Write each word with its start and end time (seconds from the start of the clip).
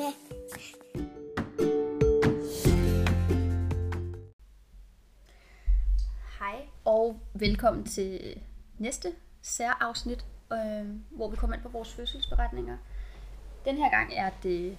da. 0.00 0.12
Hej 6.38 6.66
og 6.84 7.20
velkommen 7.34 7.84
til 7.84 8.40
næste 8.78 9.14
særafsnit, 9.42 10.26
øh, 10.52 10.86
hvor 11.10 11.28
vi 11.30 11.36
kommer 11.36 11.56
ind 11.56 11.62
på 11.62 11.68
vores 11.68 11.92
fødselsberetninger. 11.94 12.78
Den 13.64 13.76
her 13.76 13.90
gang 13.90 14.12
er 14.14 14.30
det 14.42 14.78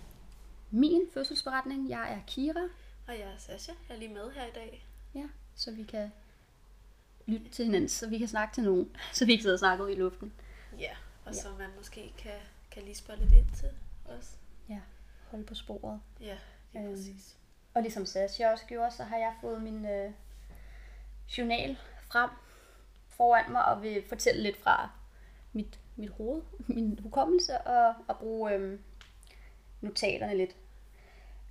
min 0.71 1.01
fødselsberetning. 1.13 1.89
Jeg 1.89 2.13
er 2.13 2.19
Kira, 2.27 2.63
Og 3.07 3.13
jeg 3.13 3.27
er 3.33 3.37
Sasha. 3.37 3.71
Jeg 3.89 3.95
er 3.95 3.99
lige 3.99 4.13
med 4.13 4.31
her 4.31 4.45
i 4.45 4.51
dag. 4.55 4.85
ja, 5.15 5.23
så 5.55 5.71
vi 5.71 5.83
kan 5.83 6.11
lytte 7.27 7.49
til 7.49 7.65
hinanden, 7.65 7.89
så 7.89 8.09
vi 8.09 8.17
kan 8.17 8.27
snakke 8.27 8.53
til 8.55 8.63
nogen, 8.63 8.95
så 9.13 9.25
vi 9.25 9.31
ikke 9.31 9.41
sidder 9.41 9.55
og 9.55 9.59
snakker 9.59 9.85
ud 9.85 9.89
i 9.89 9.95
luften. 9.95 10.33
Ja, 10.79 10.91
og 11.25 11.33
Ja. 11.33 11.41
så 11.41 11.47
man 11.59 11.69
måske 11.77 12.13
kan, 12.17 12.31
kan 12.71 12.83
lige 12.83 12.95
spørge 12.95 13.19
lidt 13.19 13.33
ind 13.33 13.45
til 13.55 13.69
os. 14.05 14.35
Ja, 14.69 14.79
holde 15.31 15.45
på 15.45 15.55
sporet. 15.55 16.01
Ja, 16.21 16.37
lige 16.73 16.83
Øhm. 16.85 16.93
præcis. 16.93 17.37
Og 17.73 17.81
ligesom 17.81 18.05
Sasha 18.05 18.51
også 18.51 18.65
gjorde, 18.65 18.91
så 18.91 19.03
har 19.03 19.17
jeg 19.17 19.33
fået 19.41 19.61
min 19.61 19.85
øh, 19.85 20.11
journal 21.37 21.77
frem 22.11 22.29
foran 23.07 23.51
mig 23.51 23.65
og 23.65 23.81
vil 23.81 24.03
fortælle 24.09 24.41
lidt 24.43 24.57
fra 24.57 24.89
mit, 25.53 25.79
mit 25.95 26.09
hoved, 26.09 26.41
min 26.75 26.99
hukommelse 27.03 27.57
og, 27.61 27.95
og 28.07 28.17
bruge 28.17 28.53
øh, 28.53 28.79
notaterne 29.81 30.37
lidt. 30.37 30.55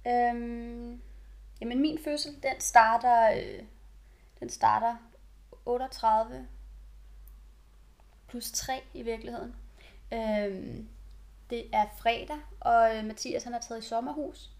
Øhm, 0.07 1.03
jamen 1.61 1.81
min 1.81 1.99
fødsel, 2.05 2.43
den 2.43 2.61
starter, 2.61 3.33
øh, 3.37 3.63
den 4.41 4.49
starter 4.51 4.97
38 5.67 6.49
plus 8.29 8.53
3 8.53 8.83
i 8.95 9.03
virkeligheden. 9.03 9.57
Øhm, 10.13 10.89
det 11.51 11.65
er 11.73 11.87
fredag, 11.99 12.37
og 12.61 12.97
øh, 12.97 13.05
Mathias 13.05 13.45
han 13.45 13.55
er 13.55 13.61
taget 13.61 13.85
i 13.85 13.89
sommerhus. 13.89 14.51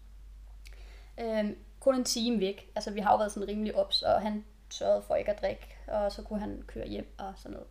Øhm, 1.19 1.57
kun 1.79 1.95
en 1.95 2.03
time 2.03 2.39
væk. 2.39 2.71
Altså, 2.75 2.91
vi 2.91 2.99
har 2.99 3.11
jo 3.11 3.17
været 3.17 3.31
sådan 3.31 3.47
rimelig 3.47 3.75
ops, 3.75 4.01
og 4.01 4.21
han 4.21 4.45
sørgede 4.69 5.03
for 5.07 5.15
ikke 5.15 5.31
at 5.31 5.41
drikke, 5.41 5.77
og 5.87 6.11
så 6.11 6.21
kunne 6.21 6.39
han 6.39 6.63
køre 6.67 6.87
hjem 6.87 7.15
og 7.17 7.33
sådan 7.35 7.57
noget. 7.57 7.67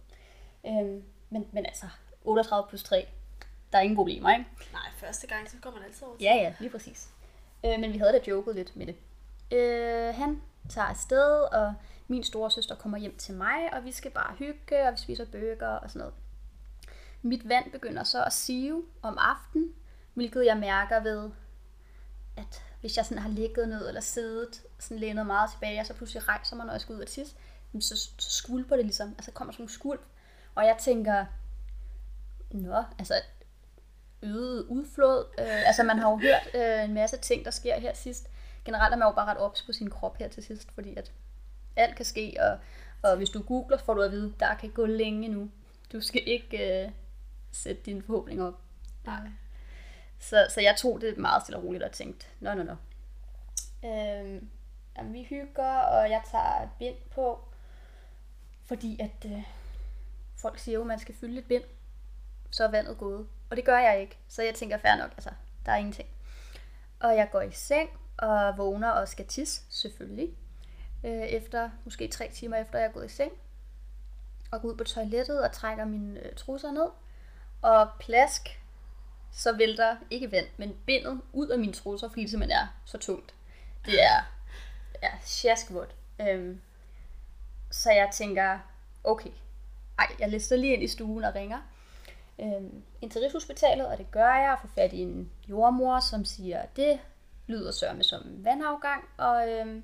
Øhm, 0.67 1.05
men, 1.31 1.49
men 1.53 1.67
altså, 1.67 1.87
38 2.25 2.69
plus 2.69 2.83
3, 2.83 3.07
der 3.73 3.79
er 3.79 3.83
ingen 3.83 3.97
problemer, 3.97 4.31
ikke? 4.31 4.45
Nej, 4.73 4.91
første 4.97 5.27
gang, 5.27 5.51
så 5.51 5.57
går 5.63 5.71
man 5.71 5.83
altid 5.85 6.07
over 6.07 6.17
til. 6.17 6.25
Ja, 6.25 6.35
ja, 6.35 6.55
lige 6.61 6.71
præcis. 6.71 7.09
Øh, 7.65 7.81
men 7.81 7.93
vi 7.93 7.99
havde 7.99 8.13
da 8.13 8.21
joket 8.29 8.55
lidt 8.55 8.77
med 8.77 8.87
det. 8.87 8.97
Øh, 9.53 10.15
han 10.15 10.43
tager 10.69 10.87
afsted, 10.87 11.43
og 11.53 11.75
min 12.09 12.25
store 12.25 12.51
søster 12.51 12.75
kommer 12.75 12.99
hjem 12.99 13.17
til 13.17 13.35
mig, 13.35 13.75
og 13.75 13.85
vi 13.85 13.93
skal 13.93 14.11
bare 14.11 14.35
hygge, 14.39 14.83
og 14.89 14.93
vi 14.93 14.99
spiser 14.99 15.25
burger 15.25 15.69
og 15.69 15.91
sådan 15.91 16.01
noget. 16.01 16.15
Mit 17.23 17.49
vand 17.49 17.73
begynder 17.73 18.05
så 18.05 18.25
at 18.25 18.33
sive 18.33 18.85
om 19.03 19.19
aftenen, 19.21 19.75
hvilket 20.15 20.47
jeg 20.47 20.57
mærker 20.57 21.01
ved, 21.01 21.31
at 22.37 22.63
hvis 22.81 22.97
jeg 22.97 23.05
sådan 23.05 23.23
har 23.23 23.31
ligget 23.31 23.69
ned 23.69 23.89
eller 23.89 24.01
siddet 24.01 24.63
sådan 24.79 24.99
lænet 24.99 25.27
meget 25.27 25.51
tilbage, 25.51 25.81
og 25.81 25.87
så 25.87 25.95
pludselig 25.95 26.29
rejser 26.29 26.57
mig, 26.57 26.67
når 26.67 26.73
jeg 26.73 26.81
skal 26.81 26.95
ud 26.95 27.01
og 27.01 27.07
tisse, 27.07 27.37
så, 27.81 28.11
så 28.19 28.31
skvulper 28.31 28.77
det 28.77 28.85
ligesom. 28.85 29.15
Altså 29.19 29.31
kommer 29.31 29.53
sådan 29.53 29.65
en 29.65 29.71
skvulp. 29.71 30.01
Og 30.55 30.65
jeg 30.65 30.77
tænker, 30.81 31.25
nå, 32.51 32.85
altså 32.99 33.15
øget 34.23 34.67
udflod. 34.67 35.25
Øh, 35.39 35.67
altså 35.69 35.83
man 35.83 35.99
har 35.99 36.11
jo 36.11 36.17
hørt 36.17 36.49
øh, 36.55 36.85
en 36.85 36.95
masse 36.95 37.17
ting, 37.17 37.45
der 37.45 37.51
sker 37.51 37.81
her 37.81 37.95
sidst. 37.95 38.31
Generelt 38.65 38.93
er 38.93 38.97
man 38.97 39.09
jo 39.09 39.13
bare 39.13 39.27
ret 39.27 39.39
ops 39.39 39.63
på 39.63 39.73
sin 39.73 39.91
krop 39.91 40.17
her 40.17 40.29
til 40.29 40.45
sidst, 40.45 40.73
fordi 40.75 40.95
at 40.97 41.13
alt 41.77 41.97
kan 41.97 42.05
ske, 42.05 42.37
og, 42.41 42.59
og 43.11 43.17
hvis 43.17 43.31
du 43.31 43.43
googler, 43.43 43.79
får 43.79 43.95
du 43.95 44.03
at 44.03 44.11
vide, 44.11 44.35
der 44.41 44.55
kan 44.55 44.71
gå 44.71 44.87
længe 44.87 45.29
nu. 45.29 45.51
Du 45.93 46.01
skal 46.01 46.23
ikke 46.27 46.85
øh, 46.85 46.91
sætte 47.53 47.83
dine 47.83 48.03
forhåbninger 48.03 48.47
op. 48.47 48.61
Nej. 49.05 49.29
Så, 50.19 50.47
så 50.51 50.61
jeg 50.61 50.77
tog 50.77 51.01
det 51.01 51.19
meget 51.19 51.43
stille 51.43 51.59
og 51.59 51.65
roligt 51.65 51.85
og 51.85 51.93
tænkte, 51.93 52.27
nå, 52.41 52.55
nå, 52.55 52.63
nå. 52.63 52.77
Øhm, 53.85 54.51
jamen, 54.97 55.13
vi 55.13 55.23
hygger, 55.23 55.79
og 55.79 56.11
jeg 56.11 56.23
tager 56.31 56.63
et 56.63 56.69
bind 56.79 56.97
på, 57.11 57.45
fordi 58.65 59.01
at 59.01 59.33
øh, 59.33 59.43
folk 60.37 60.59
siger 60.59 60.75
jo, 60.75 60.81
at 60.81 60.87
man 60.87 60.99
skal 60.99 61.15
fylde 61.15 61.39
et 61.39 61.45
bind, 61.45 61.65
så 62.51 62.65
er 62.65 62.71
vandet 62.71 62.99
gået. 62.99 63.29
Og 63.51 63.57
det 63.57 63.65
gør 63.65 63.79
jeg 63.79 64.01
ikke, 64.01 64.19
så 64.29 64.43
jeg 64.43 64.55
tænker, 64.55 64.79
fair 64.79 64.97
nok, 64.97 65.11
altså, 65.11 65.31
der 65.67 65.73
er 65.73 65.77
ingenting. 65.77 66.09
Og 67.01 67.17
jeg 67.17 67.29
går 67.33 67.41
i 67.41 67.51
seng 67.53 67.91
og 68.17 68.59
vågner 68.59 68.91
og 68.91 69.09
skal 69.09 69.27
tisse, 69.27 69.63
selvfølgelig. 69.69 70.37
Øh, 71.05 71.23
efter, 71.23 71.71
måske 71.85 72.09
tre 72.09 72.31
timer 72.33 72.57
efter 72.57 72.79
jeg 72.79 72.89
er 72.89 72.93
gået 72.93 73.07
i 73.07 73.15
seng. 73.15 73.33
Og 74.51 74.63
går 74.63 74.69
ud 74.69 74.77
på 74.77 74.85
toilettet 74.85 75.43
og 75.45 75.53
trækker 75.53 75.85
mine 75.85 76.21
øh, 76.21 76.35
trusser 76.35 76.73
ned. 76.73 76.89
Og 77.63 77.89
plask, 77.99 78.61
så 79.33 79.57
vælter 79.57 79.97
ikke 80.11 80.33
vand, 80.33 80.47
men 80.57 80.77
bindet 80.87 81.21
ud 81.33 81.49
af 81.49 81.59
mine 81.59 81.73
trusser, 81.73 82.09
fordi 82.09 82.23
det 82.23 82.31
simpelthen 82.31 82.59
er 82.61 82.67
så 82.85 82.99
tungt. 82.99 83.35
Det 83.87 84.03
er, 84.03 84.23
ja, 85.03 85.11
sjaskvådt. 85.25 85.95
Øhm, 86.21 86.61
så 87.71 87.91
jeg 87.91 88.09
tænker, 88.13 88.59
okay, 89.05 89.31
ej, 89.99 90.07
jeg 90.19 90.29
lister 90.29 90.57
lige 90.57 90.75
ind 90.75 90.83
i 90.83 90.89
stuen 90.89 91.25
og 91.25 91.35
ringer 91.35 91.59
øhm, 92.41 92.83
ind 93.01 93.11
til 93.11 93.21
Rigshospitalet, 93.21 93.87
og 93.87 93.99
det 93.99 94.11
gør 94.11 94.35
jeg, 94.35 94.53
og 94.53 94.59
får 94.61 94.75
fat 94.75 94.93
i 94.93 95.01
en 95.01 95.31
jordmor, 95.49 96.01
som 96.01 96.25
siger, 96.25 96.67
det 96.77 97.01
lyder 97.47 97.71
sørme 97.71 98.05
som 98.05 98.23
vandafgang, 98.45 99.05
og 99.17 99.51
øhm, 99.51 99.83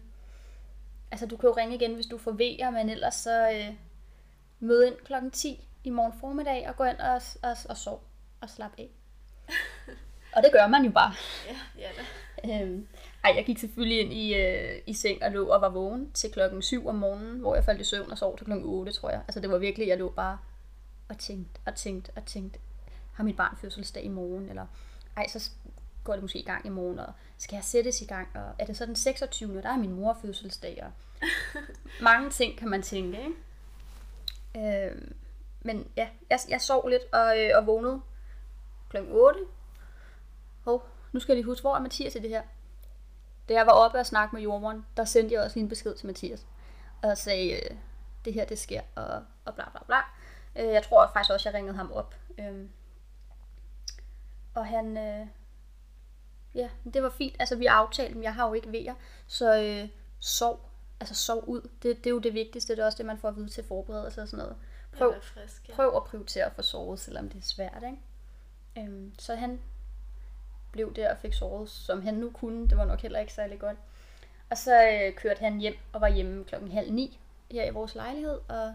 altså 1.11 1.27
du 1.27 1.37
kan 1.37 1.49
jo 1.49 1.57
ringe 1.57 1.75
igen, 1.75 1.95
hvis 1.95 2.07
du 2.07 2.19
får 2.19 2.33
vejer, 2.33 2.71
men 2.71 2.91
ellers 2.91 3.15
så 3.15 3.51
øh, 3.51 3.75
mød 4.61 4.85
ind 4.85 4.95
klokken 5.05 5.31
10 5.31 5.69
i 5.87 5.91
morgen 5.91 6.13
formiddag, 6.21 6.69
og 6.69 6.77
gå 6.77 6.85
ind 6.85 6.99
og, 6.99 7.23
og, 7.43 7.57
og 7.69 7.77
sov 7.77 8.05
og 8.41 8.51
slap 8.51 8.71
af. 8.79 8.91
og 10.37 10.43
det 10.43 10.53
gør 10.53 10.67
man 10.67 10.85
jo 10.85 10.91
bare. 10.91 11.15
Ja, 11.49 11.57
ja 11.79 11.89
da. 11.97 12.05
Øhm, 12.45 12.89
ej, 13.25 13.33
jeg 13.37 13.45
gik 13.47 13.59
selvfølgelig 13.59 14.01
ind 14.01 14.13
i, 14.13 14.35
øh, 14.35 14.83
i 14.87 14.95
seng 14.95 15.23
og 15.23 15.31
lå 15.31 15.49
og 15.49 15.61
var 15.61 15.69
vågen 15.69 16.11
til 16.13 16.33
klokken 16.33 16.63
7 16.63 16.87
om 16.89 16.95
morgenen, 16.95 17.41
hvor 17.41 17.55
jeg 17.55 17.65
faldt 17.65 17.81
i 17.81 17.85
søvn 17.85 18.11
og 18.11 18.19
sov 18.19 18.37
til 18.39 18.47
klokken 18.47 18.67
8, 18.67 18.93
tror 18.93 19.11
jeg. 19.11 19.21
Altså 19.29 19.41
det 19.41 19.51
var 19.51 19.59
virkelig, 19.59 19.89
jeg 19.89 19.99
lå 19.99 20.11
bare 20.11 20.39
og 21.09 21.19
tænkte 21.19 21.61
og 21.67 21.75
tænkte 21.75 22.13
og 22.17 22.27
tænkte, 22.27 22.59
har 23.13 23.25
mit 23.25 23.37
barn 23.37 23.57
fødselsdag 23.61 24.05
i 24.05 24.09
morgen? 24.09 24.49
Eller 24.49 24.67
ej, 25.17 25.29
så 25.29 25.51
går 26.05 26.13
det 26.13 26.23
måske 26.23 26.39
i 26.39 26.45
gang 26.45 26.67
i 26.67 26.69
morgen, 26.69 26.99
og 26.99 27.13
skal 27.39 27.57
jeg 27.57 27.65
sættes 27.65 28.03
i 28.03 28.05
gang? 28.05 28.29
Og 28.35 28.55
er 28.59 28.65
det 28.65 28.77
så 28.77 28.87
den 28.87 28.97
26. 28.97 29.63
Der 29.63 29.69
er 29.69 29.77
min 29.77 29.93
mor 29.93 30.19
fødselsdag, 30.23 30.85
og 30.85 30.91
mange 32.11 32.31
ting 32.31 32.59
kan 32.59 32.69
man 32.69 32.83
tænke, 32.83 33.19
ikke? 33.19 34.89
Øhm, 34.89 35.15
men 35.67 35.91
ja, 35.97 36.09
jeg, 36.31 36.39
jeg 36.49 36.61
sov 36.61 36.89
lidt 36.89 37.03
og, 37.13 37.41
øh, 37.41 37.51
og 37.57 37.67
vågnede 37.67 38.01
klokken 38.89 39.13
8. 39.13 39.41
Hov, 40.65 40.89
nu 41.13 41.21
skal 41.21 41.33
jeg 41.33 41.37
lige 41.37 41.47
huske, 41.47 41.63
hvor 41.63 41.77
er 41.77 41.81
Mathias 41.81 42.15
i 42.15 42.19
det 42.19 42.31
her? 42.31 42.43
Da 43.49 43.55
jeg 43.55 43.67
var 43.67 43.73
oppe 43.73 43.99
og 43.99 44.07
snakke 44.07 44.37
med 44.37 44.43
jordmoren, 44.43 44.87
der 44.97 45.05
sendte 45.05 45.35
jeg 45.35 45.43
også 45.43 45.57
lige 45.57 45.63
en 45.63 45.69
besked 45.69 45.95
til 45.95 46.07
Mathias. 46.07 46.47
Og 47.03 47.19
sagde, 47.19 47.53
øh, 47.53 47.77
det 48.25 48.33
her 48.33 48.45
det 48.45 48.59
sker, 48.59 48.81
og, 48.95 49.25
og 49.45 49.55
bla 49.55 49.65
bla 49.71 49.81
bla. 49.87 49.97
Øh, 50.57 50.73
jeg 50.73 50.83
tror 50.83 51.11
faktisk 51.13 51.33
også, 51.33 51.49
jeg 51.49 51.55
ringede 51.55 51.77
ham 51.77 51.93
op. 51.93 52.15
Øh, 52.39 52.65
og 54.55 54.67
han, 54.67 54.97
øh, 54.97 55.27
ja, 56.55 56.69
det 56.95 57.03
var 57.03 57.11
fint. 57.11 57.37
Altså 57.39 57.57
vi 57.57 57.67
aftalte, 57.67 58.15
men 58.15 58.23
jeg 58.23 58.35
har 58.35 58.49
jo 58.49 58.55
ikke 58.55 58.73
vejer. 58.73 58.95
Så 59.27 59.63
øh, 59.63 59.89
sov, 60.21 60.71
altså 61.01 61.15
sov 61.15 61.45
ud. 61.47 61.61
Det, 61.83 61.97
det 61.97 62.07
er 62.07 62.11
jo 62.11 62.19
det 62.19 62.35
vigtigste. 62.35 62.77
Det 62.77 62.83
er 62.83 62.87
også 62.87 62.99
det, 62.99 63.07
man 63.07 63.19
får 63.19 63.29
at 63.29 63.37
vide 63.37 63.49
til 63.49 63.65
forberedelse 63.65 64.23
og 64.23 64.29
sådan 64.29 64.45
noget. 64.45 64.57
Prøv, 64.99 65.11
er 65.11 65.21
frisk, 65.21 65.69
ja. 65.69 65.75
prøv 65.75 65.97
at 65.97 66.05
prioritere 66.05 66.45
at 66.45 66.53
få 66.53 66.63
sovet, 66.63 66.99
selvom 66.99 67.29
det 67.29 67.39
er 67.39 67.47
svært, 67.47 67.83
ikke? 67.87 67.99
Øhm, 68.79 69.15
så 69.19 69.35
han 69.35 69.61
blev 70.73 70.95
der 70.95 71.11
og 71.11 71.19
fik 71.19 71.35
sovet, 71.35 71.71
som 71.71 72.03
han 72.03 72.15
nu 72.15 72.31
kunne. 72.31 72.69
Det 72.69 72.79
var 72.79 72.85
nok 72.85 73.01
heller 73.01 73.19
ikke 73.19 73.33
særlig 73.33 73.59
godt. 73.59 73.77
Og 74.51 74.59
så 74.59 74.89
øh, 74.89 75.15
kørte 75.15 75.41
han 75.41 75.59
hjem 75.59 75.77
og 75.93 76.01
var 76.01 76.09
hjemme 76.09 76.45
klokken 76.45 76.73
halv 76.73 76.93
ni 76.93 77.21
her 77.51 77.65
i 77.65 77.71
vores 77.71 77.95
lejlighed, 77.95 78.41
og 78.49 78.75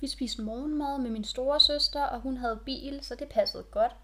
vi 0.00 0.08
spiste 0.08 0.42
morgenmad 0.42 0.98
med 0.98 1.10
min 1.10 1.24
store 1.24 1.60
søster, 1.60 2.02
og 2.02 2.20
hun 2.20 2.36
havde 2.36 2.60
bil, 2.64 2.98
så 3.02 3.14
det 3.14 3.28
passede 3.28 3.62
godt. 3.62 3.96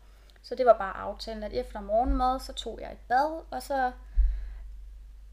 Så 0.42 0.54
det 0.54 0.66
var 0.66 0.78
bare 0.78 0.96
aftalen, 0.96 1.42
at 1.42 1.52
efter 1.52 1.80
morgenmad, 1.80 2.40
så 2.40 2.52
tog 2.52 2.80
jeg 2.80 2.92
et 2.92 2.98
bad, 3.08 3.42
og 3.50 3.62
så 3.62 3.92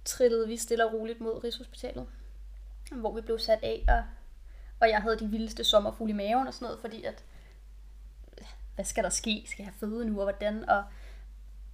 trillede 0.05 0.47
vi 0.47 0.57
stille 0.57 0.85
og 0.85 0.93
roligt 0.93 1.21
mod 1.21 1.43
Rigshospitalet, 1.43 2.07
hvor 2.91 3.15
vi 3.15 3.21
blev 3.21 3.39
sat 3.39 3.59
af, 3.63 3.85
og, 3.87 4.03
og 4.81 4.89
jeg 4.89 5.01
havde 5.01 5.19
de 5.19 5.27
vildeste 5.27 5.63
sommerfugle 5.63 6.13
i 6.13 6.15
maven 6.15 6.47
og 6.47 6.53
sådan 6.53 6.65
noget, 6.65 6.81
fordi 6.81 7.03
at, 7.03 7.23
hvad 8.75 8.85
skal 8.85 9.03
der 9.03 9.09
ske? 9.09 9.43
Skal 9.47 9.63
jeg 9.63 9.73
føde 9.73 10.05
nu, 10.05 10.17
og 10.19 10.25
hvordan? 10.25 10.69
Og 10.69 10.83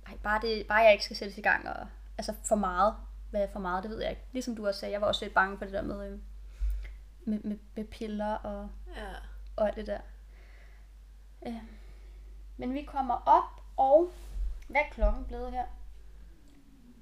ej, 0.07 0.17
bare, 0.23 0.41
det, 0.41 0.67
bare 0.67 0.77
jeg 0.79 0.91
ikke 0.91 1.03
skal 1.03 1.17
sættes 1.17 1.37
i 1.37 1.41
gang, 1.41 1.69
og 1.69 1.87
altså 2.17 2.33
for 2.43 2.55
meget. 2.55 2.95
Hvad 3.29 3.41
er 3.41 3.47
for 3.51 3.59
meget, 3.59 3.83
det 3.83 3.91
ved 3.91 4.01
jeg 4.01 4.09
ikke. 4.09 4.21
Ligesom 4.31 4.55
du 4.55 4.67
også 4.67 4.79
sagde, 4.79 4.93
jeg 4.93 5.01
var 5.01 5.07
også 5.07 5.25
lidt 5.25 5.33
bange 5.33 5.57
for 5.57 5.65
det 5.65 5.73
der 5.73 5.81
med, 5.81 6.11
øh, 6.11 6.19
med, 7.25 7.39
med, 7.43 7.57
med 7.75 7.83
piller 7.85 8.33
og, 8.33 8.69
Ja. 8.95 9.13
og 9.55 9.67
alt 9.67 9.75
det 9.75 9.87
der. 9.87 9.99
Øh. 11.47 11.53
Men 12.57 12.73
vi 12.73 12.83
kommer 12.83 13.13
op, 13.25 13.63
og 13.77 14.11
hvad 14.67 14.81
er 14.81 14.93
klokken 14.93 15.25
blevet 15.25 15.51
her? 15.51 15.65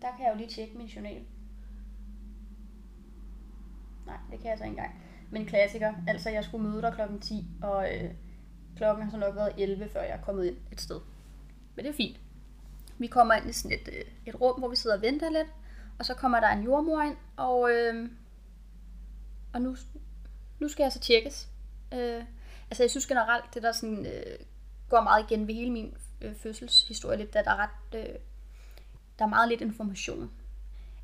Der 0.01 0.07
kan 0.17 0.25
jeg 0.25 0.31
jo 0.33 0.37
lige 0.37 0.49
tjekke 0.49 0.77
min 0.77 0.87
journal. 0.87 1.25
Nej, 4.05 4.17
det 4.31 4.39
kan 4.39 4.49
jeg 4.49 4.57
så 4.57 4.63
ikke 4.63 4.77
engang. 4.77 5.04
Men 5.31 5.45
klassiker, 5.45 5.93
altså 6.07 6.29
jeg 6.29 6.43
skulle 6.43 6.69
møde 6.69 6.81
dig 6.81 6.93
klokken 6.93 7.19
10, 7.19 7.45
og 7.61 7.95
øh, 7.95 8.11
klokken 8.77 9.03
har 9.03 9.11
så 9.11 9.17
nok 9.17 9.35
været 9.35 9.53
11, 9.57 9.89
før 9.89 10.01
jeg 10.01 10.11
er 10.11 10.21
kommet 10.21 10.45
ind 10.45 10.57
et 10.71 10.81
sted. 10.81 10.99
Men 11.75 11.85
det 11.85 11.91
er 11.91 11.95
fint. 11.95 12.19
vi 12.97 13.07
kommer 13.07 13.33
ind 13.33 13.49
i 13.49 13.53
sådan 13.53 13.77
et, 13.77 13.89
øh, 13.93 14.03
et 14.25 14.41
rum, 14.41 14.59
hvor 14.59 14.69
vi 14.69 14.75
sidder 14.75 14.95
og 14.95 15.01
venter 15.01 15.29
lidt, 15.29 15.47
og 15.99 16.05
så 16.05 16.13
kommer 16.13 16.39
der 16.39 16.49
en 16.49 16.63
jordmor 16.63 17.01
ind, 17.01 17.17
og, 17.37 17.71
øh, 17.71 18.09
og 19.53 19.61
nu, 19.61 19.75
nu 20.59 20.67
skal 20.67 20.83
jeg 20.83 20.91
så 20.91 20.99
tjekkes. 20.99 21.49
Øh, 21.93 22.23
altså 22.69 22.83
jeg 22.83 22.89
synes 22.89 23.07
generelt, 23.07 23.53
det 23.53 23.63
der 23.63 23.71
sådan, 23.71 24.05
øh, 24.05 24.37
går 24.89 25.01
meget 25.01 25.31
igen 25.31 25.47
ved 25.47 25.55
hele 25.55 25.71
min 25.71 25.97
øh, 26.21 26.35
fødselshistorie 26.35 27.17
lidt, 27.17 27.35
at 27.35 27.45
der 27.45 27.51
er 27.51 27.57
ret, 27.57 27.99
øh, 27.99 28.15
der 29.19 29.25
er 29.25 29.29
meget 29.29 29.49
lidt 29.49 29.61
information. 29.61 30.31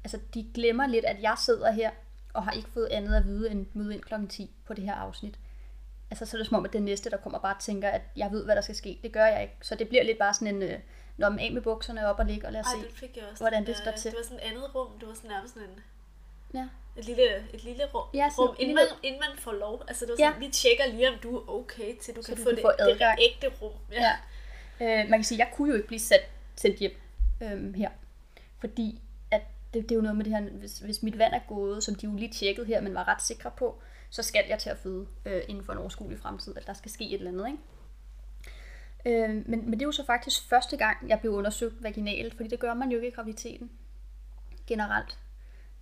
Altså 0.04 0.20
de 0.34 0.52
glemmer 0.54 0.88
lidt, 0.88 1.06
at 1.06 1.22
jeg 1.22 1.36
sidder 1.46 1.72
her, 1.72 1.92
og 2.34 2.44
har 2.44 2.52
ikke 2.52 2.70
fået 2.74 2.88
andet 2.92 3.16
at 3.16 3.26
vide 3.26 3.52
end 3.52 3.66
møde 3.74 3.94
ind 3.94 4.02
klokken 4.02 4.30
10 4.30 4.52
på 4.66 4.74
det 4.74 4.84
her 4.84 4.94
afsnit. 4.94 5.40
Altså 6.12 6.26
så 6.26 6.38
er 6.38 6.40
det 6.40 6.48
som 6.48 6.58
om, 6.58 6.66
at 6.66 6.74
den 6.74 6.84
næste, 6.86 7.10
der 7.10 7.18
kommer, 7.18 7.40
bare 7.40 7.56
tænker, 7.60 7.90
at 7.90 8.02
jeg 8.16 8.32
ved, 8.32 8.46
hvad 8.46 8.56
der 8.56 8.62
skal 8.62 8.76
ske. 8.76 9.00
Det 9.04 9.12
gør 9.12 9.26
jeg 9.26 9.42
ikke. 9.42 9.54
Så 9.62 9.76
det 9.76 9.90
bliver 9.90 10.04
lidt 10.04 10.18
bare 10.18 10.34
sådan 10.34 10.48
en, 10.56 10.62
øh, 10.64 10.80
når 11.18 11.30
man 11.30 11.40
af 11.40 11.52
med 11.52 11.62
bukserne 11.62 12.08
op 12.08 12.20
og 12.20 12.26
ligge 12.26 12.48
og 12.48 12.54
lad 12.54 12.60
os 12.62 12.68
Ej, 12.68 12.82
se. 12.90 12.96
fik 12.96 13.18
jeg 13.18 13.24
også. 13.32 13.44
hvordan 13.44 13.66
det 13.66 13.76
der- 13.76 13.82
står 13.82 13.92
til. 13.92 14.12
Det 14.12 14.18
var 14.18 14.24
sådan 14.24 14.38
et 14.38 14.42
andet 14.52 14.76
rum. 14.76 15.00
Det 15.00 15.08
var 15.08 15.14
sådan 15.14 15.30
nærmest 15.30 15.54
sådan 15.54 15.70
en, 15.70 15.80
Ja. 16.54 16.68
et 16.98 17.06
lille, 17.06 17.36
et 17.54 17.64
lille 17.64 17.84
rum, 17.94 18.08
Ja, 18.14 18.30
sådan 18.36 18.48
rum 18.50 18.56
inden, 18.60 18.76
lille- 18.76 18.90
man, 18.92 19.00
inden 19.04 19.22
man 19.30 19.38
får 19.40 19.52
lov. 19.52 19.84
Altså 19.88 20.06
det 20.06 20.12
var 20.20 20.26
Ja. 20.26 20.30
sådan, 20.32 20.42
vi 20.48 20.52
tjekker 20.52 20.86
lige, 20.88 21.10
om 21.10 21.16
du 21.24 21.38
er 21.38 21.50
okay, 21.50 21.96
til 22.02 22.16
du 22.16 22.22
Så 22.22 22.28
kan 22.28 22.38
du 22.38 22.44
få, 22.44 22.50
kan 22.50 22.56
det, 22.56 22.64
få 22.64 22.72
det 22.88 23.26
ægte 23.30 23.48
rum. 23.62 23.72
Ja. 23.92 24.12
Øh, 24.82 25.10
man 25.10 25.20
kan 25.20 25.24
sige, 25.24 25.42
at 25.42 25.48
jeg 25.48 25.56
kunne 25.56 25.70
jo 25.70 25.76
ikke 25.76 25.88
blive 25.88 26.00
sat, 26.00 26.22
sendt 26.56 26.78
hjem 26.80 26.96
øhm, 27.42 27.74
her. 27.74 27.90
Fordi 28.60 29.02
det, 29.74 29.84
det 29.84 29.92
er 29.92 29.96
jo 29.96 30.02
noget 30.02 30.18
med 30.18 30.26
det 30.26 30.34
her, 30.34 30.50
hvis, 30.50 30.80
hvis 30.80 31.04
mit 31.04 31.18
vand 31.18 31.34
er 31.34 31.40
gået, 31.48 31.84
som 31.84 31.96
de 31.96 32.06
jo 32.06 32.14
lige 32.14 32.32
tjekkede 32.32 32.66
her, 32.66 32.82
men 32.82 32.96
var 32.96 33.08
ret 33.08 33.22
sikre 33.22 33.52
på, 33.58 33.82
så 34.10 34.24
skal 34.24 34.44
jeg 34.50 34.60
til 34.60 34.70
at 34.70 34.78
føde 34.78 35.08
øh, 35.26 35.42
inden 35.48 35.64
for 35.64 35.74
en 35.74 35.80
overskuelig 35.80 36.20
fremtid, 36.20 36.58
at 36.58 36.68
der 36.68 36.74
skal 36.74 36.92
ske 36.92 37.06
et 37.06 37.14
eller 37.14 37.32
andet, 37.32 37.48
ikke? 37.48 37.60
Øh, 39.06 39.30
men, 39.30 39.70
men 39.70 39.74
det 39.74 39.82
er 39.82 39.86
jo 39.86 39.92
så 39.92 40.06
faktisk 40.06 40.50
første 40.50 40.78
gang, 40.78 41.10
jeg 41.10 41.20
blev 41.20 41.32
undersøgt 41.32 41.84
vaginalt, 41.84 42.36
fordi 42.36 42.50
det 42.50 42.60
gør 42.60 42.74
man 42.74 42.92
jo 42.92 42.98
ikke 42.98 43.08
i 43.08 43.12
graviditeten 43.12 43.72
generelt. 44.68 45.20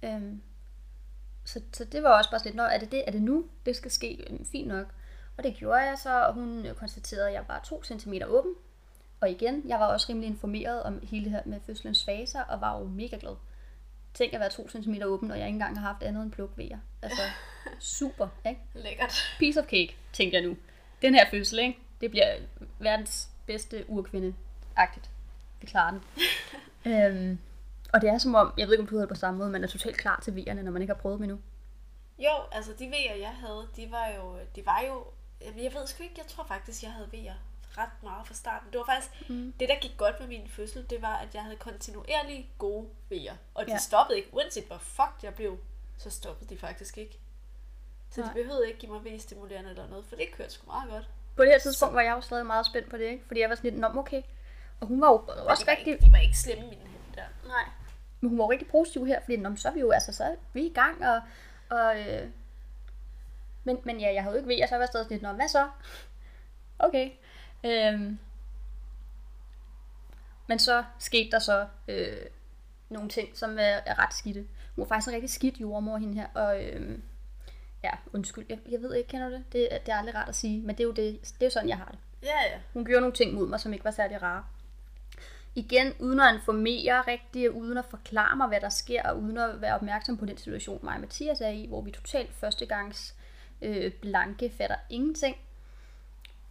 Øh, 0.04 0.22
så, 1.46 1.62
så 1.74 1.84
det 1.84 2.04
var 2.04 2.18
også 2.18 2.30
bare 2.30 2.40
sådan 2.40 2.50
lidt, 2.50 2.56
Nå, 2.56 2.64
er 2.64 2.78
det 2.78 2.92
det? 2.92 3.04
Er 3.08 3.12
det 3.12 3.22
nu, 3.22 3.46
det 3.66 3.76
skal 3.76 3.92
ske? 3.92 4.26
Øh, 4.30 4.46
fint 4.46 4.68
nok. 4.68 4.88
Og 5.38 5.44
det 5.44 5.56
gjorde 5.56 5.82
jeg 5.82 5.98
så, 5.98 6.24
og 6.24 6.34
hun 6.34 6.66
øh, 6.66 6.76
konstaterede, 6.76 7.28
at 7.28 7.34
jeg 7.34 7.44
var 7.48 7.60
2 7.64 7.84
cm 7.84 8.14
åben. 8.28 8.54
Og 9.22 9.30
igen, 9.30 9.64
jeg 9.68 9.80
var 9.80 9.88
også 9.88 10.06
rimelig 10.10 10.30
informeret 10.30 10.84
om 10.84 11.00
hele 11.04 11.24
det 11.24 11.32
her 11.32 11.42
med 11.46 11.60
fødselens 11.66 12.06
faser, 12.06 12.42
og 12.42 12.62
var 12.62 12.80
jo 12.80 12.86
mega 12.86 13.18
glad. 13.20 13.36
Tænk 14.20 14.34
at 14.34 14.40
være 14.40 14.50
2 14.50 14.70
cm 14.70 14.94
åben, 15.06 15.32
og 15.32 15.40
jeg 15.40 15.48
ikke 15.48 15.56
engang 15.56 15.80
har 15.80 15.88
haft 15.88 16.04
andet 16.04 16.24
end 16.24 16.32
plukvejer. 16.32 16.80
Altså, 17.02 17.22
super, 17.98 18.28
ikke? 18.46 18.62
Lækkert. 18.74 19.36
Piece 19.40 19.60
of 19.60 19.66
cake, 19.66 19.96
tænkte 20.14 20.38
jeg 20.38 20.46
nu. 20.48 20.58
Den 21.02 21.16
her 21.16 21.30
fødsel, 21.32 21.60
ikke? 21.60 21.80
Det 22.02 22.12
bliver 22.12 22.36
verdens 22.80 23.30
bedste 23.46 23.86
urkvinde-agtigt. 23.88 25.10
Vi 25.62 25.68
klarer 25.68 25.92
den. 25.92 26.02
øhm, 26.94 27.40
og 27.94 28.02
det 28.02 28.10
er 28.10 28.18
som 28.18 28.36
om, 28.36 28.54
jeg 28.58 28.68
ved 28.68 28.74
ikke, 28.74 28.82
om 28.82 28.88
du 28.88 28.96
havde 28.96 29.08
det 29.08 29.16
på 29.16 29.20
samme 29.20 29.38
måde, 29.38 29.50
man 29.50 29.64
er 29.64 29.68
totalt 29.68 29.98
klar 29.98 30.20
til 30.24 30.36
vejerne, 30.36 30.64
når 30.64 30.72
man 30.72 30.82
ikke 30.82 30.94
har 30.94 31.02
prøvet 31.02 31.20
dem 31.20 31.24
endnu. 31.24 31.40
Jo, 32.18 32.32
altså 32.52 32.72
de 32.80 32.86
V'er, 32.86 33.20
jeg 33.20 33.34
havde, 33.40 33.68
de 33.76 33.92
var 33.92 34.08
jo, 34.18 34.38
de 34.56 34.66
var 34.66 34.84
jo, 34.88 35.06
jeg 35.42 35.74
ved 35.74 35.88
sgu 35.88 36.04
ikke, 36.04 36.16
jeg 36.18 36.28
tror 36.28 36.44
faktisk, 36.44 36.84
jeg 36.84 36.92
havde 36.92 37.08
V'er 37.14 37.49
ret 37.78 38.04
meget 38.04 38.28
fra 38.28 38.34
starten. 38.34 38.68
Det 38.72 38.80
var 38.80 38.86
faktisk, 38.86 39.30
mm. 39.30 39.54
det 39.60 39.70
der 39.70 39.76
gik 39.82 39.98
godt 39.98 40.20
med 40.20 40.28
min 40.28 40.48
fødsel, 40.48 40.90
det 40.90 41.02
var, 41.02 41.16
at 41.18 41.34
jeg 41.36 41.44
havde 41.44 41.56
kontinuerligt 41.56 42.48
gode 42.58 42.88
V'er. 43.12 43.34
Og 43.54 43.66
de 43.66 43.72
Ja. 43.72 43.78
stoppede 43.78 44.18
ikke, 44.18 44.30
uanset 44.34 44.64
hvor 44.66 44.78
fucked 44.78 45.20
jeg 45.24 45.34
blev, 45.36 45.58
så 45.98 46.10
stoppede 46.10 46.50
de 46.56 46.60
faktisk 46.60 46.98
ikke. 46.98 47.20
Så 48.12 48.22
Nej. 48.22 48.30
de 48.30 48.34
behøvede 48.34 48.68
ikke 48.68 48.80
give 48.80 48.92
mig 48.92 49.06
V-stimulerende 49.06 49.70
eller 49.70 49.88
noget, 49.88 50.06
for 50.06 50.16
det 50.16 50.32
kørte 50.38 50.52
sgu 50.52 50.66
meget 50.72 50.90
godt. 50.90 51.10
På 51.36 51.44
det 51.44 51.52
her 51.52 51.60
tidspunkt 51.60 51.96
var 51.96 52.02
jeg 52.02 52.12
jo 52.16 52.22
stadig 52.22 52.46
meget 52.46 52.66
spændt 52.66 52.90
på 52.90 52.98
det, 52.98 53.04
ikke? 53.06 53.24
Fordi 53.28 53.40
jeg 53.40 53.50
var 53.50 53.56
sådan 53.56 53.72
lidt, 53.72 53.82
Nå, 53.82 53.88
okay. 54.00 54.22
Og 54.82 54.88
hun 54.88 55.02
var 55.02 55.08
jo 55.08 55.16
også 55.18 55.64
de 55.64 55.68
var, 55.68 55.72
rigtig, 55.78 55.94
ikke, 55.94 56.06
de 56.06 56.12
var 56.12 56.18
ikke 56.18 56.38
slemme, 56.38 56.64
mine 56.64 56.82
hænder 56.82 57.16
der. 57.16 57.48
Nej. 57.48 57.64
Men 58.22 58.30
hun 58.30 58.40
var 58.40 58.50
rigtig 58.50 58.68
positiv 58.68 59.06
her, 59.06 59.20
fordi 59.24 59.38
Nå, 59.38 59.56
så 59.56 59.68
er 59.68 59.72
vi 59.74 59.80
jo 59.80 59.92
altså, 59.92 60.12
så 60.14 60.24
er 60.24 60.36
vi 60.54 60.62
i 60.66 60.74
gang, 60.74 61.06
og, 61.08 61.22
og 61.70 62.00
øh, 62.00 62.28
men, 63.64 63.80
men 63.84 64.00
ja, 64.00 64.14
jeg 64.14 64.24
havde 64.24 64.34
jo 64.36 64.38
ikke 64.38 64.50
ved, 64.56 64.64
og 64.64 64.70
så 64.70 64.76
var 64.76 64.82
jeg 64.82 64.88
stadig 64.88 65.06
sådan 65.06 65.16
lidt, 65.16 65.24
Nå, 65.24 65.32
hvad 65.34 65.48
så? 65.48 65.70
Okay. 66.80 67.12
Øhm, 67.64 68.20
men 70.48 70.60
så 70.60 70.84
skete 71.00 71.32
der 71.32 71.40
så 71.40 71.68
øh, 71.88 72.18
nogle 72.90 73.10
ting, 73.10 73.38
som 73.38 73.52
er, 73.60 73.80
er 73.86 74.00
ret 74.06 74.14
skidte. 74.14 74.40
Hun 74.76 74.82
var 74.82 74.88
faktisk 74.88 75.08
en 75.08 75.14
rigtig 75.14 75.30
skidt 75.30 75.62
jordmor, 75.62 75.98
hende 75.98 76.14
her, 76.14 76.28
og 76.34 76.64
øh, 76.64 77.00
ja, 77.84 77.92
undskyld, 78.14 78.46
jeg, 78.50 78.60
jeg 78.72 78.82
ved 78.82 78.94
ikke, 78.96 79.10
kender 79.10 79.30
du 79.30 79.34
det? 79.36 79.44
det? 79.54 79.74
er- 79.76 79.80
Det 79.80 79.90
er 79.92 79.96
aldrig 79.98 80.16
rart 80.16 80.30
at 80.30 80.36
sige, 80.36 80.62
men 80.62 80.70
det 80.78 80.80
er 80.80 80.88
jo, 80.88 80.92
det, 80.92 81.20
det 81.22 81.42
er 81.42 81.46
jo 81.46 81.50
sådan, 81.50 81.70
jeg 81.70 81.78
har 81.78 81.86
det. 81.92 82.00
Ja, 82.24 82.42
ja. 82.54 82.60
Hun 82.74 82.86
gjorde 82.86 83.02
nogle 83.02 83.16
ting 83.16 83.34
mod 83.34 83.48
mig, 83.48 83.60
som 83.60 83.74
ikke 83.74 83.86
var 83.86 83.92
særlig 83.92 84.22
rare. 84.22 84.44
Igen, 85.56 85.94
uden 86.00 86.20
at 86.20 86.34
informere 86.34 87.02
rigtigt, 87.02 87.50
uden 87.50 87.78
at 87.78 87.86
forklare 87.86 88.36
mig, 88.38 88.48
hvad 88.48 88.62
der 88.62 88.70
sker, 88.70 89.04
og 89.10 89.20
uden 89.20 89.38
at 89.38 89.62
være 89.62 89.76
opmærksom 89.76 90.18
på 90.18 90.26
den 90.26 90.38
situation, 90.38 90.80
mig 90.84 90.94
og 90.94 91.00
Mathias 91.02 91.42
er 91.42 91.50
i, 91.50 91.66
hvor 91.68 91.82
vi 91.82 91.92
totalt 91.92 92.34
førstegangs 92.34 93.16
øh, 93.62 93.92
blanke 93.92 94.52
fatter 94.58 94.76
ingenting. 94.90 95.36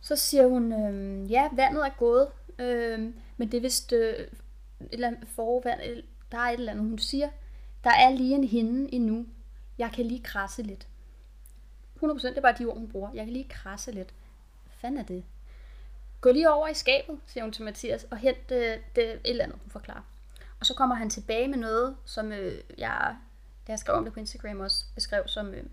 Så 0.00 0.16
siger 0.16 0.46
hun, 0.46 0.72
øh, 0.72 1.30
ja, 1.30 1.48
vandet 1.52 1.86
er 1.86 1.90
gået, 1.98 2.28
øh, 2.58 3.14
men 3.36 3.52
det 3.52 3.54
er 3.54 3.60
vist 3.60 3.92
øh, 3.92 4.14
et 4.14 4.28
eller 4.92 5.08
andet 5.08 5.28
forvand, 5.28 5.80
der 6.32 6.38
er 6.38 6.50
et 6.50 6.58
eller 6.58 6.72
andet, 6.72 6.88
hun 6.88 6.98
siger, 6.98 7.28
der 7.84 7.90
er 7.90 8.10
lige 8.10 8.34
en 8.34 8.44
hinde 8.44 8.94
endnu. 8.94 9.26
Jeg 9.78 9.90
kan 9.92 10.06
lige 10.06 10.22
krasse 10.22 10.62
lidt. 10.62 10.88
100% 11.96 12.28
det 12.28 12.36
er 12.36 12.40
bare 12.40 12.54
de 12.58 12.64
ord, 12.64 12.78
hun 12.78 12.88
bruger. 12.88 13.10
Jeg 13.14 13.24
kan 13.24 13.32
lige 13.32 13.48
krasse 13.48 13.92
lidt. 13.92 14.14
Hvad 14.64 14.72
fanden 14.80 15.00
er 15.00 15.04
det? 15.04 15.24
Gå 16.20 16.30
lige 16.30 16.50
over 16.50 16.68
i 16.68 16.74
skabet, 16.74 17.18
siger 17.26 17.44
hun 17.44 17.52
til 17.52 17.64
Mathias, 17.64 18.06
og 18.10 18.16
hent 18.16 18.50
øh, 18.50 18.78
det, 18.96 19.10
et 19.10 19.20
eller 19.24 19.44
andet, 19.44 19.58
hun 19.62 19.70
forklarer. 19.70 20.02
Og 20.60 20.66
så 20.66 20.74
kommer 20.74 20.96
han 20.96 21.10
tilbage 21.10 21.48
med 21.48 21.58
noget, 21.58 21.96
som 22.04 22.32
øh, 22.32 22.60
jeg, 22.78 23.16
da 23.66 23.72
jeg 23.72 23.78
skrev 23.78 23.96
om 23.96 24.04
det 24.04 24.12
på 24.12 24.20
Instagram 24.20 24.60
også, 24.60 24.84
beskrev 24.94 25.22
som 25.26 25.54
øh, 25.54 25.64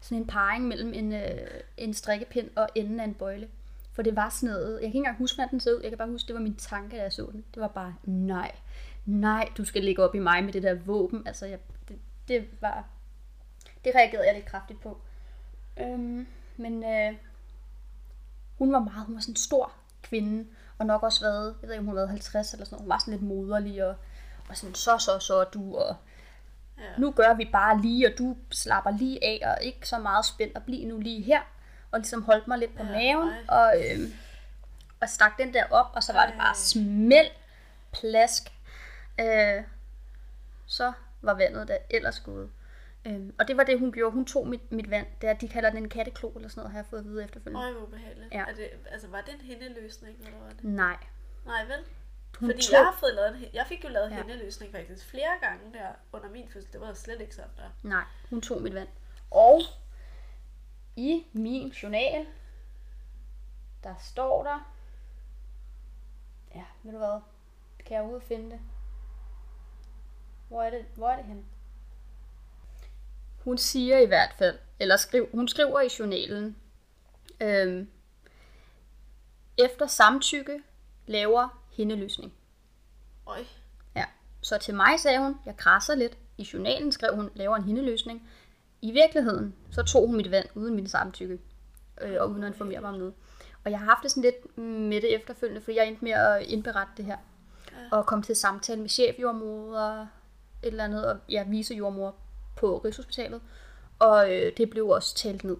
sådan 0.00 0.18
en 0.18 0.26
parring 0.26 0.68
mellem 0.68 0.94
en, 0.94 1.12
øh, 1.12 1.60
en 1.76 1.94
strikkepind 1.94 2.50
og 2.56 2.68
enden 2.74 3.00
af 3.00 3.04
en 3.04 3.14
bøjle. 3.14 3.48
For 3.92 4.02
det 4.02 4.16
var 4.16 4.28
sådan 4.28 4.54
noget, 4.54 4.72
jeg 4.72 4.80
kan 4.80 4.86
ikke 4.86 4.96
engang 4.96 5.18
huske, 5.18 5.36
hvordan 5.36 5.50
den 5.50 5.60
så 5.60 5.70
ud, 5.70 5.80
jeg 5.82 5.90
kan 5.90 5.98
bare 5.98 6.08
huske, 6.08 6.28
det 6.28 6.34
var 6.34 6.40
min 6.40 6.56
tanke, 6.56 6.96
da 6.96 7.02
jeg 7.02 7.12
så 7.12 7.28
den. 7.32 7.44
Det 7.54 7.60
var 7.60 7.68
bare, 7.68 7.94
nej, 8.04 8.52
nej, 9.06 9.48
du 9.56 9.64
skal 9.64 9.84
ligge 9.84 10.02
op 10.02 10.14
i 10.14 10.18
mig 10.18 10.44
med 10.44 10.52
det 10.52 10.62
der 10.62 10.74
våben. 10.74 11.26
Altså, 11.26 11.46
jeg, 11.46 11.58
det, 11.88 11.98
det 12.28 12.48
var, 12.60 12.84
det 13.84 13.94
reagerede 13.94 14.26
jeg 14.26 14.34
lidt 14.34 14.46
kraftigt 14.46 14.80
på. 14.80 15.00
Øhm, 15.80 16.26
men 16.56 16.84
øh, 16.84 17.16
hun 18.58 18.72
var 18.72 18.78
meget, 18.78 19.06
hun 19.06 19.14
var 19.14 19.20
sådan 19.20 19.32
en 19.32 19.36
stor 19.36 19.72
kvinde, 20.02 20.46
og 20.78 20.86
nok 20.86 21.02
også 21.02 21.20
været, 21.20 21.54
jeg 21.62 21.68
ved 21.68 21.74
ikke, 21.74 21.80
om 21.80 21.86
hun 21.86 21.96
var 21.96 22.06
50 22.06 22.52
eller 22.52 22.64
sådan 22.64 22.74
noget, 22.74 22.82
hun 22.82 22.88
var 22.88 22.98
sådan 22.98 23.12
lidt 23.12 23.22
moderlig, 23.22 23.84
og, 23.84 23.94
og 24.48 24.56
sådan, 24.56 24.74
så, 24.74 24.98
så, 24.98 25.18
så, 25.18 25.44
du, 25.44 25.76
og 25.76 25.96
Ja. 26.78 26.84
nu 27.00 27.10
gør 27.10 27.34
vi 27.34 27.48
bare 27.52 27.80
lige, 27.80 28.06
og 28.06 28.18
du 28.18 28.36
slapper 28.50 28.90
lige 28.90 29.24
af, 29.24 29.50
og 29.56 29.64
ikke 29.64 29.88
så 29.88 29.98
meget 29.98 30.24
spændt, 30.26 30.56
og 30.56 30.62
bliv 30.62 30.86
nu 30.88 30.98
lige 30.98 31.22
her, 31.22 31.40
og 31.90 31.98
ligesom 32.00 32.22
holdt 32.22 32.48
mig 32.48 32.58
lidt 32.58 32.76
på 32.76 32.82
Ja, 32.84 32.90
maven, 32.92 33.28
ej. 33.28 33.44
og, 33.48 33.74
øhm, 33.90 34.12
og 35.00 35.08
stak 35.08 35.38
den 35.38 35.54
der 35.54 35.64
op, 35.70 35.86
og 35.94 36.02
så 36.02 36.12
var 36.12 36.26
det 36.26 36.34
bare 36.34 36.48
Ej. 36.48 36.54
smæld, 36.54 37.30
plask. 37.92 38.42
Øh, 39.20 39.62
så 40.66 40.92
var 41.22 41.34
vandet 41.34 41.68
der 41.68 41.76
ellers 41.90 42.20
gået. 42.20 42.50
Øhm, 43.04 43.34
og 43.38 43.48
det 43.48 43.56
var 43.56 43.64
det, 43.64 43.78
hun 43.78 43.92
gjorde. 43.92 44.14
Hun 44.14 44.24
tog 44.24 44.46
mit, 44.48 44.72
mit 44.72 44.90
vand. 44.90 45.06
Det 45.20 45.28
er, 45.28 45.32
de 45.34 45.48
kalder 45.48 45.70
den 45.70 45.78
en 45.78 45.88
katteklo 45.88 46.28
eller 46.30 46.48
sådan 46.48 46.60
noget, 46.60 46.72
har 46.72 46.78
jeg 46.78 46.86
fået 46.90 47.00
at 47.00 47.06
vide 47.06 47.24
efterfølgende. 47.24 47.64
Øj, 47.66 47.72
hvor 47.72 47.82
ubehageligt. 47.82 48.34
Ja. 48.34 48.40
Er 48.40 48.54
det, 48.54 48.68
altså, 48.90 49.08
var 49.08 49.20
det 49.20 49.34
en 49.34 49.40
hændeløsning, 49.40 50.16
eller 50.24 50.38
var 50.42 50.48
det? 50.50 50.64
Nej. 50.64 50.96
Nej, 51.46 51.64
vel? 51.64 51.84
Fordi 52.34 52.62
tog, 52.62 52.72
jeg 52.72 52.84
har 52.84 52.96
fået 53.00 53.14
lavet 53.14 53.50
jeg 53.52 53.66
fik 53.66 53.84
jo 53.84 53.88
lavet 53.88 54.10
Ja. 54.10 54.14
hændeløsning 54.16 54.72
faktisk 54.72 55.06
flere 55.06 55.38
gange 55.40 55.72
der 55.78 55.88
under 56.12 56.28
min 56.28 56.48
fødsel. 56.52 56.72
Det 56.72 56.80
var 56.80 56.94
slet 56.94 57.20
ikke 57.20 57.34
sådan 57.34 57.50
der. 57.56 57.70
Nej, 57.82 58.04
hun 58.30 58.40
tog 58.40 58.62
mit 58.62 58.74
vand. 58.74 58.88
Og 59.30 59.60
i 60.96 61.26
min 61.32 61.68
journal, 61.68 62.26
der 63.82 63.94
står 64.00 64.42
der, 64.44 64.72
ja, 66.54 66.64
ved 66.82 66.92
du 66.92 66.98
hvad, 66.98 67.20
kan 67.86 67.96
jeg 67.96 68.04
ud 68.04 68.20
finde 68.20 68.50
det? 68.50 68.60
Hvor 70.48 70.62
er 70.62 70.70
det, 70.70 70.84
hvor 70.94 71.10
er 71.10 71.16
det 71.16 71.24
henne? 71.24 71.44
Hun 73.44 73.58
siger 73.58 73.98
i 73.98 74.06
hvert 74.06 74.34
fald, 74.38 74.58
eller 74.78 74.96
skriv, 74.96 75.28
hun 75.32 75.48
skriver 75.48 75.80
i 75.80 75.88
journalen, 75.98 76.56
øhm, 77.40 77.90
efter 79.58 79.86
samtykke 79.86 80.62
laver 81.06 81.57
hindeløsning. 81.78 82.32
Øj. 83.26 83.44
Ja, 83.96 84.04
så 84.40 84.58
til 84.58 84.74
mig 84.74 85.00
sagde 85.00 85.18
hun, 85.18 85.36
jeg 85.46 85.56
krasser 85.56 85.94
lidt. 85.94 86.18
I 86.38 86.48
journalen 86.52 86.92
skrev 86.92 87.16
hun, 87.16 87.30
laver 87.34 87.56
en 87.56 87.64
hindeløsning. 87.64 88.28
I 88.82 88.92
virkeligheden, 88.92 89.54
så 89.70 89.82
tog 89.82 90.06
hun 90.06 90.16
mit 90.16 90.30
vand 90.30 90.46
uden 90.54 90.74
min 90.74 90.86
samtykke. 90.86 91.38
Øh, 92.00 92.16
og 92.20 92.30
uden 92.30 92.42
at 92.42 92.48
informere 92.48 92.80
mig 92.80 92.90
om 92.90 92.98
noget. 92.98 93.14
Og 93.64 93.70
jeg 93.70 93.78
har 93.78 93.86
haft 93.86 94.02
det 94.02 94.10
sådan 94.10 94.22
lidt 94.22 94.58
med 94.58 95.00
det 95.00 95.14
efterfølgende, 95.14 95.60
fordi 95.60 95.76
jeg 95.76 95.88
endte 95.88 96.04
med 96.04 96.12
at 96.12 96.42
indberette 96.42 96.92
det 96.96 97.04
her. 97.04 97.16
Ja. 97.72 97.96
Og 97.96 98.06
kom 98.06 98.22
til 98.22 98.36
samtale 98.36 98.80
med 98.80 98.88
chefjordmor 98.88 99.76
og 99.76 100.00
et 100.62 100.68
eller 100.68 100.84
andet, 100.84 101.06
og 101.06 101.18
ja, 101.28 101.44
vicejordmor 101.48 102.14
på 102.56 102.78
Rigshospitalet. 102.78 103.40
Og 103.98 104.36
øh, 104.36 104.52
det 104.56 104.70
blev 104.70 104.88
også 104.88 105.14
talt 105.14 105.44
ned. 105.44 105.56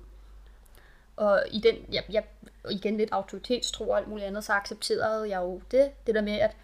Og 1.19 1.43
i 1.51 1.61
den, 1.61 1.75
jeg, 1.93 2.05
jeg, 2.11 2.25
igen 2.71 2.97
lidt 2.97 3.13
autoritetstro 3.13 3.89
og 3.89 3.99
alt 3.99 4.09
muligt 4.09 4.27
andet, 4.27 4.45
så 4.45 4.53
accepterede 4.53 5.29
jeg 5.29 5.39
jo 5.43 5.61
det, 5.71 5.91
det 6.07 6.15
der 6.15 6.21
med, 6.23 6.33
at 6.33 6.57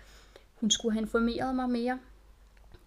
hun 0.55 0.71
skulle 0.71 0.93
have 0.93 1.03
informeret 1.03 1.55
mig 1.55 1.71
mere. 1.71 2.01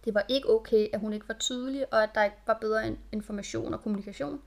Det 0.04 0.14
var 0.14 0.24
ikke 0.28 0.50
okay, 0.50 0.88
at 0.92 1.00
hun 1.00 1.12
ikke 1.12 1.28
var 1.28 1.34
tydelig, 1.34 1.92
og 1.94 2.02
at 2.02 2.10
der 2.14 2.24
ikke 2.24 2.36
var 2.46 2.58
bedre 2.60 2.86
in- 2.88 2.98
information 3.12 3.74
og 3.74 3.82
kommunikation. 3.82 4.42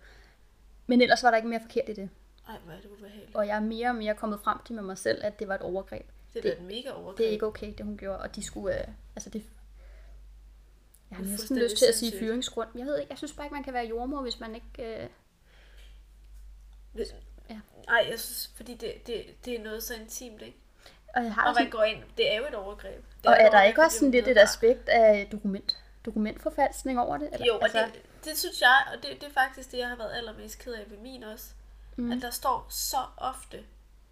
Men 0.88 1.01
ellers 1.01 1.24
var 1.24 1.30
der 1.30 1.38
ikke 1.38 1.50
mere 1.50 1.62
forkert 1.62 1.90
i 1.90 1.94
det. 1.94 2.10
Ej, 2.48 2.56
hvor 2.63 2.74
er 2.74 2.78
det 2.82 2.90
ubehageligt. 2.98 3.36
Og 3.36 3.48
jeg 3.48 3.56
er 3.56 3.60
mere 3.62 3.90
og 3.90 3.96
mere 3.96 4.16
kommet 4.16 4.40
frem 4.44 4.58
til 4.66 4.75
med 4.75 4.84
mig 4.84 4.98
selv, 4.98 5.22
at 5.25 5.40
det 5.40 5.48
var 5.48 5.56
et 5.56 5.62
overgreb. 5.62 6.06
Det 6.34 6.40
er 6.40 6.42
det- 6.42 6.58
da 6.58 6.63
et 6.63 6.68
mega 6.68 6.90
overgreb. 6.92 7.18
Det 7.18 7.25
er 7.28 7.30
ikke 7.30 7.46
okay, 7.46 7.74
det 7.78 7.86
hun 7.86 7.98
gjorde, 7.98 8.20
og 8.20 8.36
de 8.36 8.44
skulle... 8.44 8.80
Øh, 8.82 8.88
altså 9.16 9.30
det, 9.30 9.44
jeg 11.10 11.18
har 11.18 11.24
er 11.25 11.28
næsten 11.28 11.58
lyst 11.58 11.78
til 11.78 11.86
at 11.86 11.96
sige 11.96 12.20
fyringsgrund. 12.20 12.70
Jeg 12.75 12.86
ved 12.86 12.98
ikke, 13.00 13.10
jeg 13.10 13.18
synes 13.18 13.34
bare 13.34 13.46
ikke, 13.46 13.54
man 13.54 13.63
kan 13.63 13.74
være 13.74 13.86
jordmor, 13.88 14.22
hvis 14.22 14.40
man 14.40 14.56
ikke... 14.56 15.01
Øh, 15.04 15.10
Hvis- 16.93 17.13
Ja. 17.50 17.60
Ej, 17.88 18.07
jeg 18.12 18.19
synes, 18.19 18.51
fordi 18.55 18.74
det, 18.74 19.07
det, 19.07 19.25
det 19.45 19.60
er 19.60 19.63
noget 19.63 19.83
så 19.83 19.93
intimt, 19.95 20.41
ikke? 20.41 20.57
og 21.15 21.24
jeg 21.24 21.33
har 21.33 21.41
Og 21.41 21.48
man 21.48 21.55
sådan, 21.55 21.69
går 21.71 21.83
ind, 21.83 22.03
det 22.17 22.33
er 22.33 22.38
jo 22.38 22.43
et 22.48 22.55
overgreb. 22.55 23.05
Det 23.17 23.25
og 23.25 23.33
et 23.33 23.41
er 23.41 23.50
der 23.50 23.63
ikke 23.63 23.81
også 23.81 23.98
sådan 23.98 24.12
lidt 24.12 24.27
et 24.27 24.38
aspekt 24.38 24.89
af 24.89 25.27
dokument, 25.31 25.77
dokumentforfalskning 26.05 27.00
over 27.00 27.17
det? 27.17 27.29
Eller, 27.33 27.45
Jo, 27.48 27.55
og 27.55 27.63
altså, 27.63 27.86
det, 27.93 28.25
det 28.25 28.38
synes 28.38 28.62
jeg, 28.62 28.77
og 28.93 29.03
det, 29.03 29.21
det 29.21 29.24
er 29.29 29.33
faktisk 29.33 29.71
det, 29.71 29.77
jeg 29.77 29.88
har 29.89 29.95
været 29.95 30.13
allermest 30.13 30.60
ked 30.60 30.74
af 30.74 30.83
ved 30.91 30.98
min 30.98 31.24
også. 31.24 31.45
Mm. 31.95 32.12
At 32.12 32.21
der 32.21 32.29
står 32.29 32.65
så 32.69 32.98
ofte 33.17 33.63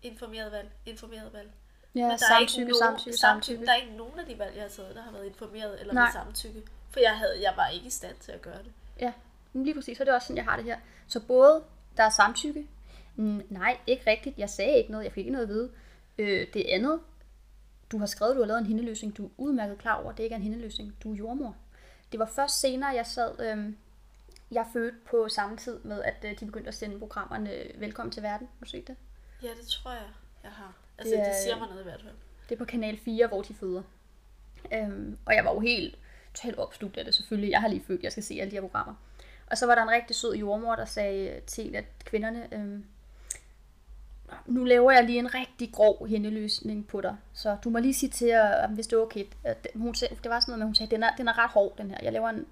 informeret 0.01 0.51
valg, 0.51 0.69
informeret 0.85 1.33
valg. 1.33 1.49
ja, 1.95 1.99
Men 2.01 2.07
der 2.07 2.13
er 2.13 2.17
samtykke, 2.17 2.61
ikke 2.61 2.71
nogen, 2.71 2.75
samtykke, 2.97 3.17
samtykke. 3.17 3.65
Der 3.65 3.71
er 3.71 3.75
ikke 3.75 3.93
nogen 3.97 4.19
af 4.19 4.25
de 4.25 4.39
valg, 4.39 4.55
jeg 4.55 4.63
har 4.63 4.69
taget, 4.69 4.95
der 4.95 5.01
har 5.01 5.11
været 5.11 5.25
informeret 5.25 5.81
eller 5.81 5.93
Nej. 5.93 6.03
med 6.05 6.11
samtykke. 6.13 6.63
For 6.89 6.99
jeg, 6.99 7.17
havde, 7.17 7.41
jeg 7.41 7.53
var 7.55 7.67
ikke 7.67 7.87
i 7.87 7.89
stand 7.89 8.15
til 8.19 8.31
at 8.31 8.41
gøre 8.41 8.57
det. 8.57 8.71
Ja, 8.99 9.13
men 9.53 9.63
lige 9.63 9.75
præcis, 9.75 9.97
så 9.97 10.03
er 10.03 10.05
det 10.05 10.13
også 10.13 10.25
sådan, 10.27 10.37
jeg 10.37 10.45
har 10.45 10.55
det 10.55 10.65
her. 10.65 10.77
Så 11.07 11.19
både, 11.19 11.63
der 11.99 12.05
er 12.05 12.09
samtykke. 12.09 12.67
Mm, 13.15 13.41
nej, 13.49 13.77
ikke 13.87 14.11
rigtigt. 14.11 14.37
Jeg 14.37 14.49
sagde 14.49 14.77
ikke 14.77 14.91
noget. 14.91 15.03
Jeg 15.05 15.11
fik 15.13 15.21
ikke 15.21 15.31
noget 15.31 15.43
at 15.43 15.49
vide. 15.49 15.71
Øh, 16.17 16.47
det 16.53 16.65
andet, 16.69 16.99
du 17.91 17.97
har 17.97 18.05
skrevet, 18.05 18.35
du 18.35 18.41
har 18.41 18.47
lavet 18.47 18.59
en 18.59 18.65
hindeløsning. 18.65 19.17
Du 19.17 19.25
er 19.25 19.29
udmærket 19.37 19.77
klar 19.77 19.95
over, 20.01 20.11
at 20.11 20.17
det 20.17 20.23
ikke 20.23 20.33
er 20.33 20.37
en 20.37 20.43
hindeløsning. 20.43 20.95
Du 21.03 21.11
er 21.13 21.15
jordmor. 21.15 21.55
Det 22.11 22.19
var 22.19 22.25
først 22.35 22.59
senere, 22.59 22.89
jeg 22.95 23.05
sad... 23.05 23.39
Øh, 23.57 23.73
jeg 24.51 24.65
fødte 24.73 24.97
på 25.11 25.27
samme 25.29 25.57
tid 25.57 25.79
med, 25.83 26.03
at 26.03 26.15
øh, 26.23 26.39
de 26.39 26.45
begyndte 26.45 26.67
at 26.67 26.73
sende 26.73 26.99
programmerne 26.99 27.53
øh, 27.53 27.81
Velkommen 27.81 28.11
til 28.11 28.23
verden. 28.23 28.47
Har 28.59 28.65
du 28.65 28.69
set 28.69 28.87
det? 28.87 28.95
Ja, 29.43 29.47
det 29.47 29.67
tror 29.67 29.91
jeg, 29.91 30.03
jeg 30.43 30.51
har. 30.51 30.73
Altså, 30.97 31.11
Det 31.15 31.19
det, 31.19 31.27
er- 31.27 31.31
det 31.33 31.41
siger 31.43 31.57
mig 31.57 31.67
noget 31.67 31.81
i 31.81 31.83
hvert 31.83 32.01
fald. 32.01 32.13
Det 32.49 32.55
er 32.55 32.59
på 32.59 32.65
kanal 32.65 32.97
4, 32.97 33.27
hvor 33.27 33.41
de 33.41 33.53
føder. 33.53 33.83
Øhm, 34.73 35.17
og 35.25 35.33
jeg 35.35 35.45
var 35.45 35.53
jo 35.53 35.59
helt 35.59 35.95
totalt 36.33 36.57
opslugt 36.57 36.97
af 36.97 37.05
det 37.05 37.13
selvfølgelig. 37.15 37.51
Jeg 37.51 37.61
har 37.61 37.67
lige 37.67 37.83
født, 37.87 38.03
jeg 38.03 38.11
skal 38.11 38.23
se 38.23 38.33
alle 38.41 38.51
de 38.51 38.55
her 38.55 38.61
programmer. 38.61 38.93
Og 39.51 39.57
så 39.57 39.65
var 39.65 39.75
der 39.75 39.81
en 39.83 39.89
rigtig 39.89 40.15
sød 40.15 40.35
jordmor, 40.35 40.75
der 40.75 40.85
sagde 40.85 41.41
til 41.47 41.75
af 41.75 41.85
kvinderne, 42.05 42.47
øhm, 42.51 42.85
nu 44.45 44.63
laver 44.63 44.91
jeg 44.91 45.03
lige 45.03 45.19
en 45.19 45.33
rigtig 45.33 45.73
grov 45.73 46.07
hændeløsning 46.07 46.87
på 46.87 47.01
dig, 47.01 47.15
så 47.33 47.57
du 47.63 47.69
må 47.69 47.79
lige 47.79 47.93
sige 47.93 48.09
til, 48.09 48.25
at 48.25 48.69
hvis 48.69 48.87
det 48.87 48.97
er 48.97 49.01
okay. 49.01 49.25
At 49.43 49.67
hun 49.75 49.95
sagde, 49.95 50.15
det 50.23 50.31
var 50.31 50.39
sådan 50.39 50.51
noget 50.51 50.59
med, 50.59 50.65
hun 50.65 50.75
sagde, 50.75 50.91
den 50.91 51.03
er, 51.03 51.15
den 51.15 51.27
er 51.27 51.37
ret 51.37 51.49
hård, 51.49 51.77
den 51.77 51.91
her. 51.91 51.97
Jeg 52.01 52.13
laver 52.13 52.29
en, 52.29 52.45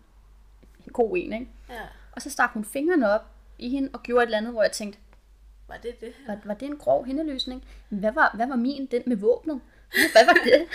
en 0.86 0.94
god 0.94 1.18
en, 1.18 1.34
ikke? 1.34 1.48
Ja, 1.70 1.82
Og 2.12 2.22
så 2.22 2.30
stak 2.30 2.52
hun 2.52 2.66
fingrene 2.66 3.12
op 3.12 3.26
i 3.58 3.70
hende 3.70 3.90
og 3.94 4.04
gjorde 4.04 4.24
et 4.24 4.28
eller 4.28 4.38
andet, 4.38 4.54
hvor 4.54 4.64
jeg 4.64 4.72
tænkte, 4.72 5.00
var 5.68 5.78
det 5.78 6.02
det? 6.02 6.14
var, 6.28 6.40
var 6.44 6.54
det 6.54 6.66
en 6.66 6.78
grov 6.78 7.06
hændeløsning? 7.06 7.64
Hvad 7.90 8.12
var, 8.12 8.32
hvad 8.36 8.48
var 8.48 8.56
min, 8.56 8.86
den 8.86 9.04
med 9.06 9.18
våbnet? 9.18 9.62
Hvad 10.12 10.26
var 10.26 10.38
det? 10.44 10.68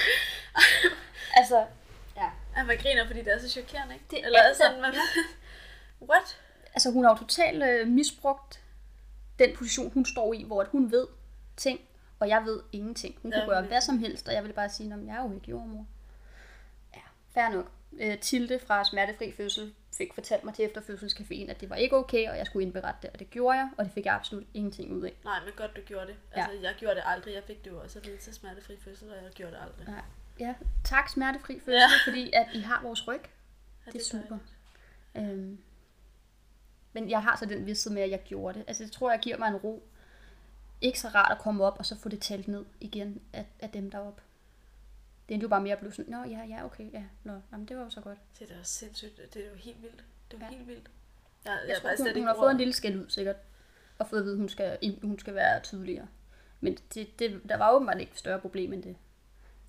altså, 1.38 1.64
ja. 2.17 2.31
At 2.57 2.67
man 2.67 2.76
griner, 2.76 3.07
fordi 3.07 3.19
det 3.19 3.33
er 3.33 3.38
så 3.38 3.49
chokerende, 3.49 3.95
ikke? 3.95 4.07
Det 4.11 4.26
Eller 4.26 4.38
er 4.38 4.49
er 4.50 4.55
sådan, 4.55 4.81
man... 4.81 4.95
What? 6.11 6.38
altså 6.75 6.90
hun 6.90 7.04
har 7.04 7.11
jo 7.11 7.16
totalt 7.18 7.62
øh, 7.62 7.88
misbrugt 7.88 8.61
den 9.38 9.56
position, 9.56 9.90
hun 9.92 10.04
står 10.04 10.35
i, 10.35 10.42
hvor 10.44 10.61
at 10.61 10.68
hun 10.68 10.90
ved 10.92 11.06
ting, 11.56 11.80
og 12.18 12.28
jeg 12.28 12.42
ved 12.44 12.61
ingenting. 12.73 13.14
Hun 13.23 13.32
Ja, 13.32 13.38
kunne 13.44 13.54
gøre 13.54 13.62
hvad 13.62 13.80
som 13.80 13.99
helst, 13.99 14.28
og 14.28 14.35
jeg 14.35 14.42
ville 14.42 14.54
bare 14.54 14.68
sige, 14.68 14.94
at 14.94 15.06
jeg 15.06 15.16
er 15.16 15.23
jo 15.28 15.35
ikke 15.35 15.50
jordmor. 15.50 15.87
Ja, 16.94 17.00
fair 17.35 17.49
nok. 17.49 17.71
Øh, 18.00 18.18
Tilde 18.18 18.59
fra 18.59 18.85
Smertefri 18.85 19.32
Fødsel 19.32 19.75
fik 19.99 20.14
fortalt 20.14 20.44
mig 20.44 20.54
til 20.54 20.62
efterfødselscaféen, 20.66 21.50
at 21.50 21.61
det 21.61 21.71
var 21.71 21.76
ikke 21.76 21.97
okay, 21.97 22.28
og 22.30 22.37
jeg 22.38 22.47
skulle 22.47 22.66
indberette 22.66 22.99
det, 23.02 23.11
og 23.11 23.18
det 23.18 23.30
gjorde 23.30 23.59
jeg, 23.59 23.71
og 23.78 23.85
det 23.85 23.92
fik 23.92 24.04
jeg 24.06 24.14
absolut 24.14 24.44
ingenting 24.54 24.92
ud 24.92 25.02
af. 25.02 25.12
Nej, 25.25 25.40
men 25.44 25.52
godt, 25.56 25.76
du 25.76 25.80
gjorde 25.80 26.06
det. 26.06 26.16
Altså, 26.32 26.52
jeg 26.62 26.75
gjorde 26.78 26.94
det 26.94 27.02
aldrig. 27.06 27.35
Jeg 27.35 27.42
fik 27.47 27.64
det 27.64 27.71
jo 27.71 27.80
også 27.80 27.99
at 27.99 28.06
vide 28.06 28.16
til 28.16 28.35
smertefri 28.35 28.76
fødsel, 28.85 29.11
og 29.11 29.16
jeg 29.25 29.32
gjorde 29.32 29.52
det 29.52 29.61
aldrig. 29.62 29.87
Nej. 29.87 30.02
Ja, 30.40 30.54
tak 30.85 31.09
Smertefri 31.09 31.54
Fødsel, 31.61 31.73
Ja. 31.73 31.87
fordi 32.11 32.30
at 32.32 32.47
I 32.54 32.61
har 32.61 32.82
vores 32.82 33.09
ryg. 33.09 33.21
Ja, 33.87 33.90
Det 33.90 34.00
er 34.00 34.04
super. 34.04 34.38
dejligt. 35.14 35.32
Øhm, 35.32 35.59
men 36.92 37.11
jeg 37.11 37.22
har 37.22 37.37
så 37.37 37.46
den 37.46 37.66
vidsthed 37.66 37.92
med, 37.92 38.02
at 38.02 38.11
jeg 38.11 38.22
gjorde 38.25 38.58
det. 38.58 38.64
Altså, 38.68 38.84
det 38.84 38.92
tror 38.92 39.11
jeg 39.11 39.20
giver 39.20 39.38
mig 39.38 39.49
en 39.49 39.56
ro. 39.56 39.82
Ikke 40.80 41.00
så 41.00 41.08
rart 41.08 41.32
at 41.32 41.38
komme 41.38 41.64
op, 41.64 41.78
og 41.78 41.87
så 41.87 41.99
få 41.99 42.08
det 42.08 42.20
talt 42.20 42.49
ned 42.49 42.64
igen 42.80 43.20
af, 43.32 43.46
af 43.61 43.70
dem 43.70 43.90
deroppe. 43.90 44.22
Det 45.28 45.34
endte 45.34 45.44
jo 45.44 45.49
bare 45.49 45.61
mere 45.61 45.72
at 45.72 45.78
blive 45.78 45.92
sådan, 45.92 46.11
nå 46.12 46.25
ja, 46.25 46.44
ja, 46.44 46.64
okay, 46.64 46.92
ja, 46.92 47.02
nå, 47.25 47.32
jamen, 47.52 47.66
det 47.66 47.76
var 47.76 47.82
jo 47.84 47.90
så 47.90 48.00
godt. 48.00 48.18
Det 48.38 48.50
er 48.50 48.54
da 48.56 48.62
sindssygt. 48.62 49.34
Det 49.34 49.44
er 49.46 49.50
jo 49.50 49.54
helt 49.56 49.82
vildt. 49.82 50.04
Det 50.30 50.37
er 50.37 50.38
jo 50.38 50.44
Ja. 50.44 50.50
ja. 50.50 50.56
helt 50.56 50.68
vildt. 50.68 50.90
Jeg, 51.44 51.52
jeg, 51.52 51.68
Jeg 51.68 51.92
er 51.92 51.96
tror, 51.96 52.04
hun, 52.04 52.14
hun 52.18 52.26
har 52.26 52.34
fået 52.34 52.50
en 52.50 52.56
lille 52.56 52.72
skæld 52.72 53.00
ud, 53.00 53.08
sikkert. 53.08 53.37
Og 53.99 54.08
fået 54.08 54.18
at 54.20 54.25
vide, 54.25 54.34
at 54.34 54.38
hun 54.38 54.49
skal, 54.49 54.96
hun 55.02 55.18
skal 55.18 55.34
være 55.34 55.61
tydeligere. 55.61 56.06
Men 56.61 56.78
det, 56.94 57.18
det, 57.18 57.42
der 57.49 57.56
var 57.56 57.72
åbenbart 57.72 58.00
ikke 58.00 58.18
større 58.18 58.40
problem 58.40 58.72
end 58.72 58.82
det. 58.82 58.96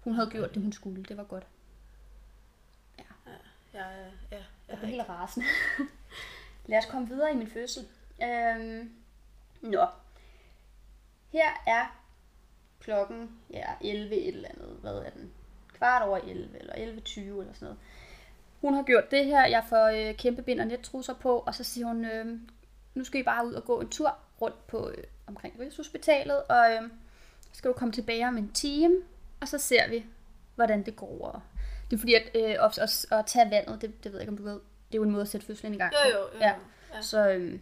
Hun 0.04 0.14
havde 0.14 0.30
gjort 0.30 0.54
det, 0.54 0.62
hun 0.62 0.72
skulle. 0.74 1.04
Det 1.04 1.18
var 1.18 1.24
godt. 1.24 1.48
Jeg, 2.98 3.06
ja, 3.74 3.86
Jeg 4.32 4.46
jeg 4.70 4.78
blev 4.78 4.90
helt 4.90 5.10
rasende. 5.10 5.46
Lad 6.66 6.78
os 6.78 6.86
komme 6.86 7.08
videre 7.08 7.32
i 7.32 7.36
min 7.36 7.48
fødsel. 7.48 7.88
Øhm, 8.24 8.92
nå. 9.62 9.86
Her 11.32 11.64
er 11.68 12.04
klokken 12.80 13.32
ja, 13.50 13.66
11 13.82 14.16
et 14.16 14.28
eller 14.28 14.50
andet. 14.50 14.78
Hvad 14.82 14.96
er 14.96 15.10
den? 15.10 15.32
Kvart 15.74 16.08
over 16.08 16.18
11 16.18 16.60
eller 16.60 16.74
11.20 16.74 17.20
eller 17.20 17.54
sådan 17.54 17.66
noget. 17.66 17.78
Hun 18.62 18.74
har 18.74 18.84
gjort 18.84 19.12
det 19.12 19.26
her. 19.26 19.46
Jeg 19.46 19.64
får 19.70 20.10
øh, 20.10 20.16
kæmpe 20.16 20.42
bind 20.42 20.60
og 20.60 20.68
nettrusser 20.68 21.14
på. 21.14 21.38
Og 21.40 21.56
så 21.56 21.64
siger 21.64 21.88
hun, 21.88 22.06
øh, 22.06 22.40
nu 22.94 23.04
skal 23.04 23.20
I 23.20 23.24
bare 23.24 23.48
ud 23.48 23.54
og 23.54 23.66
gå 23.66 23.82
en 23.82 23.90
tur 23.90 24.18
rundt 24.42 24.68
på 24.68 24.90
øh, 24.90 25.04
omkring 25.28 25.60
Rigshospitalet. 25.60 26.44
Og 26.44 26.72
øh, 26.72 26.90
skal 27.54 27.68
du 27.68 27.74
komme 27.74 27.92
tilbage 27.92 28.28
om 28.28 28.38
en 28.38 28.52
time. 28.52 28.96
Og 29.42 29.48
så 29.48 29.58
ser 29.58 29.90
vi, 29.90 30.06
hvordan 30.56 30.86
det 30.86 30.96
går. 30.96 31.44
Det 31.90 31.96
er 31.96 32.00
fordi, 32.00 32.14
at, 32.14 32.30
øh, 32.36 32.66
at, 32.66 32.78
at, 32.78 33.06
at 33.12 33.26
tage 33.26 33.52
vandet, 33.52 33.82
det, 33.82 34.04
det 34.04 34.12
ved 34.12 34.20
jeg 34.20 34.22
ikke, 34.22 34.32
om 34.32 34.38
du 34.38 34.44
ved, 34.44 34.60
det 34.94 34.98
er 34.98 35.02
jo 35.02 35.04
en 35.04 35.12
måde 35.12 35.22
at 35.22 35.28
sætte 35.28 35.48
fødslen 35.48 35.74
i 35.74 35.78
gang. 35.78 35.94
Jo, 35.94 36.20
jo, 36.20 36.26
jo. 36.34 36.40
Ja. 36.40 36.56
ja. 36.94 37.02
Så, 37.02 37.30
øhm, 37.30 37.62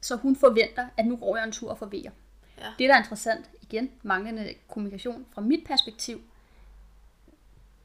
så 0.00 0.16
hun 0.16 0.36
forventer, 0.36 0.88
at 0.96 1.06
nu 1.06 1.16
går 1.16 1.36
jeg 1.36 1.44
en 1.44 1.52
tur 1.52 1.74
for 1.74 1.86
vejer. 1.86 2.10
Ja. 2.58 2.72
Det, 2.78 2.88
der 2.88 2.94
er 2.94 2.98
interessant, 2.98 3.50
igen, 3.62 3.90
manglende 4.02 4.54
kommunikation 4.68 5.26
fra 5.32 5.40
mit 5.40 5.66
perspektiv. 5.66 6.20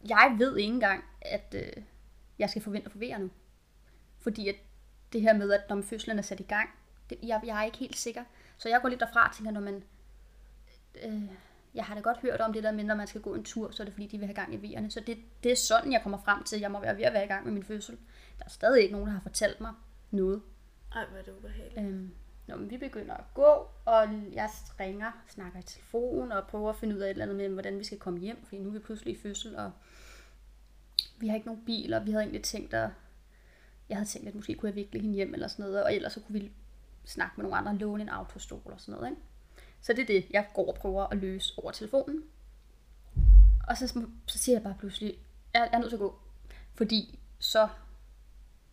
Jeg 0.10 0.36
ved 0.38 0.58
ikke 0.58 0.74
engang, 0.74 1.04
at 1.22 1.56
øh, 1.58 1.84
jeg 2.40 2.50
skal 2.50 2.62
forvente 2.62 2.86
at 2.86 2.92
få 2.92 2.98
vejer 2.98 3.18
nu. 3.18 3.30
Fordi 4.20 4.48
at 4.48 4.56
det 5.14 5.22
her 5.22 5.34
med, 5.34 5.52
at 5.52 5.70
når 5.70 5.82
fødslen 5.82 6.18
er 6.20 6.24
sat 6.24 6.40
i 6.40 6.44
gang, 6.44 6.70
det, 7.10 7.18
jeg, 7.24 7.42
jeg 7.46 7.60
er 7.60 7.64
ikke 7.64 7.78
helt 7.78 7.98
sikker. 7.98 8.24
Så 8.58 8.70
jeg 8.70 8.82
går 8.82 8.90
lidt 8.90 9.00
derfra 9.00 9.28
og 9.28 9.36
tænker, 9.36 9.52
når 9.52 9.62
man... 9.62 9.84
Øh, 11.04 11.24
jeg 11.74 11.86
har 11.86 11.96
da 11.96 12.02
godt 12.02 12.18
hørt 12.18 12.42
om 12.42 12.54
det 12.54 12.64
der 12.64 12.72
med, 12.72 12.84
når 12.84 12.96
man 12.96 13.08
skal 13.08 13.22
gå 13.22 13.36
en 13.36 13.44
tur, 13.44 13.72
så 13.72 13.84
er 13.84 13.86
det 13.86 13.94
fordi, 13.94 14.08
de 14.08 14.18
vil 14.18 14.28
have 14.28 14.36
gang 14.36 14.54
i 14.54 14.58
vejerne. 14.58 14.92
Så 14.92 15.00
det, 15.08 15.18
det 15.44 15.52
er 15.52 15.56
sådan, 15.56 15.92
jeg 15.92 16.02
kommer 16.04 16.18
frem 16.18 16.44
til, 16.44 16.56
at 16.56 16.62
jeg 16.62 16.72
må 16.72 16.80
være 16.80 16.98
ved 16.98 17.04
at 17.04 17.14
være 17.14 17.26
i 17.26 17.28
gang 17.28 17.46
med 17.46 17.54
min 17.54 17.64
fødsel. 17.64 17.98
Der 18.38 18.46
er 18.46 18.50
stadig 18.50 18.82
ikke 18.82 18.92
nogen, 18.92 19.08
der 19.08 19.14
har 19.14 19.22
fortalt 19.22 19.62
mig 19.62 19.74
noget. 20.12 20.42
Ej, 20.96 21.06
hvor 21.10 21.18
er 21.18 21.24
det 21.24 21.34
ubehageligt. 21.38 21.88
Øhm, 21.88 22.12
når 22.48 22.58
vi 22.58 22.78
begynder 22.78 23.14
at 23.14 23.24
gå, 23.34 23.68
og 23.86 24.08
jeg 24.34 24.50
ringer, 24.80 25.12
snakker 25.28 25.60
i 25.60 25.64
telefon, 25.64 26.32
og 26.32 26.48
prøver 26.48 26.70
at 26.70 26.76
finde 26.76 26.96
ud 26.96 27.00
af 27.00 27.06
et 27.06 27.10
eller 27.10 27.24
andet 27.24 27.38
med, 27.38 27.50
hvordan 27.50 27.80
vi 27.80 27.84
skal 27.84 28.00
komme 28.00 28.20
hjem, 28.20 28.46
fordi 28.46 28.62
nu 28.62 28.70
er 28.70 28.74
vi 28.74 28.80
pludselig 28.80 29.14
i 29.14 29.22
fødsel, 29.22 29.56
og 29.56 29.72
vi 31.20 31.28
har 31.28 31.36
ikke 31.36 31.48
nogen 31.48 31.66
bil, 31.66 31.94
og 31.94 32.06
vi 32.06 32.12
havde 32.12 32.24
egentlig 32.24 32.44
tænkt 32.44 32.74
at, 32.74 32.90
jeg 33.90 33.98
havde 33.98 34.10
tænkt, 34.10 34.28
at 34.28 34.36
måske 34.36 34.56
kunne 34.56 34.70
jeg 34.70 34.76
vikle 34.76 35.00
hende 35.00 35.16
hjem 35.16 35.34
eller 35.34 35.48
sådan 35.48 35.66
noget, 35.66 35.84
og 35.84 35.96
ellers 35.96 36.14
så 36.14 36.20
kunne 36.20 36.40
vi 36.40 36.52
snakke 37.06 37.34
med 37.38 37.44
nogle 37.44 37.58
andre, 37.58 37.76
låne 37.76 38.04
en 38.04 38.10
autostol 38.10 38.72
og 38.74 38.82
sådan 38.82 38.96
noget, 38.96 39.10
ikke? 39.10 39.22
Så 39.82 39.94
det 39.94 40.02
er 40.02 40.06
det, 40.06 40.26
jeg 40.30 40.48
går 40.54 40.68
og 40.68 40.76
prøver 40.76 41.08
at 41.08 41.18
løse 41.18 41.54
over 41.58 41.72
telefonen. 41.72 42.24
Og 43.68 43.78
så, 43.78 44.06
så 44.28 44.38
siger 44.38 44.56
jeg 44.56 44.64
bare 44.64 44.76
pludselig, 44.80 45.18
jeg 45.54 45.70
er 45.74 45.80
nødt 45.80 45.90
til 45.90 45.96
at 45.96 46.00
gå, 46.00 46.20
fordi 46.74 47.20
så, 47.40 47.68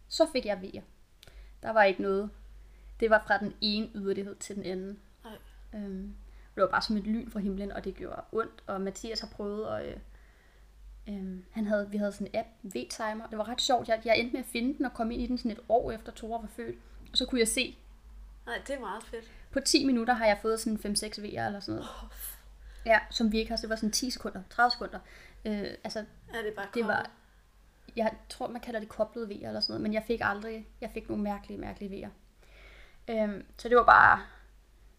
så 0.08 0.26
fik 0.32 0.46
jeg 0.46 0.62
vejer. 0.62 0.82
Der 1.62 1.70
var 1.70 1.84
ikke 1.84 2.02
noget. 2.02 2.30
Det 3.00 3.10
var 3.10 3.24
fra 3.26 3.38
den 3.38 3.54
ene 3.60 3.90
yderlighed 3.94 4.36
til 4.36 4.56
den 4.56 4.64
anden. 4.64 5.00
Nej. 5.24 5.36
Øhm, 5.74 6.16
det 6.54 6.62
var 6.62 6.68
bare 6.68 6.82
som 6.82 6.96
et 6.96 7.04
lyn 7.04 7.30
fra 7.30 7.40
himlen, 7.40 7.72
og 7.72 7.84
det 7.84 7.94
gjorde 7.94 8.22
ondt. 8.32 8.64
Og 8.66 8.80
Mathias 8.80 9.20
har 9.20 9.28
prøvet, 9.28 9.68
og 9.68 9.86
øh, 9.86 9.96
øh, 11.08 11.38
han 11.50 11.66
havde, 11.66 11.90
vi 11.90 11.96
havde 11.96 12.12
sådan 12.12 12.26
en 12.26 12.40
app, 12.40 12.48
V-timer. 12.62 13.26
Det 13.30 13.38
var 13.38 13.48
ret 13.48 13.60
sjovt. 13.60 13.88
Jeg, 13.88 14.02
jeg 14.04 14.18
endte 14.18 14.32
med 14.32 14.40
at 14.40 14.46
finde 14.46 14.76
den 14.76 14.84
og 14.84 14.94
komme 14.94 15.14
ind 15.14 15.22
i 15.22 15.26
den 15.26 15.38
sådan 15.38 15.50
et 15.50 15.60
år 15.68 15.92
efter 15.92 16.12
Tora 16.12 16.40
var 16.40 16.48
født. 16.48 16.76
Og 17.12 17.16
så 17.16 17.26
kunne 17.26 17.40
jeg 17.40 17.48
se, 17.48 17.78
Nej, 18.46 18.62
det 18.66 18.74
er 18.74 18.80
meget 18.80 19.02
fedt. 19.04 19.30
på 19.50 19.60
10 19.60 19.86
minutter 19.86 20.14
har 20.14 20.26
jeg 20.26 20.38
fået 20.42 20.60
sådan 20.60 20.78
5-6 20.96 21.18
V'er 21.18 21.46
eller 21.46 21.60
sådan 21.60 21.74
noget. 21.74 21.88
Ja, 22.86 22.98
som 23.10 23.32
vi 23.32 23.38
ikke 23.38 23.50
har. 23.50 23.56
Det 23.56 23.70
var 23.70 23.76
sådan 23.76 23.90
10 23.90 24.10
sekunder, 24.10 24.42
30 24.50 24.70
sekunder. 24.70 24.98
Øh, 25.44 25.68
altså, 25.84 26.04
Ja, 26.34 26.38
det 26.38 26.54
bare 26.56 26.66
det 26.74 26.86
var, 26.86 27.10
jeg 27.96 28.12
tror, 28.28 28.48
man 28.48 28.60
kalder 28.60 28.80
det 28.80 28.88
koblede 28.88 29.28
vejer 29.28 29.48
eller 29.48 29.60
sådan 29.60 29.72
noget, 29.72 29.82
men 29.82 29.94
jeg 29.94 30.02
fik 30.06 30.20
aldrig, 30.22 30.68
jeg 30.80 30.90
fik 30.94 31.08
nogle 31.08 31.24
mærkelige, 31.24 31.60
mærkelige 31.60 31.90
vejer. 31.90 32.10
Øhm, 33.08 33.44
så 33.58 33.68
det 33.68 33.76
var 33.76 33.84
bare, 33.84 34.22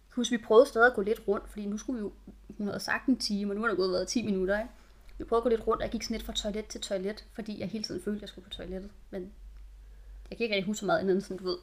huske, 0.10 0.38
vi 0.38 0.44
prøvede 0.44 0.66
stadig 0.66 0.88
at 0.88 0.94
gå 0.94 1.02
lidt 1.02 1.22
rundt, 1.28 1.50
fordi 1.50 1.66
nu 1.66 1.78
skulle 1.78 2.00
vi 2.00 2.02
jo, 2.02 2.14
hun 2.58 2.68
havde 2.68 2.80
sagt 2.80 3.08
en 3.08 3.20
time, 3.20 3.52
og 3.52 3.56
nu 3.56 3.62
har 3.62 3.68
der 3.68 3.76
gået 3.76 3.92
været 3.92 4.08
10 4.08 4.26
minutter, 4.26 4.60
ikke? 4.60 4.72
vi 5.18 5.24
prøvede 5.24 5.40
at 5.40 5.44
gå 5.44 5.50
lidt 5.50 5.68
rundt, 5.68 5.82
og 5.82 5.84
jeg 5.84 5.92
gik 5.92 6.04
sådan 6.04 6.16
lidt 6.16 6.26
fra 6.26 6.34
toilet 6.34 6.68
til 6.68 6.82
toilet, 6.82 7.26
fordi 7.34 7.60
jeg 7.60 7.68
hele 7.68 7.84
tiden 7.84 8.02
følte, 8.02 8.18
at 8.18 8.22
jeg 8.22 8.30
skulle 8.30 8.46
på 8.46 8.50
toilettet. 8.50 8.92
Men 9.10 9.34
jeg 10.30 10.38
kan 10.38 10.44
ikke 10.44 10.56
rigtig 10.56 10.66
huske 10.66 10.80
så 10.80 10.86
meget 10.86 11.02
inden, 11.02 11.22
sådan 11.22 11.38
du 11.38 11.44
ved, 11.44 11.58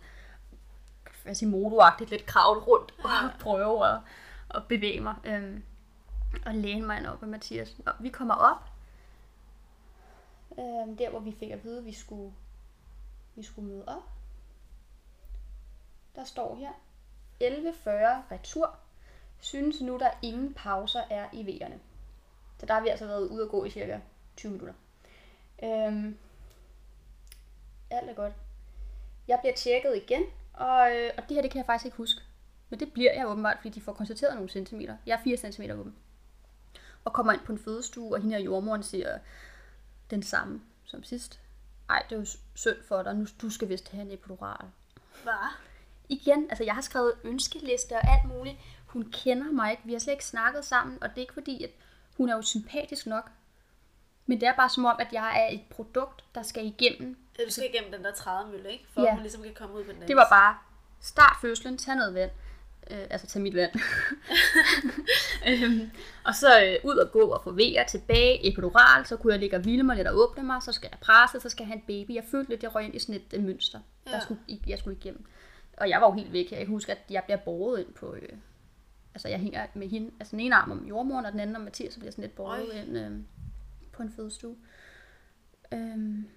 hvad 1.24 1.30
jeg 1.30 1.36
sige, 1.36 1.48
modoagtigt 1.48 2.10
lidt 2.10 2.26
kravle 2.26 2.60
rundt 2.60 2.94
og 3.04 3.10
prøve 3.40 3.88
at, 3.88 4.00
at 4.54 4.62
bevæge 4.68 5.00
mig. 5.00 5.14
Øhm, 5.24 5.62
og 6.46 6.54
læne 6.54 6.86
mig 6.86 7.12
op 7.12 7.20
med 7.20 7.28
Mathias. 7.28 7.76
Og 7.86 7.92
vi 8.00 8.08
kommer 8.08 8.34
op, 8.34 8.70
øhm, 10.58 10.96
der 10.96 11.10
hvor 11.10 11.20
vi 11.20 11.36
fik 11.38 11.50
at 11.50 11.64
vide, 11.64 11.78
at 11.78 11.84
vi 11.84 11.92
skulle, 11.92 12.32
vi 13.34 13.42
skulle 13.42 13.68
møde 13.68 13.84
op. 13.86 14.02
Der 16.16 16.24
står 16.24 16.56
her, 16.56 16.70
11.40 17.42 18.32
retur. 18.32 18.76
Synes 19.40 19.80
nu, 19.80 19.98
der 19.98 20.10
ingen 20.22 20.54
pauser 20.54 21.02
er 21.10 21.28
i 21.32 21.42
V'erne. 21.42 21.78
Så 22.58 22.66
der 22.66 22.74
har 22.74 22.80
vi 22.80 22.88
altså 22.88 23.06
været 23.06 23.28
ude 23.28 23.44
og 23.44 23.50
gå 23.50 23.64
i 23.64 23.70
cirka 23.70 24.00
20 24.36 24.52
minutter. 24.52 24.74
Øhm, 25.62 26.18
alt 27.90 28.10
er 28.10 28.14
godt. 28.14 28.32
Jeg 29.28 29.38
bliver 29.42 29.54
tjekket 29.54 29.96
igen, 29.96 30.22
og, 30.54 30.96
øh, 30.96 31.10
og 31.16 31.28
det 31.28 31.34
her 31.34 31.42
det 31.42 31.50
kan 31.50 31.58
jeg 31.58 31.66
faktisk 31.66 31.84
ikke 31.84 31.96
huske. 31.96 32.20
Men 32.70 32.80
det 32.80 32.92
bliver 32.92 33.12
jeg 33.12 33.26
åbenbart, 33.26 33.56
fordi 33.56 33.68
de 33.68 33.80
får 33.80 33.92
konstateret 33.92 34.34
nogle 34.34 34.50
centimeter. 34.50 34.96
Jeg 35.06 35.12
er 35.18 35.22
4 35.24 35.52
cm 35.52 35.62
åben. 35.62 35.94
Og 37.04 37.12
kommer 37.12 37.32
ind 37.32 37.40
på 37.40 37.52
en 37.52 37.58
fødestue, 37.58 38.14
og 38.14 38.20
hende 38.20 38.36
her 38.36 38.42
jordmoren 38.42 38.82
siger 38.82 39.18
den 40.10 40.22
samme 40.22 40.60
som 40.84 41.04
sidst. 41.04 41.40
Ej, 41.90 42.02
det 42.08 42.16
er 42.16 42.20
jo 42.20 42.26
synd 42.54 42.76
for 42.88 43.02
dig, 43.02 43.14
nu 43.14 43.26
du 43.42 43.50
skal 43.50 43.68
vist 43.68 43.88
have 43.90 44.02
en 44.02 44.10
epidural. 44.10 44.66
Hvad? 45.22 45.32
Igen, 46.08 46.46
altså 46.50 46.64
jeg 46.64 46.74
har 46.74 46.80
skrevet 46.80 47.12
ønskeliste 47.24 47.92
og 47.92 48.10
alt 48.12 48.24
muligt. 48.24 48.56
Hun 48.86 49.10
kender 49.12 49.52
mig 49.52 49.70
ikke, 49.70 49.82
vi 49.84 49.92
har 49.92 49.98
slet 49.98 50.12
ikke 50.12 50.24
snakket 50.24 50.64
sammen, 50.64 51.02
og 51.02 51.08
det 51.08 51.16
er 51.16 51.20
ikke 51.20 51.34
fordi, 51.34 51.64
at 51.64 51.70
hun 52.16 52.28
er 52.28 52.36
jo 52.36 52.42
sympatisk 52.42 53.06
nok. 53.06 53.30
Men 54.26 54.40
det 54.40 54.48
er 54.48 54.56
bare 54.56 54.68
som 54.68 54.84
om, 54.84 54.96
at 54.98 55.12
jeg 55.12 55.42
er 55.42 55.54
et 55.54 55.62
produkt, 55.70 56.24
der 56.34 56.42
skal 56.42 56.66
igennem. 56.66 57.16
Du 57.38 57.50
skal 57.50 57.64
igennem 57.74 57.92
den 57.92 58.04
der 58.04 58.12
trædemølle, 58.12 58.72
ikke? 58.72 58.84
For 58.94 59.00
Ja. 59.00 59.06
at 59.06 59.12
hun 59.14 59.22
ligesom 59.22 59.42
kan 59.42 59.54
komme 59.54 59.74
ud 59.74 59.80
på 59.84 59.88
den 59.88 59.96
anden 59.96 60.08
Det 60.08 60.16
var 60.16 60.26
bare, 60.30 60.58
start 61.00 61.36
fødslen, 61.40 61.78
tag 61.78 61.96
noget 61.96 62.14
vand. 62.14 62.30
Øh, 62.90 62.98
altså 63.10 63.26
tag 63.26 63.42
mit 63.42 63.54
vand. 63.54 63.70
øhm, 65.48 65.90
og 66.24 66.34
så 66.34 66.64
øh, 66.64 66.76
ud 66.90 66.96
og 66.96 67.12
gå 67.12 67.20
og 67.20 67.40
få 67.44 67.52
vejer 67.52 67.84
tilbage, 67.86 68.48
epidural, 68.52 69.06
så 69.06 69.16
kunne 69.16 69.32
jeg 69.32 69.40
ligge 69.40 69.56
og 69.56 69.62
hvile 69.62 69.82
mig 69.82 69.96
lidt 69.96 70.08
og 70.08 70.16
åbne 70.16 70.42
mig, 70.42 70.62
så 70.62 70.72
skal 70.72 70.88
jeg 70.92 70.98
presse, 71.00 71.40
så 71.40 71.48
skal 71.48 71.62
jeg 71.64 71.68
have 71.68 71.76
en 71.76 71.84
baby. 71.86 72.14
Jeg 72.14 72.24
følte 72.30 72.50
lidt, 72.50 72.62
jeg 72.62 72.74
røg 72.74 72.84
ind 72.84 72.94
i 72.94 72.98
sådan 72.98 73.22
et 73.32 73.44
mønster, 73.44 73.80
der 74.04 74.10
Ja. 74.14 74.20
skulle, 74.20 74.40
i- 74.48 74.62
jeg 74.66 74.78
skulle 74.78 74.96
igennem. 74.96 75.24
Og 75.76 75.88
jeg 75.88 76.00
var 76.00 76.06
jo 76.06 76.12
helt 76.12 76.32
væk. 76.32 76.50
Jeg 76.50 76.58
kan 76.58 76.66
huske, 76.68 76.92
at 76.92 76.98
jeg 77.10 77.22
bliver 77.24 77.36
båret 77.38 77.80
ind 77.80 77.92
på... 77.94 78.14
Øh, 78.14 78.28
altså 79.14 79.28
jeg 79.28 79.38
hænger 79.38 79.66
med 79.74 79.88
hende, 79.88 80.10
altså 80.20 80.30
den 80.30 80.40
ene 80.40 80.54
arm 80.56 80.70
om 80.70 80.84
jordmoren, 80.86 81.26
og 81.26 81.32
den 81.32 81.40
anden 81.40 81.56
om 81.56 81.62
Mathias, 81.62 81.92
så 81.92 81.98
bliver 81.98 82.06
jeg 82.06 82.12
sådan 82.12 82.22
lidt 82.24 82.34
båret 82.36 82.70
Oj. 82.72 82.78
ind 82.78 82.98
øh, 82.98 83.10
på 83.92 84.02
en 84.02 84.12
fødestue. 84.16 84.56
Øhm, 85.72 86.28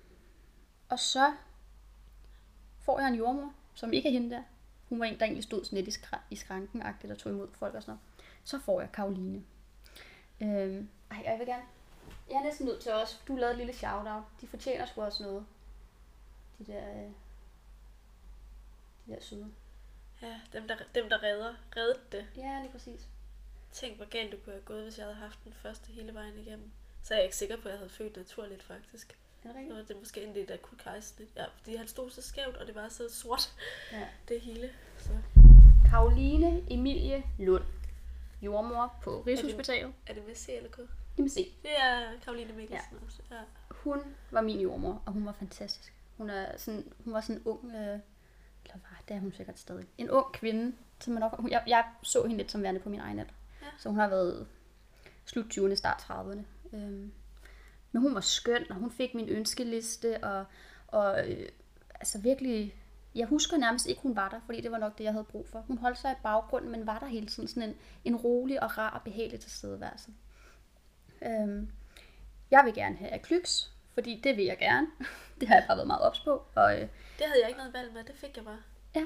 og 0.89 1.00
så 1.00 1.34
får 2.79 3.00
jeg 3.00 3.08
en 3.08 3.15
jordmor, 3.15 3.53
som 3.74 3.94
ikke 3.94 4.10
er 4.10 4.13
hende 4.13 4.36
der. 4.36 4.44
Hun 4.89 5.00
var 5.00 5.06
en, 5.06 5.20
der 5.20 5.25
egentlig 5.25 5.44
stod 5.44 5.65
sådan 5.65 5.84
lidt 5.84 5.96
i, 5.96 6.00
skra- 6.00 6.22
i 6.29 6.36
skranken 6.36 6.82
og 6.82 7.17
tog 7.17 7.32
imod 7.32 7.48
folk 7.53 7.75
og 7.75 7.82
sådan 7.82 7.91
noget. 7.91 8.01
Så 8.44 8.60
får 8.60 8.82
jeg 8.82 8.91
Karoline. 8.91 9.44
Øhm, 10.41 10.89
ej, 11.12 11.24
jeg 11.25 11.39
vil 11.39 11.48
gerne... 11.48 11.63
Jeg 12.29 12.36
er 12.36 12.44
næsten 12.44 12.65
nødt 12.65 12.82
til 12.82 12.94
også, 12.94 13.17
du 13.27 13.36
lavede 13.36 13.51
et 13.51 13.58
lille 13.58 13.74
shout-out. 13.74 14.24
De 14.41 14.48
fortjener 14.48 14.86
sgu 14.86 15.01
også 15.01 15.24
noget. 15.24 15.46
De 16.60 16.65
der... 16.65 16.89
Øh, 16.89 17.12
de 19.06 19.12
der 19.12 19.22
søde. 19.22 19.51
Ja, 20.22 20.39
dem 20.53 20.67
der, 20.67 20.75
dem 20.96 21.10
der 21.10 21.24
redder, 21.24 21.56
reddede 21.75 22.00
det. 22.12 22.27
Ja, 22.36 22.60
lige 22.62 22.72
præcis. 22.72 23.08
Tænk, 23.72 23.98
hvor 23.98 24.06
galt 24.06 24.32
det 24.32 24.43
kunne 24.43 24.54
have 24.54 24.65
gået, 24.65 24.84
hvis 24.84 24.97
jeg 24.97 25.06
havde 25.06 25.17
haft 25.17 25.43
den 25.43 25.54
første 25.54 25.91
hele 25.91 26.13
vejen 26.13 26.39
igennem. 26.39 26.71
Så 27.04 27.13
er 27.13 27.17
jeg 27.17 27.26
ikke 27.26 27.38
sikker 27.38 27.56
på, 27.58 27.67
at 27.67 27.71
jeg 27.71 27.80
havde 27.80 27.89
født 27.89 28.17
naturligt, 28.17 28.63
faktisk. 28.63 29.17
Er 29.49 29.53
det 29.53 29.55
Så 29.55 29.60
rigtigt? 29.60 29.75
var 29.77 29.83
det 29.83 29.97
måske 29.99 30.23
endelig 30.23 30.43
et 30.43 30.51
akut 30.51 30.77
kejsersnit. 30.83 31.29
Ja, 31.36 31.45
fordi 31.57 31.75
han 31.75 31.88
stod 31.88 32.10
så 32.12 32.21
skævt, 32.21 32.55
og 32.57 32.67
det 32.67 32.75
var 32.75 32.89
så 32.89 33.03
sort, 33.13 33.53
Ja. 33.91 34.07
det 34.29 34.41
hele. 34.41 34.69
Så 34.99 35.10
Karoline 35.89 36.63
Emilie 36.71 37.23
Lund. 37.39 37.63
Jordmor 38.41 38.95
på 39.03 39.23
Rigshospitalet. 39.27 39.93
er 40.07 40.13
det 40.13 40.27
med 40.27 40.36
C 40.36 40.49
eller 40.49 40.69
K? 40.69 40.79
I 41.17 41.21
må 41.21 41.27
se. 41.27 41.53
Det 41.62 41.71
er 41.79 42.12
Karoline 42.23 42.53
Mikkelsen 42.53 42.97
ja. 42.99 43.05
også. 43.05 43.21
Ja. 43.31 43.36
Hun 43.71 43.99
var 44.31 44.41
min 44.41 44.60
jordmor, 44.60 45.01
og 45.05 45.13
hun 45.13 45.25
var 45.25 45.31
fantastisk. 45.31 45.93
Hun, 46.17 46.29
er 46.29 46.57
sådan, 46.57 46.93
hun 47.03 47.13
var 47.13 47.21
sådan 47.21 47.36
en 47.36 47.41
ung, 47.45 47.65
øh, 47.65 47.71
eller 47.71 47.99
var, 48.73 49.01
det 49.07 49.15
er 49.15 49.19
hun 49.19 49.33
sikkert 49.33 49.60
stadig, 49.60 49.86
en 49.97 50.10
ung 50.10 50.33
kvinde, 50.33 50.75
som 50.99 51.13
man 51.13 51.21
nok, 51.21 51.39
jeg, 51.51 51.63
jeg 51.67 51.86
så 52.03 52.21
hende 52.23 52.38
lidt 52.38 52.51
som 52.51 52.63
værende 52.63 52.79
på 52.79 52.89
min 52.89 52.99
egen 52.99 53.19
alder. 53.19 53.33
Ja. 53.62 53.67
Så 53.79 53.89
hun 53.89 53.97
har 53.99 54.07
været 54.07 54.47
slut 55.25 55.45
20'erne, 55.57 55.75
start 55.75 56.01
30'erne. 56.10 56.75
Øhm, 56.75 57.12
men 57.91 58.02
hun 58.02 58.15
var 58.15 58.21
skøn, 58.21 58.65
og 58.69 58.76
hun 58.76 58.91
fik 58.91 59.13
min 59.13 59.30
ønskeliste, 59.30 60.23
og, 60.23 60.45
og 60.88 61.30
øh, 61.30 61.50
altså 61.95 62.17
virkelig, 62.21 62.76
jeg 63.15 63.28
husker 63.28 63.58
nærmest 63.58 63.86
ikke, 63.88 64.02
hun 64.02 64.15
var 64.15 64.30
der, 64.30 64.39
fordi 64.45 64.62
det 64.62 64.71
var 64.71 64.78
nok 64.78 64.97
det, 64.97 65.04
jeg 65.04 65.12
havde 65.13 65.23
brug 65.26 65.47
for. 65.47 65.60
Hun 65.60 65.78
holdt 65.78 65.97
sig 65.97 66.12
i 66.12 66.21
baggrunden, 66.23 66.71
men 66.71 66.88
var 66.88 67.00
der 67.00 67.06
hele 67.06 67.28
tiden 67.28 67.47
sådan 67.47 67.69
en, 67.69 67.76
en 68.06 68.15
rolig 68.15 68.63
og 68.63 68.78
rar 68.78 68.89
og 68.89 69.02
behagelig 69.02 69.39
tilstedeværelse. 69.39 70.12
Øhm, 71.21 71.71
jeg 72.52 72.62
vil 72.65 72.73
gerne 72.73 72.95
have 72.95 73.13
aklyks, 73.13 73.71
fordi 73.93 74.21
det 74.23 74.38
vil 74.38 74.45
jeg 74.45 74.58
gerne. 74.58 74.88
det 75.39 75.47
har 75.47 75.56
jeg 75.56 75.63
bare 75.67 75.78
været 75.78 75.88
meget 75.88 76.02
ops 76.02 76.19
på. 76.19 76.43
Og 76.56 76.73
øh, 76.73 76.82
Det 77.17 77.26
havde 77.26 77.39
jeg 77.41 77.47
ikke 77.50 77.58
noget 77.58 77.73
valg 77.73 77.93
med, 77.93 78.04
det 78.04 78.15
fik 78.15 78.36
jeg 78.38 78.45
bare. 78.45 78.60
ja, 78.95 79.06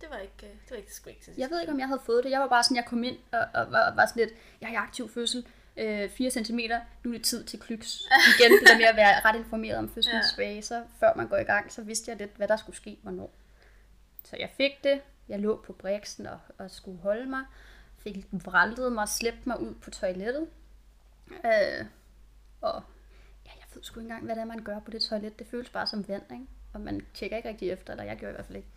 Det 0.00 0.10
var 0.10 0.16
ikke, 0.16 0.46
øh, 0.46 0.52
det 0.52 0.70
var 0.70 0.76
ikke 0.76 0.94
sgu 0.94 1.10
ikke 1.10 1.34
jeg 1.38 1.50
ved 1.50 1.60
ikke, 1.60 1.72
om 1.72 1.78
jeg 1.78 1.86
havde 1.88 2.00
fået 2.06 2.24
det. 2.24 2.30
Jeg 2.30 2.40
var 2.40 2.48
bare 2.48 2.62
sådan, 2.62 2.76
jeg 2.76 2.84
kom 2.86 3.04
ind 3.04 3.16
og, 3.32 3.46
og 3.54 3.72
var, 3.72 3.94
var 3.94 4.06
sådan 4.06 4.26
lidt, 4.26 4.38
jeg 4.60 4.74
er 4.74 4.78
aktiv 4.80 5.08
fødsel, 5.08 5.46
øh, 5.76 6.10
4 6.10 6.30
cm, 6.30 6.58
nu 7.04 7.10
er 7.10 7.16
det 7.16 7.24
tid 7.24 7.44
til 7.44 7.60
klyks. 7.60 8.02
Igen, 8.38 8.52
det 8.52 8.68
der 8.68 8.76
med 8.76 8.84
at 8.84 8.96
være 8.96 9.20
ret 9.24 9.36
informeret 9.36 9.78
om 9.78 9.88
fødselsfaser, 9.88 10.82
før 11.00 11.12
man 11.16 11.28
går 11.28 11.36
i 11.36 11.44
gang, 11.44 11.72
så 11.72 11.82
vidste 11.82 12.10
jeg 12.10 12.18
lidt, 12.18 12.36
hvad 12.36 12.48
der 12.48 12.56
skulle 12.56 12.76
ske, 12.76 12.98
hvornår. 13.02 13.34
Så 14.24 14.36
jeg 14.40 14.50
fik 14.56 14.84
det, 14.84 15.00
jeg 15.28 15.40
lå 15.40 15.62
på 15.66 15.72
briksen 15.72 16.26
og, 16.26 16.38
og 16.58 16.70
skulle 16.70 16.98
holde 16.98 17.26
mig, 17.26 17.44
fik 17.98 18.26
vraltet 18.32 18.92
mig 18.92 19.02
og 19.02 19.08
slæbt 19.08 19.46
mig 19.46 19.60
ud 19.60 19.74
på 19.74 19.90
toilettet. 19.90 20.46
Øh, 21.30 21.86
og 22.60 22.82
ja, 23.46 23.50
jeg 23.50 23.66
ved 23.74 23.82
sgu 23.82 24.00
ikke 24.00 24.04
engang, 24.04 24.24
hvad 24.24 24.34
det 24.34 24.40
er, 24.40 24.46
man 24.46 24.64
gør 24.64 24.78
på 24.78 24.90
det 24.90 25.02
toilet. 25.02 25.38
Det 25.38 25.46
føles 25.46 25.70
bare 25.70 25.86
som 25.86 26.08
vand, 26.08 26.22
ikke? 26.32 26.46
Og 26.72 26.80
man 26.80 27.06
tjekker 27.14 27.36
ikke 27.36 27.48
rigtig 27.48 27.70
efter, 27.70 27.92
eller 27.92 28.04
jeg 28.04 28.16
gjorde 28.16 28.32
i 28.32 28.34
hvert 28.34 28.46
fald 28.46 28.56
ikke. 28.56 28.68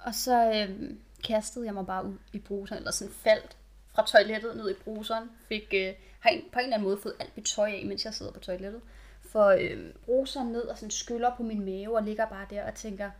Og 0.00 0.14
så 0.14 0.52
øh, 0.54 0.90
kastede 1.24 1.66
jeg 1.66 1.74
mig 1.74 1.86
bare 1.86 2.04
ud 2.04 2.16
i 2.32 2.38
bruseren, 2.38 2.78
eller 2.78 2.90
sådan 2.90 3.14
faldt 3.14 3.56
fra 3.96 4.06
toilettet 4.06 4.56
ned 4.56 4.70
i 4.70 4.74
bruseren. 4.74 5.30
Fik, 5.48 5.74
øh, 5.74 5.94
har 6.20 6.30
en, 6.30 6.42
på 6.52 6.58
en 6.58 6.64
eller 6.64 6.76
anden 6.76 6.88
måde 6.88 6.98
fået 7.02 7.14
alt 7.20 7.36
mit 7.36 7.46
tøj 7.46 7.70
af, 7.70 7.84
mens 7.86 8.04
jeg 8.04 8.14
sidder 8.14 8.32
på 8.32 8.40
toilettet. 8.40 8.80
For 9.20 9.46
øh, 9.46 9.94
bruseren 10.04 10.48
ned 10.48 10.62
og 10.62 10.78
sådan 10.78 10.90
skyller 10.90 11.36
på 11.36 11.42
min 11.42 11.64
mave 11.64 11.96
og 11.96 12.02
ligger 12.02 12.26
bare 12.26 12.46
der 12.50 12.66
og 12.66 12.74
tænker, 12.74 13.10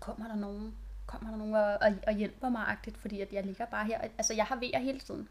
kommer 0.00 0.28
der 0.28 0.36
nogen? 0.36 0.74
Kommer 1.06 1.30
der 1.30 1.36
nogen 1.36 1.54
og, 1.54 1.62
og, 1.62 1.94
og 2.06 2.12
hjælper 2.12 2.48
mig 2.48 2.64
agtigt? 2.66 2.96
Fordi 2.96 3.20
at 3.20 3.32
jeg 3.32 3.44
ligger 3.44 3.66
bare 3.66 3.86
her. 3.86 4.00
Altså 4.18 4.34
jeg 4.34 4.44
har 4.44 4.56
vejer 4.56 4.78
hele 4.78 5.00
tiden. 5.00 5.28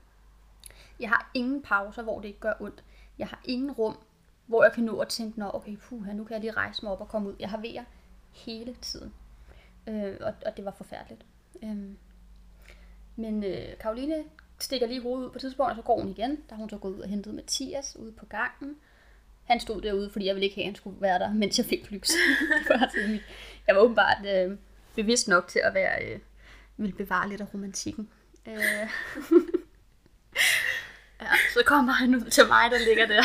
Jeg 0.99 1.09
har 1.09 1.31
ingen 1.33 1.61
pauser, 1.61 2.03
hvor 2.03 2.19
det 2.19 2.27
ikke 2.27 2.39
gør 2.39 2.53
ondt. 2.59 2.83
Jeg 3.17 3.27
har 3.27 3.41
ingen 3.45 3.71
rum, 3.71 3.97
hvor 4.45 4.63
jeg 4.63 4.73
kan 4.73 4.83
nå 4.83 4.99
at 4.99 5.07
tænke, 5.07 5.39
Nå, 5.39 5.51
okay, 5.53 5.77
puh, 5.77 6.07
nu 6.07 6.23
kan 6.23 6.33
jeg 6.33 6.41
lige 6.41 6.51
rejse 6.51 6.85
mig 6.85 6.91
op 6.91 7.01
og 7.01 7.07
komme 7.07 7.29
ud. 7.29 7.35
Jeg 7.39 7.49
har 7.49 7.57
vejer 7.57 7.83
hele 8.31 8.73
tiden. 8.73 9.13
Øh, 9.87 10.17
og, 10.21 10.33
og 10.45 10.57
det 10.57 10.65
var 10.65 10.71
forfærdeligt. 10.71 11.25
Øh, 11.63 11.89
men 13.19 13.43
øh, 13.43 13.77
Karoline 13.79 14.23
stikker 14.59 14.87
lige 14.87 15.01
hovedet 15.01 15.25
ud 15.25 15.29
på 15.29 15.35
et 15.35 15.41
tidspunkt, 15.41 15.69
og 15.69 15.75
så 15.75 15.81
går 15.81 15.99
hun 15.99 16.09
igen. 16.09 16.31
Der 16.49 16.55
har 16.55 16.59
hun 16.59 16.69
så 16.69 16.77
gået 16.77 16.93
ud 16.93 16.99
og 16.99 17.09
hentet 17.09 17.33
Mathias 17.33 17.95
ude 17.95 18.11
på 18.11 18.25
gangen. 18.25 18.75
Han 19.43 19.59
stod 19.59 19.81
derude, 19.81 20.09
fordi 20.09 20.25
jeg 20.25 20.35
ville 20.35 20.45
ikke 20.45 20.55
have, 20.55 20.63
at 20.63 20.67
han 20.67 20.75
skulle 20.75 21.01
være 21.01 21.19
der, 21.19 21.33
mens 21.33 21.57
jeg 21.57 21.65
fik 21.65 21.91
lyks. 21.91 22.11
Altså 22.69 23.19
jeg 23.67 23.75
var 23.75 23.81
åbenbart 23.81 24.25
øh, 24.25 24.57
bevidst 24.95 25.27
nok 25.27 25.47
til 25.47 25.61
at 25.63 25.73
være, 25.73 26.05
øh, 26.05 26.19
ville 26.77 26.95
bevare 26.95 27.29
lidt 27.29 27.41
af 27.41 27.53
romantikken. 27.53 28.09
Øh. 28.45 28.59
ja, 31.21 31.31
så 31.53 31.63
kommer 31.65 31.93
han 31.93 32.15
ud 32.15 32.29
til 32.29 32.47
mig, 32.47 32.71
der 32.71 32.79
ligger 32.87 33.07
der. 33.07 33.23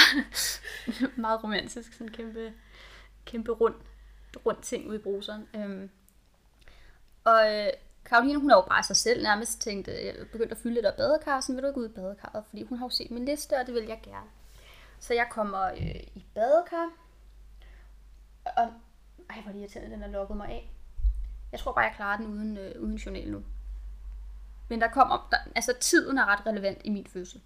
Meget 1.20 1.44
romantisk, 1.44 1.92
sådan 1.92 2.07
en 2.07 2.12
kæmpe, 2.12 2.52
kæmpe 3.24 3.52
rund, 3.52 3.74
rund 4.46 4.62
ting 4.62 4.88
ude 4.88 4.96
i 4.96 5.02
bruseren. 5.02 5.48
Øh. 5.54 5.88
og 7.24 7.54
øh, 7.54 7.68
Karoline, 8.04 8.38
hun 8.38 8.50
har 8.50 8.56
jo 8.56 8.62
bare 8.62 8.82
sig 8.82 8.96
selv 8.96 9.22
nærmest 9.22 9.60
tænkt, 9.60 9.88
øh, 9.88 10.04
jeg 10.04 10.14
begyndte 10.32 10.54
at 10.54 10.58
fylde 10.58 10.74
lidt 10.74 10.86
af 10.86 10.94
badekarsen, 10.94 11.56
vil 11.56 11.62
du 11.62 11.68
ikke 11.68 11.80
ud 11.80 11.88
i 11.88 11.92
badekarret? 11.92 12.44
Fordi 12.48 12.62
hun 12.62 12.78
har 12.78 12.86
jo 12.86 12.90
set 12.90 13.10
min 13.10 13.24
liste, 13.24 13.56
og 13.60 13.66
det 13.66 13.74
vil 13.74 13.84
jeg 13.84 14.00
gerne. 14.02 14.26
Så 14.98 15.14
jeg 15.14 15.26
kommer 15.30 15.64
øh, 15.64 16.00
i 16.14 16.24
badekar, 16.34 16.90
og 18.44 18.72
ej, 19.30 19.40
hvor 19.40 19.48
er 19.48 19.52
det 19.52 19.60
irriterende, 19.60 19.90
den 19.90 20.02
har 20.02 20.08
lukket 20.08 20.36
mig 20.36 20.48
af. 20.48 20.70
Jeg 21.52 21.60
tror 21.60 21.72
bare, 21.72 21.84
jeg 21.84 21.94
klarer 21.96 22.16
den 22.16 22.26
uden, 22.26 22.58
øh, 22.58 22.82
uden 22.82 22.96
journal 22.96 23.30
nu. 23.30 23.42
Men 24.68 24.80
der 24.80 24.88
kommer, 24.88 25.28
der, 25.30 25.36
altså 25.56 25.74
tiden 25.80 26.18
er 26.18 26.26
ret 26.26 26.46
relevant 26.46 26.78
i 26.84 26.90
min 26.90 27.06
fødsel. 27.06 27.40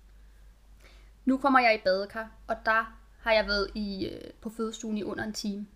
Nu 1.24 1.38
kommer 1.38 1.60
jeg 1.60 1.74
i 1.74 1.80
badekar, 1.84 2.30
og 2.46 2.56
der 2.64 2.98
har 3.20 3.32
jeg 3.32 3.46
været 3.46 3.70
i, 3.74 4.08
øh, 4.08 4.30
på 4.40 4.50
fødestuen 4.50 4.98
i 4.98 5.02
under 5.02 5.24
en 5.24 5.32
time. 5.32 5.66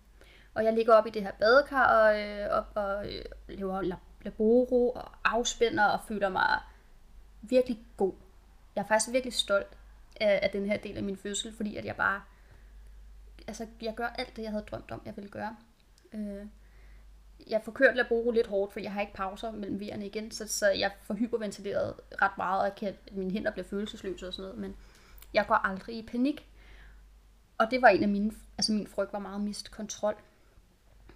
Og 0.53 0.63
jeg 0.63 0.73
ligger 0.73 0.93
op 0.93 1.07
i 1.07 1.09
det 1.09 1.21
her 1.21 1.31
badekar 1.31 1.85
og, 1.85 2.21
øh, 2.21 2.49
op 2.49 2.71
og 2.75 3.13
øh, 3.13 3.25
laver 3.47 3.81
laboro 4.23 4.89
og 4.89 5.11
afspænder 5.23 5.83
og 5.83 5.99
føler 6.07 6.29
mig 6.29 6.59
virkelig 7.41 7.79
god. 7.97 8.13
Jeg 8.75 8.81
er 8.81 8.87
faktisk 8.87 9.11
virkelig 9.11 9.33
stolt 9.33 9.77
af, 10.21 10.39
af 10.43 10.49
den 10.49 10.65
her 10.65 10.77
del 10.77 10.97
af 10.97 11.03
min 11.03 11.17
fødsel, 11.17 11.53
fordi 11.55 11.75
at 11.75 11.85
jeg 11.85 11.95
bare, 11.95 12.21
altså 13.47 13.67
jeg 13.81 13.93
gør 13.95 14.07
alt 14.07 14.35
det, 14.35 14.43
jeg 14.43 14.51
havde 14.51 14.65
drømt 14.71 14.91
om, 14.91 15.01
jeg 15.05 15.15
ville 15.15 15.29
gøre. 15.29 15.55
Øh, 16.13 16.45
jeg 17.47 17.61
får 17.63 17.71
kørt 17.71 17.95
Laboro 17.95 18.31
lidt 18.31 18.47
hårdt, 18.47 18.73
for 18.73 18.79
jeg 18.79 18.93
har 18.93 19.01
ikke 19.01 19.13
pauser 19.13 19.51
mellem 19.51 19.79
vejerne 19.79 20.05
igen, 20.05 20.31
så, 20.31 20.47
så 20.47 20.69
jeg 20.69 20.91
får 21.03 21.13
hyperventileret 21.13 21.93
ret 22.21 22.37
meget, 22.37 22.71
og 22.71 22.75
kan, 22.75 22.95
mine 23.11 23.31
hænder 23.31 23.51
bliver 23.51 23.65
følelsesløse 23.65 24.27
og 24.27 24.33
sådan 24.33 24.47
noget, 24.47 24.61
men 24.61 24.75
jeg 25.33 25.45
går 25.47 25.55
aldrig 25.55 25.97
i 25.97 26.07
panik. 26.07 26.47
Og 27.57 27.71
det 27.71 27.81
var 27.81 27.87
en 27.87 28.03
af 28.03 28.09
mine, 28.09 28.31
altså 28.57 28.71
min 28.71 28.87
frygt 28.87 29.13
var 29.13 29.19
meget 29.19 29.41
mist 29.41 29.71
kontrol. 29.71 30.15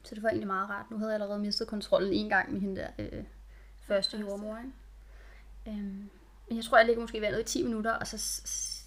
Så 0.08 0.15
det 0.15 0.24
var 0.24 0.30
egentlig 0.30 0.48
meget 0.48 0.70
rart. 0.70 0.91
Nu 0.91 0.98
havde 0.98 1.12
jeg 1.12 1.22
allerede 1.22 1.39
mistet 1.39 1.67
kontrollen 1.67 2.13
en 2.13 2.30
gang 2.30 2.52
med 2.54 2.62
hende 2.62 2.76
der 2.76 2.89
øh, 3.00 3.24
første 3.80 4.17
jordmor. 4.17 4.58
Ikke? 4.58 4.72
Øhm, 5.67 6.10
men 6.48 6.58
jeg 6.58 6.63
tror, 6.63 6.78
jeg 6.78 6.86
ligger 6.86 7.02
måske 7.02 7.17
i 7.17 7.22
vandet 7.22 7.39
i 7.39 7.43
10 7.43 7.63
minutter, 7.63 7.91
og 7.93 8.08
så, 8.08 8.17
så, 8.17 8.41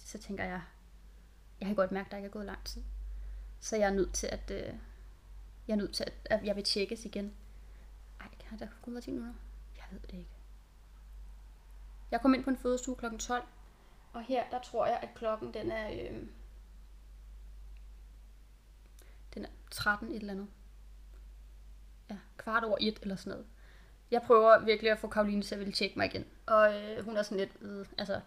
så 0.05 0.17
tænker 0.17 0.43
jeg, 0.43 0.61
jeg 1.59 1.67
kan 1.67 1.75
godt 1.75 1.91
mærke, 1.91 2.05
at 2.05 2.11
der 2.11 2.17
ikke 2.17 2.27
er 2.27 2.31
gået 2.31 2.45
lang 2.45 2.63
tid. 2.65 2.81
Så 3.59 3.75
jeg 3.75 3.87
er 3.87 3.93
nødt 3.93 4.13
til 4.13 4.27
at, 4.27 4.51
øh, 4.51 4.73
jeg 5.67 5.73
er 5.73 5.75
nødt 5.75 5.93
til 5.93 6.03
at, 6.03 6.13
at 6.25 6.45
jeg 6.45 6.55
vil 6.55 6.63
tjekkes 6.63 7.05
igen. 7.05 7.33
Ej, 8.21 8.27
har 8.43 8.57
der 8.57 8.67
kun 8.81 8.93
været 8.93 9.03
10 9.03 9.11
minutter? 9.11 9.33
Jeg 9.77 9.85
ved 9.91 9.99
det 9.99 10.17
ikke. 10.17 10.29
Jeg 12.11 12.21
kom 12.21 12.33
ind 12.33 12.43
på 12.43 12.49
en 12.49 12.57
fødestue 12.57 12.95
kl. 12.95 13.05
12, 13.19 13.43
og 14.13 14.23
her, 14.23 14.49
der 14.51 14.61
tror 14.61 14.85
jeg, 14.85 14.99
at 15.01 15.09
klokken 15.15 15.53
den 15.53 15.71
er, 15.71 15.89
øh, 15.91 16.27
den 19.33 19.45
er 19.45 19.49
13 19.71 20.11
et 20.11 20.15
eller 20.15 20.33
andet. 20.33 20.47
Ja, 22.11 22.17
kvart 22.37 22.63
over 22.63 22.77
et 22.81 22.99
eller 23.01 23.15
sådan 23.15 23.31
noget. 23.31 23.45
Jeg 24.11 24.21
prøver 24.21 24.65
virkelig 24.65 24.91
at 24.91 24.99
få 24.99 25.07
Karoline 25.07 25.41
til 25.41 25.55
at 25.55 25.59
ville 25.59 25.73
tjekke 25.73 25.99
mig 25.99 26.05
igen. 26.05 26.25
Og 26.45 26.73
øh, 26.73 27.05
hun 27.05 27.17
er 27.17 27.21
sådan 27.21 27.37
lidt, 27.37 27.51
øh, 27.61 27.85
altså, 27.97 28.13
jeg 28.13 28.21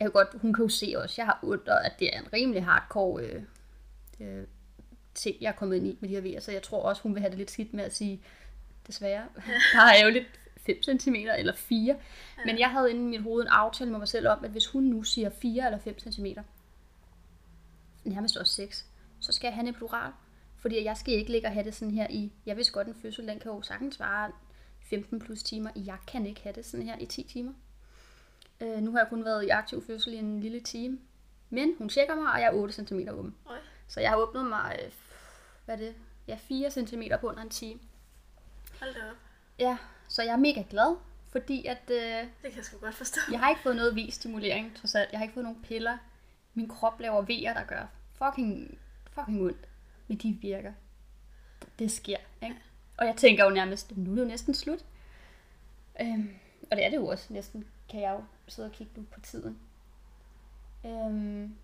kan 0.00 0.10
godt, 0.10 0.28
hun 0.40 0.52
kan 0.52 0.64
jo 0.64 0.68
se 0.68 0.94
også, 0.96 1.14
jeg 1.18 1.26
har 1.26 1.38
ondt, 1.42 1.68
og 1.68 1.86
at 1.86 1.92
det 1.98 2.16
er 2.16 2.20
en 2.20 2.32
rimelig 2.32 2.64
hardcore 2.64 3.22
øh, 3.22 3.42
øh, 4.20 4.46
ting, 5.14 5.36
jeg 5.40 5.48
er 5.48 5.52
kommet 5.52 5.76
ind 5.76 5.86
i 5.86 5.98
med 6.00 6.08
de 6.08 6.14
her 6.14 6.20
vejer, 6.20 6.40
så 6.40 6.52
jeg 6.52 6.62
tror 6.62 6.82
også, 6.82 7.02
hun 7.02 7.14
vil 7.14 7.20
have 7.20 7.30
det 7.30 7.38
lidt 7.38 7.50
skidt 7.50 7.74
med 7.74 7.84
at 7.84 7.94
sige, 7.94 8.22
desværre, 8.86 9.24
der 9.72 9.80
er 9.80 10.04
jo 10.04 10.10
lidt 10.10 10.26
5 10.66 10.82
cm 11.00 11.14
eller 11.14 11.54
4. 11.54 11.86
Ja. 11.86 11.96
Men 12.46 12.58
jeg 12.58 12.70
havde 12.70 12.90
inde 12.90 13.02
i 13.02 13.04
mit 13.04 13.22
hoved 13.22 13.42
en 13.42 13.48
aftale 13.48 13.90
med 13.90 13.98
mig 13.98 14.08
selv 14.08 14.28
om, 14.28 14.44
at 14.44 14.50
hvis 14.50 14.66
hun 14.66 14.82
nu 14.82 15.02
siger 15.02 15.30
4 15.30 15.66
eller 15.66 15.78
5 15.78 15.98
cm, 15.98 16.26
nærmest 18.04 18.36
også 18.36 18.52
6, 18.52 18.86
så 19.20 19.32
skal 19.32 19.48
jeg 19.48 19.54
have 19.54 19.68
en 19.68 19.74
plural. 19.74 20.12
Fordi 20.62 20.84
jeg 20.84 20.96
skal 20.96 21.14
ikke 21.14 21.32
ligge 21.32 21.48
og 21.48 21.52
have 21.52 21.64
det 21.64 21.74
sådan 21.74 21.94
her 21.94 22.06
i, 22.10 22.32
jeg 22.46 22.56
vidste 22.56 22.72
godt, 22.72 22.88
en 22.88 22.94
fødsel, 23.02 23.28
den 23.28 23.38
kan 23.38 23.50
jo 23.52 23.62
sagtens 23.62 24.00
vare 24.00 24.30
15 24.90 25.18
plus 25.18 25.42
timer. 25.42 25.70
Jeg 25.76 25.96
kan 26.06 26.26
ikke 26.26 26.40
have 26.42 26.52
det 26.54 26.66
sådan 26.66 26.86
her 26.86 26.98
i 26.98 27.06
10 27.06 27.22
timer. 27.22 27.52
Øh, 28.60 28.78
nu 28.78 28.90
har 28.90 28.98
jeg 28.98 29.06
kun 29.08 29.24
været 29.24 29.44
i 29.44 29.48
aktiv 29.48 29.84
fødsel 29.86 30.12
i 30.12 30.16
en 30.16 30.40
lille 30.40 30.60
time. 30.60 30.98
Men 31.50 31.74
hun 31.78 31.88
tjekker 31.88 32.14
mig, 32.14 32.32
og 32.32 32.40
jeg 32.40 32.46
er 32.46 32.52
8 32.52 32.74
cm 32.74 33.00
åben. 33.10 33.34
Oj. 33.46 33.56
Så 33.88 34.00
jeg 34.00 34.10
har 34.10 34.16
åbnet 34.16 34.44
mig, 34.44 34.78
øh, 34.84 34.92
hvad 35.64 35.74
er 35.74 35.78
det? 35.78 35.94
Ja, 36.28 36.36
4 36.40 36.70
cm 36.70 37.02
på 37.20 37.28
under 37.28 37.42
en 37.42 37.50
time. 37.50 37.80
Hold 38.80 38.94
da 38.94 39.00
op. 39.10 39.16
Ja, 39.58 39.76
så 40.08 40.22
jeg 40.22 40.32
er 40.32 40.36
mega 40.36 40.64
glad, 40.70 40.96
fordi 41.28 41.66
at 41.66 41.82
øh, 41.90 41.96
Det 41.98 42.26
kan 42.42 42.56
jeg 42.56 42.64
sgu 42.64 42.78
godt 42.78 42.94
forstå. 42.94 43.20
jeg 43.30 43.40
har 43.40 43.50
ikke 43.50 43.62
fået 43.62 43.76
noget 43.76 43.96
V-stimulering, 43.96 44.76
trods 44.76 44.94
alt. 44.94 45.12
Jeg 45.12 45.18
har 45.18 45.24
ikke 45.24 45.34
fået 45.34 45.44
nogen 45.44 45.62
piller. 45.62 45.98
Min 46.54 46.68
krop 46.68 47.00
laver 47.00 47.22
V'er, 47.22 47.58
der 47.58 47.64
gør 47.66 47.86
fucking, 48.14 48.78
fucking 49.14 49.42
ondt. 49.42 49.68
Men 50.08 50.18
de 50.18 50.38
virker. 50.40 50.72
Det 51.78 51.90
sker, 51.90 52.16
ikke? 52.42 52.56
Og 52.96 53.06
jeg 53.06 53.16
tænker 53.16 53.44
jo 53.44 53.50
nærmest, 53.50 53.96
nu 53.96 54.10
er 54.10 54.14
det 54.14 54.22
jo 54.22 54.28
næsten 54.28 54.54
slut. 54.54 54.84
Øhm, 56.00 56.30
og 56.70 56.76
det 56.76 56.84
er 56.84 56.90
det 56.90 56.96
jo 56.96 57.06
også 57.06 57.32
næsten, 57.32 57.64
kan 57.88 58.00
jeg 58.00 58.12
jo 58.12 58.24
sidde 58.48 58.66
og 58.66 58.72
kigge 58.72 58.92
nu 58.96 59.04
på 59.14 59.20
tiden. 59.20 59.58
Øhm, 60.86 61.54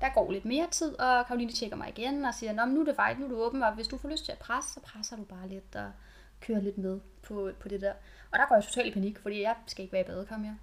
der 0.00 0.08
går 0.14 0.32
lidt 0.32 0.44
mere 0.44 0.68
tid, 0.70 1.00
og 1.00 1.26
Karoline 1.26 1.52
tjekker 1.52 1.76
mig 1.76 1.88
igen 1.88 2.24
og 2.24 2.34
siger, 2.34 2.52
Nå, 2.52 2.64
men 2.64 2.74
nu 2.74 2.80
er 2.80 2.84
det 2.84 2.96
faktisk, 2.96 3.20
nu 3.20 3.24
er 3.24 3.30
du 3.30 3.42
åben, 3.42 3.62
og 3.62 3.74
hvis 3.74 3.88
du 3.88 3.98
får 3.98 4.08
lyst 4.08 4.24
til 4.24 4.32
at 4.32 4.38
presse, 4.38 4.72
så 4.72 4.80
presser 4.80 5.16
du 5.16 5.24
bare 5.24 5.48
lidt 5.48 5.76
og 5.76 5.90
kører 6.40 6.60
lidt 6.60 6.78
med 6.78 7.00
på, 7.22 7.50
på 7.60 7.68
det 7.68 7.80
der. 7.80 7.92
Og 8.30 8.38
der 8.38 8.46
går 8.48 8.54
jeg 8.54 8.64
totalt 8.64 8.86
i 8.86 8.92
panik, 8.92 9.18
fordi 9.18 9.42
jeg 9.42 9.54
skal 9.66 9.82
ikke 9.82 9.92
være 9.92 10.02
i 10.02 10.04
badekar 10.04 10.36
mere. 10.36 10.58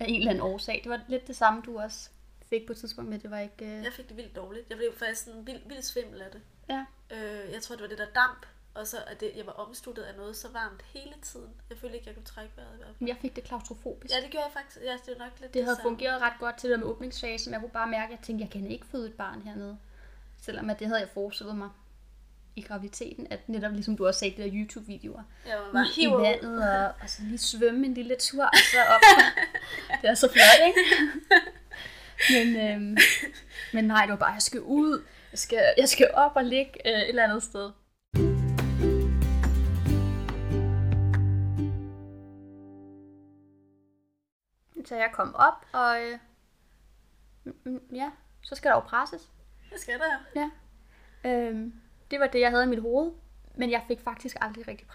Af 0.00 0.04
en 0.08 0.14
eller 0.14 0.30
anden 0.30 0.44
årsag. 0.44 0.80
Det 0.84 0.90
var 0.90 1.00
lidt 1.08 1.26
det 1.26 1.36
samme, 1.36 1.62
du 1.66 1.78
også 1.78 2.10
fik 2.48 2.66
på 2.66 2.72
et 2.72 2.78
tidspunkt 2.78 3.10
med, 3.10 3.18
det 3.18 3.30
var 3.30 3.38
ikke... 3.38 3.64
Øh... 3.64 3.84
Jeg 3.84 3.92
fik 3.92 4.08
det 4.08 4.16
vildt 4.16 4.36
dårligt. 4.36 4.66
Jeg 4.70 4.76
blev 4.76 4.92
faktisk 4.98 5.24
sådan 5.24 5.46
vildt, 5.46 5.68
vildt 5.68 5.84
svimmel 5.84 6.22
af 6.22 6.30
det. 6.32 6.40
Ja. 6.68 6.84
Øh, 7.10 7.52
jeg 7.52 7.62
tror, 7.62 7.74
det 7.74 7.82
var 7.82 7.88
det 7.88 7.98
der 7.98 8.06
damp, 8.14 8.46
og 8.74 8.86
så 8.86 8.96
at 9.06 9.20
det, 9.20 9.32
jeg 9.36 9.46
var 9.46 9.52
omsluttet 9.52 10.02
af 10.02 10.14
noget 10.16 10.36
så 10.36 10.48
varmt 10.52 10.82
hele 10.82 11.14
tiden. 11.22 11.48
Jeg 11.70 11.78
følte 11.78 11.96
ikke, 11.96 12.06
jeg 12.08 12.14
kunne 12.14 12.24
trække 12.24 12.52
vejret 12.56 12.74
i 12.74 12.76
hvert 12.76 12.86
fald. 12.86 12.96
Men 12.98 13.08
jeg 13.08 13.16
fik 13.20 13.36
det 13.36 13.44
klaustrofobisk. 13.44 14.14
Ja, 14.14 14.20
det 14.20 14.30
gjorde 14.30 14.44
jeg 14.46 14.52
faktisk. 14.52 14.78
Ja, 14.84 14.92
det 14.92 15.18
var 15.18 15.24
nok 15.24 15.40
lidt 15.40 15.54
Det 15.54 15.64
havde 15.64 15.76
samme. 15.76 15.90
fungeret 15.90 16.20
ret 16.22 16.32
godt 16.40 16.58
til 16.58 16.70
det 16.70 16.78
med 16.78 16.86
åbningsfasen, 16.86 17.50
men 17.50 17.52
jeg 17.54 17.60
kunne 17.60 17.70
bare 17.80 17.86
mærke, 17.90 18.12
at 18.12 18.18
jeg 18.18 18.26
tænkte, 18.26 18.42
jeg 18.42 18.50
kan 18.50 18.70
ikke 18.70 18.86
føde 18.86 19.06
et 19.08 19.14
barn 19.14 19.42
hernede. 19.42 19.78
Selvom 20.42 20.70
at 20.70 20.78
det 20.78 20.86
havde 20.86 21.00
jeg 21.00 21.08
forestillet 21.14 21.56
mig 21.56 21.70
i 22.56 22.62
graviditeten, 22.62 23.26
at 23.30 23.48
netop 23.48 23.72
ligesom 23.72 23.96
du 23.96 24.06
også 24.06 24.20
sagde, 24.20 24.36
de 24.36 24.42
der 24.42 24.50
YouTube-videoer, 24.52 25.22
Jeg 25.46 25.58
var 25.58 25.72
bare 25.72 25.86
i 25.96 26.06
vandet, 26.10 26.68
og, 26.70 26.92
og 27.02 27.10
så 27.10 27.22
lige 27.22 27.38
svømme 27.38 27.86
en 27.86 27.94
lille 27.94 28.16
tur, 28.20 28.44
og 28.44 28.56
så 28.72 28.78
op. 28.94 29.00
det 30.02 30.10
er 30.10 30.14
så 30.14 30.32
flot, 30.32 30.66
ikke? 30.66 30.80
Men, 32.30 32.56
øhm, 32.56 32.96
men 33.74 33.84
nej, 33.84 34.02
det 34.02 34.10
var 34.10 34.16
bare, 34.16 34.32
jeg 34.32 34.42
skal 34.42 34.60
ud, 34.60 35.04
jeg 35.32 35.38
skal, 35.38 35.74
jeg 35.76 35.88
skal 35.88 36.10
op 36.14 36.32
og 36.34 36.44
ligge 36.44 36.72
øh, 36.88 36.92
et 36.92 37.08
eller 37.08 37.24
andet 37.24 37.42
sted. 37.42 37.70
Så 44.84 44.96
jeg 44.96 45.10
kom 45.12 45.34
op, 45.34 45.66
og 45.72 46.00
øh, 46.02 46.18
mm, 47.64 47.80
ja, 47.92 48.10
så 48.42 48.54
skal 48.54 48.68
der 48.68 48.76
jo 48.76 48.80
presses. 48.80 49.30
Det 49.72 49.80
skal 49.80 49.98
der. 49.98 50.40
Ja. 50.40 50.50
Øhm, 51.30 51.74
det 52.10 52.20
var 52.20 52.26
det, 52.26 52.40
jeg 52.40 52.50
havde 52.50 52.64
i 52.64 52.68
mit 52.68 52.80
hoved, 52.80 53.12
men 53.54 53.70
jeg 53.70 53.84
fik 53.88 54.00
faktisk 54.00 54.36
aldrig 54.40 54.68
rigtig. 54.68 54.86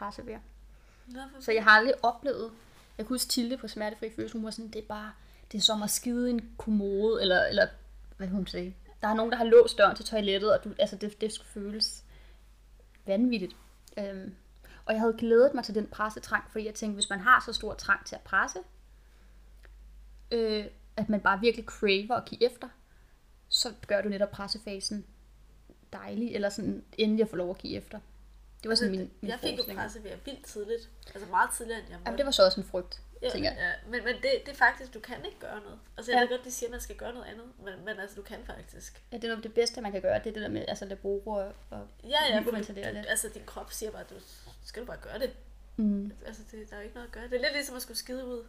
Nå, 1.07 1.19
for... 1.33 1.41
Så 1.41 1.51
jeg 1.51 1.63
har 1.63 1.71
aldrig 1.71 2.05
oplevet, 2.05 2.51
jeg 2.97 3.05
kunne 3.05 3.13
huske 3.13 3.29
Tilde 3.29 3.57
på 3.57 3.67
smertefri 3.67 4.11
fødsel, 4.15 4.37
hun 4.37 4.45
var 4.45 4.51
sådan, 4.51 4.71
det 4.71 4.83
er 4.83 4.87
bare, 4.87 5.11
det 5.51 5.57
er 5.57 5.61
som 5.61 5.83
at 5.83 5.89
skide 5.89 6.29
en 6.29 6.55
kommode, 6.57 7.21
eller, 7.21 7.43
eller 7.43 7.67
hvad 8.17 8.27
hun 8.27 8.47
sagde. 8.47 8.73
Der 9.01 9.07
er 9.07 9.13
nogen, 9.13 9.31
der 9.31 9.37
har 9.37 9.45
låst 9.45 9.77
døren 9.77 9.95
til 9.95 10.05
toilettet, 10.05 10.53
og 10.53 10.63
du, 10.63 10.73
altså 10.79 10.95
det, 10.95 11.21
det 11.21 11.33
skulle 11.33 11.49
føles 11.49 12.03
vanvittigt. 13.05 13.55
Øhm, 13.97 14.35
og 14.85 14.93
jeg 14.93 15.01
havde 15.01 15.15
glædet 15.17 15.53
mig 15.53 15.63
til 15.63 15.75
den 15.75 15.87
pressetrang, 15.87 16.43
fordi 16.51 16.65
jeg 16.65 16.73
tænkte, 16.73 16.95
hvis 16.95 17.09
man 17.09 17.19
har 17.19 17.43
så 17.45 17.53
stor 17.53 17.73
trang 17.73 18.05
til 18.05 18.15
at 18.15 18.21
presse, 18.21 18.59
øh, 20.31 20.65
at 20.97 21.09
man 21.09 21.21
bare 21.21 21.39
virkelig 21.39 21.65
craver 21.65 22.15
at 22.15 22.25
give 22.25 22.43
efter, 22.43 22.67
så 23.49 23.73
gør 23.87 24.01
du 24.01 24.09
netop 24.09 24.31
pressefasen 24.31 25.05
dejlig, 25.93 26.35
eller 26.35 26.49
sådan 26.49 26.83
endelig 26.97 27.23
at 27.23 27.29
få 27.29 27.35
lov 27.35 27.49
at 27.49 27.57
give 27.57 27.77
efter. 27.77 27.99
Det 28.63 28.69
var 28.69 28.75
sådan 28.75 28.91
min, 28.91 29.11
min 29.21 29.31
Altså, 29.31 29.47
jeg 29.47 29.57
fik 29.57 29.69
jo 29.69 29.73
presse 29.75 30.03
ved 30.03 30.11
vildt 30.25 30.45
tidligt. 30.45 30.89
Altså 31.15 31.29
meget 31.29 31.49
tidligere, 31.57 31.79
end 31.79 31.89
jeg 31.89 31.97
måtte. 31.97 32.09
Jamen, 32.09 32.17
det 32.17 32.25
var 32.25 32.31
så 32.31 32.45
også 32.45 32.61
en 32.61 32.67
frygt, 32.67 33.01
Ja, 33.21 33.29
tænker 33.29 33.49
jeg. 33.51 33.59
ja, 33.59 33.91
men, 33.91 34.03
men 34.03 34.15
det, 34.15 34.31
det 34.45 34.51
er 34.51 34.55
faktisk, 34.55 34.93
du 34.93 34.99
kan 34.99 35.25
ikke 35.25 35.39
gøre 35.39 35.59
noget. 35.59 35.79
Altså 35.97 36.11
jeg 36.11 36.17
Ja. 36.17 36.21
ved 36.21 36.29
godt, 36.29 36.45
de 36.45 36.51
siger, 36.51 36.67
at 36.67 36.71
man 36.71 36.81
skal 36.81 36.95
gøre 36.95 37.13
noget 37.13 37.25
andet, 37.27 37.45
men, 37.65 37.73
men 37.85 37.99
altså 37.99 38.15
du 38.15 38.21
kan 38.21 38.37
faktisk. 38.45 39.03
Ja, 39.11 39.17
det 39.17 39.29
er 39.31 39.35
det 39.35 39.53
bedste, 39.53 39.81
man 39.81 39.91
kan 39.91 40.01
gøre, 40.01 40.19
det 40.19 40.27
er 40.27 40.33
det 40.33 40.41
der 40.41 40.47
med 40.49 40.65
altså 40.67 40.85
laboro 40.85 41.23
og, 41.27 41.53
og 41.69 41.87
Ja, 42.03 42.17
ja, 42.29 42.39
for 42.39 42.51
du, 42.51 42.57
lidt. 42.73 43.05
altså 43.09 43.29
din 43.33 43.41
krop 43.45 43.71
siger 43.73 43.91
bare, 43.91 44.01
at 44.01 44.09
du 44.09 44.15
skal 44.65 44.81
du 44.81 44.87
bare 44.87 44.97
gøre 44.97 45.19
det. 45.19 45.31
Mm. 45.77 46.11
Altså 46.25 46.41
det, 46.51 46.69
der 46.69 46.75
er 46.75 46.79
jo 46.79 46.83
ikke 46.83 46.95
noget 46.95 47.07
at 47.07 47.13
gøre. 47.13 47.23
Det 47.23 47.33
er 47.35 47.39
lidt 47.41 47.53
ligesom 47.53 47.75
at 47.75 47.81
skulle 47.81 47.97
skide 47.97 48.25
ud. 48.25 48.45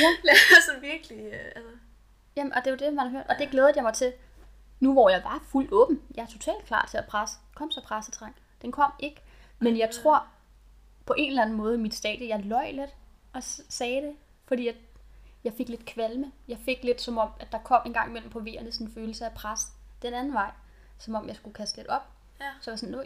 Ja. 0.00 0.08
altså 0.56 0.72
virkelig, 0.80 1.18
øh, 1.26 1.44
altså. 1.56 1.70
Jamen, 2.36 2.52
og 2.52 2.58
det 2.64 2.66
er 2.66 2.70
jo 2.70 2.76
det, 2.76 2.92
man 2.94 3.06
har 3.06 3.12
hørt, 3.18 3.26
og 3.28 3.34
det 3.38 3.50
glæder 3.50 3.72
jeg 3.74 3.82
mig 3.82 3.94
til. 3.94 4.12
Nu 4.80 4.92
hvor 4.92 5.08
jeg 5.10 5.20
var 5.24 5.44
fuldt 5.50 5.72
åben, 5.72 6.02
jeg 6.14 6.22
er 6.22 6.26
totalt 6.26 6.64
klar 6.66 6.86
til 6.90 6.96
at 6.98 7.06
presse. 7.06 7.36
Kom 7.54 7.70
så 7.70 7.80
pressetræng. 7.84 8.36
Den 8.62 8.72
kom 8.72 8.92
ikke. 9.00 9.22
Men 9.58 9.78
jeg 9.78 9.90
tror, 9.90 10.26
på 11.06 11.14
en 11.18 11.28
eller 11.30 11.42
anden 11.42 11.56
måde 11.56 11.74
i 11.74 11.78
mit 11.78 11.94
stadie, 11.94 12.28
jeg 12.28 12.40
løg 12.44 12.72
lidt 12.74 12.90
og 13.38 13.44
sagde 13.68 14.02
det, 14.02 14.16
fordi 14.46 14.68
at 14.68 14.74
jeg 15.44 15.52
fik 15.56 15.68
lidt 15.68 15.84
kvalme. 15.86 16.32
Jeg 16.48 16.58
fik 16.64 16.84
lidt 16.84 17.00
som 17.00 17.18
om, 17.18 17.30
at 17.40 17.52
der 17.52 17.58
kom 17.58 17.82
en 17.86 17.92
gang 17.92 18.08
imellem 18.10 18.30
på 18.30 18.40
vejerne 18.40 18.72
sådan 18.72 18.86
en 18.86 18.92
følelse 18.94 19.24
af 19.24 19.32
pres 19.32 19.60
den 20.02 20.14
anden 20.14 20.34
vej. 20.34 20.50
Som 20.98 21.14
om 21.14 21.28
jeg 21.28 21.36
skulle 21.36 21.54
kaste 21.54 21.76
lidt 21.76 21.88
op. 21.88 22.02
Ja. 22.40 22.50
Så 22.60 22.70
jeg 22.70 22.72
var 22.72 22.76
sådan, 22.76 22.94
"Nå, 22.94 23.02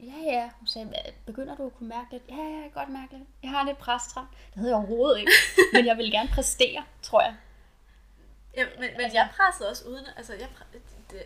ja 0.00 0.14
ja, 0.32 0.50
hun 0.58 0.66
sagde, 0.66 0.86
"Hvad, 0.88 1.12
begynder 1.26 1.56
du 1.56 1.66
at 1.66 1.74
kunne 1.74 1.88
mærke 1.88 2.10
lidt? 2.12 2.22
Ja, 2.28 2.34
ja, 2.36 2.42
jeg 2.42 2.62
kan 2.62 2.70
godt 2.70 2.88
mærke 2.88 3.12
lidt. 3.12 3.28
Jeg 3.42 3.50
har 3.50 3.64
lidt 3.64 3.78
presstrang. 3.78 4.28
Det 4.30 4.54
havde 4.54 4.68
jeg 4.68 4.76
overhovedet 4.76 5.18
ikke. 5.20 5.32
Men 5.74 5.86
jeg 5.86 5.96
ville 5.96 6.10
gerne 6.10 6.28
præstere, 6.28 6.84
tror 7.02 7.22
jeg. 7.22 7.36
Ja, 8.56 8.64
men, 8.64 8.90
men 8.90 9.00
Altså- 9.00 9.18
jeg 9.18 9.28
pressede 9.36 9.70
også 9.70 9.84
uden, 9.88 10.06
altså 10.16 10.34
jeg, 10.34 10.48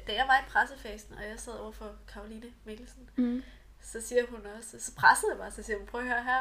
da 0.07 0.13
jeg 0.15 0.25
var 0.29 0.39
i 0.39 0.51
pressefasen, 0.51 1.15
og 1.15 1.23
jeg 1.29 1.41
sad 1.41 1.53
over 1.53 1.73
for 1.73 1.91
Karoline 2.13 2.47
Mikkelsen, 2.65 3.11
Mm. 3.17 3.43
så 3.83 4.01
siger 4.01 4.23
hun 4.31 4.41
også, 4.59 4.81
så 4.81 4.93
pressede 4.97 5.33
jeg 5.33 5.39
bare, 5.39 5.51
så 5.51 5.63
siger 5.63 5.79
hun, 5.79 5.87
prøv 5.87 6.01
at 6.01 6.07
høre 6.07 6.25
her, 6.25 6.41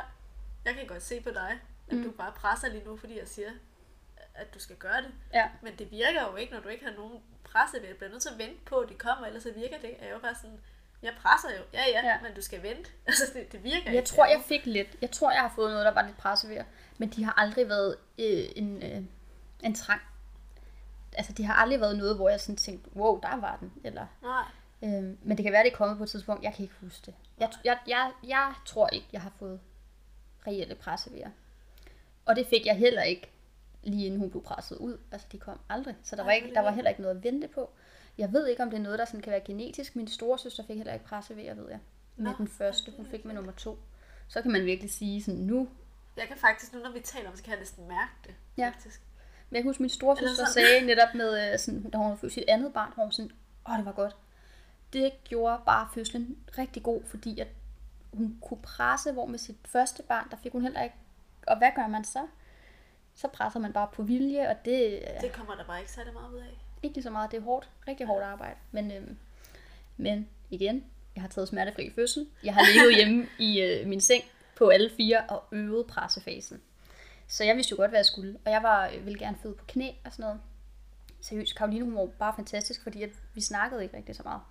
jeg 0.66 0.74
kan 0.76 0.88
godt 0.88 1.04
se 1.04 1.22
på 1.22 1.30
dig, 1.30 1.60
at 1.90 1.98
Mm. 1.98 2.04
du 2.04 2.12
bare 2.12 2.32
presser 2.32 2.68
lige 2.70 2.84
nu, 2.86 2.98
fordi 2.98 3.20
jeg 3.20 3.28
siger, 3.28 3.50
at 4.36 4.54
du 4.54 4.60
skal 4.60 4.76
gøre 4.76 5.02
det. 5.02 5.12
Ja. 5.34 5.50
Men 5.62 5.76
det 5.80 5.92
virker 5.92 6.22
jo 6.32 6.36
ikke, 6.36 6.54
når 6.54 6.60
du 6.62 6.68
ikke 6.70 6.86
har 6.86 6.92
nogen 6.94 7.20
presse 7.44 7.78
ved. 7.82 7.88
Jeg 7.88 7.98
bliver 7.98 8.10
nødt 8.12 8.22
til 8.22 8.30
at 8.30 8.38
vente 8.38 8.62
på, 8.66 8.76
at 8.76 8.90
de 8.90 8.94
kommer, 8.94 9.28
ellers 9.28 9.44
så 9.44 9.52
virker 9.56 9.78
det. 9.78 9.88
ikke. 9.88 10.02
Jeg 10.02 10.10
er 10.10 10.14
jo 10.14 10.20
bare 10.20 10.36
sådan, 10.36 10.60
jeg 11.02 11.14
presser 11.22 11.50
jo, 11.58 11.64
ja 11.74 11.84
ja, 11.90 12.08
Ja. 12.08 12.22
men 12.22 12.34
du 12.34 12.42
skal 12.42 12.64
vente. 12.64 12.90
Altså 13.08 13.24
det, 13.34 13.52
det 13.52 13.64
virker 13.64 13.86
Jeg 13.86 13.96
ikke. 13.96 14.08
tror, 14.08 14.26
jeg 14.26 14.42
fik 14.46 14.66
lidt. 14.66 14.88
Jeg 15.02 15.12
tror, 15.12 15.32
jeg 15.32 15.42
har 15.42 15.52
fået 15.56 15.72
noget, 15.72 15.86
der 15.86 15.92
var 15.94 16.06
lidt 16.06 16.18
pressevejr. 16.18 16.66
Men 16.98 17.10
de 17.10 17.24
har 17.24 17.34
aldrig 17.38 17.70
været 17.70 17.96
øh, 18.20 18.46
en, 18.56 18.84
øh, 18.84 19.02
en 19.64 19.76
trang. 19.76 20.02
altså 21.14 21.34
det 21.34 21.46
har 21.46 21.54
aldrig 21.54 21.80
været 21.80 21.98
noget, 21.98 22.16
hvor 22.16 22.30
jeg 22.30 22.40
sådan 22.42 22.56
tænkte, 22.58 22.90
wow, 22.96 23.20
der 23.20 23.36
var 23.36 23.58
den. 23.58 23.74
Eller, 23.84 24.06
Nej. 24.22 24.44
øhm, 24.84 25.18
men 25.24 25.38
det 25.38 25.44
kan 25.44 25.54
være, 25.54 25.64
det 25.64 25.72
er 25.72 25.76
kommet 25.76 25.98
på 25.98 26.04
et 26.04 26.10
tidspunkt. 26.10 26.44
Jeg 26.44 26.54
kan 26.54 26.64
ikke 26.64 26.76
huske 26.82 27.06
det. 27.06 27.16
Jeg, 27.40 27.50
jeg, 27.66 27.78
jeg, 27.88 28.12
jeg 28.24 28.54
tror 28.66 28.88
ikke, 28.88 29.08
jeg 29.14 29.22
har 29.22 29.32
fået 29.40 29.60
reelle 30.48 30.76
pressevejer. 30.76 31.30
Og 32.26 32.36
det 32.36 32.48
fik 32.48 32.66
jeg 32.66 32.78
heller 32.78 33.02
ikke, 33.04 33.30
lige 33.84 34.06
inden 34.06 34.20
hun 34.20 34.30
blev 34.30 34.44
presset 34.44 34.78
ud. 34.78 34.98
Altså, 35.12 35.28
de 35.32 35.38
kom 35.38 35.60
aldrig. 35.70 35.96
Så 36.04 36.16
der 36.16 36.24
var, 36.24 36.32
ikke, 36.32 36.50
er 36.50 36.54
der 36.54 36.62
var 36.62 36.72
heller 36.72 36.90
ikke 36.90 37.02
noget 37.02 37.16
at 37.18 37.24
vente 37.24 37.48
på. 37.48 37.70
Jeg 38.18 38.34
ved 38.34 38.48
ikke, 38.48 38.64
om 38.64 38.70
det 38.70 38.78
er 38.78 38.82
noget, 38.82 39.00
der 39.00 39.06
sådan 39.06 39.22
kan 39.22 39.32
være 39.32 39.42
genetisk. 39.42 39.96
Min 39.96 40.08
store 40.08 40.40
søster 40.40 40.64
fik 40.68 40.78
heller 40.78 40.94
ikke 40.94 41.06
pressevejer, 41.06 41.54
ved 41.54 41.70
jeg. 41.70 41.80
Med 42.16 42.32
Nå, 42.32 42.38
den 42.38 42.48
første. 42.48 42.92
Hun 42.98 43.06
fik 43.06 43.26
med 43.26 43.34
nummer 43.34 43.52
to. 43.52 43.80
Så 44.28 44.42
kan 44.42 44.52
man 44.52 44.66
virkelig 44.66 44.92
sige 44.92 45.24
sådan, 45.24 45.40
nu 45.40 45.70
Jeg 46.18 46.28
kan 46.28 46.38
faktisk, 46.38 46.74
nu 46.74 46.80
når 46.80 46.92
vi 46.92 47.00
taler 47.00 47.26
om 47.26 47.32
det, 47.32 47.38
så 47.40 47.44
kan 47.44 47.52
jeg 47.52 47.60
næsten 47.60 47.88
mærke 47.88 48.12
det. 48.24 48.34
Ja. 48.58 48.70
Faktisk. 48.70 49.02
Men 49.50 49.56
jeg 49.56 49.64
kan 49.64 49.70
huske, 49.70 49.84
min 49.84 49.90
storesøster 49.90 50.28
Eller 50.28 50.36
sådan. 50.36 50.54
sagde 50.54 50.86
netop 50.86 51.16
med, 51.16 51.54
øh, 51.54 51.60
sådan, 51.60 51.90
da 51.90 51.98
hun 51.98 52.06
havde 52.06 52.18
født 52.18 52.34
sit 52.34 52.44
andet 52.48 52.74
barn, 52.74 52.92
hvor 52.96 53.04
hun 53.04 53.12
sådan, 53.12 53.32
åh, 53.70 53.78
det 53.78 53.86
var 53.86 53.92
godt. 53.92 54.16
Det 54.94 55.12
gjorde 55.24 55.62
bare 55.66 55.88
fødslen 55.94 56.38
rigtig 56.58 56.84
god, 56.84 57.02
fordi 57.04 57.40
at 57.40 57.48
hun 58.14 58.38
kunne 58.42 58.62
presse, 58.62 59.12
hvor 59.12 59.26
med 59.26 59.40
sit 59.40 59.58
første 59.66 60.04
barn, 60.04 60.30
der 60.32 60.38
fik 60.38 60.52
hun 60.52 60.62
heller 60.62 60.84
ikke. 60.84 60.96
Og 61.48 61.58
hvad 61.58 61.70
gør 61.76 61.88
man 61.88 62.04
så? 62.04 62.28
Så 63.16 63.28
presser 63.28 63.60
man 63.60 63.74
bare 63.74 63.88
på 63.94 64.04
vilje, 64.04 64.50
og 64.50 64.56
det 64.66 65.10
er 65.16 65.20
Det 65.20 65.32
kommer 65.32 65.56
der 65.56 65.66
bare 65.66 65.80
ikke 65.80 65.92
særlig 65.92 66.14
meget 66.14 66.34
ud 66.34 66.38
af. 66.40 66.58
ikke 66.84 66.96
lige 66.96 67.04
så 67.04 67.10
meget. 67.10 67.32
Det 67.32 67.38
er 67.38 67.42
hårdt, 67.42 67.70
rigtig 67.88 68.08
hårdt 68.08 68.24
arbejde. 68.24 68.56
Men, 68.72 68.92
øhm, 68.92 69.18
men 69.98 70.30
igen, 70.50 70.86
jeg 71.16 71.22
har 71.24 71.30
taget 71.30 71.48
smertefri 71.48 71.92
fødsel. 71.96 72.28
Jeg 72.44 72.54
har 72.54 72.62
ligget 72.74 72.96
hjemme 72.98 73.28
i 73.40 73.62
øh, 73.62 73.88
min 73.88 74.02
seng 74.02 74.24
på 74.56 74.70
alle 74.70 74.90
fire 74.98 75.24
og 75.30 75.44
øvet 75.52 75.88
pressefasen. 75.88 76.62
Så 77.28 77.44
jeg 77.44 77.56
vidste 77.56 77.72
jo 77.72 77.78
godt, 77.78 77.92
hvad 77.92 78.00
jeg 78.00 78.06
skulle. 78.06 78.40
Og 78.46 78.52
jeg 78.52 78.64
var, 78.64 78.88
øh, 78.88 79.06
ville 79.06 79.20
gerne 79.20 79.38
føde 79.44 79.54
på 79.54 79.66
knæ 79.68 79.92
og 80.06 80.12
sådan 80.12 80.24
noget. 80.24 80.40
Seriøst, 81.22 81.56
Karoline 81.56 81.86
hun 81.86 81.96
var 81.96 82.06
bare 82.06 82.34
fantastisk, 82.36 82.84
fordi 82.84 83.04
at 83.04 83.10
vi 83.34 83.42
snakkede 83.42 83.84
ikke 83.84 83.98
rigtig 83.98 84.16
så 84.16 84.24
meget. 84.24 84.42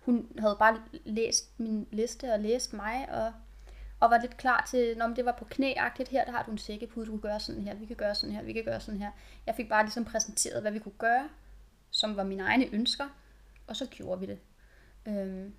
Hun 0.00 0.28
havde 0.38 0.56
bare 0.58 0.80
læst 1.04 1.60
min 1.60 1.88
liste 1.90 2.32
og 2.32 2.40
læst 2.40 2.72
mig, 2.72 3.08
og, 3.10 3.32
og 4.00 4.10
var 4.10 4.20
lidt 4.20 4.36
klar 4.36 4.66
til, 4.70 4.98
når 4.98 5.06
det 5.06 5.24
var 5.24 5.32
på 5.32 5.44
knæagtigt 5.44 6.08
her, 6.08 6.24
der 6.24 6.32
har 6.32 6.42
du 6.42 6.50
en 6.50 6.58
sækkepude, 6.58 7.06
du 7.06 7.10
kan 7.10 7.20
gøre 7.20 7.40
sådan 7.40 7.62
her, 7.62 7.74
vi 7.74 7.86
kan 7.86 7.96
gøre 7.96 8.14
sådan 8.14 8.34
her, 8.34 8.42
vi 8.42 8.52
kan 8.52 8.64
gøre 8.64 8.80
sådan 8.80 9.00
her. 9.00 9.10
Jeg 9.46 9.54
fik 9.54 9.68
bare 9.68 9.82
ligesom 9.84 10.04
præsenteret, 10.04 10.62
hvad 10.62 10.72
vi 10.72 10.78
kunne 10.78 10.98
gøre, 10.98 11.28
som 11.90 12.16
var 12.16 12.22
mine 12.22 12.42
egne 12.42 12.68
ønsker, 12.72 13.04
og 13.66 13.76
så 13.76 13.86
gjorde 13.86 14.20
vi 14.20 14.26
det. 14.26 14.38
Øhm, 15.06 15.54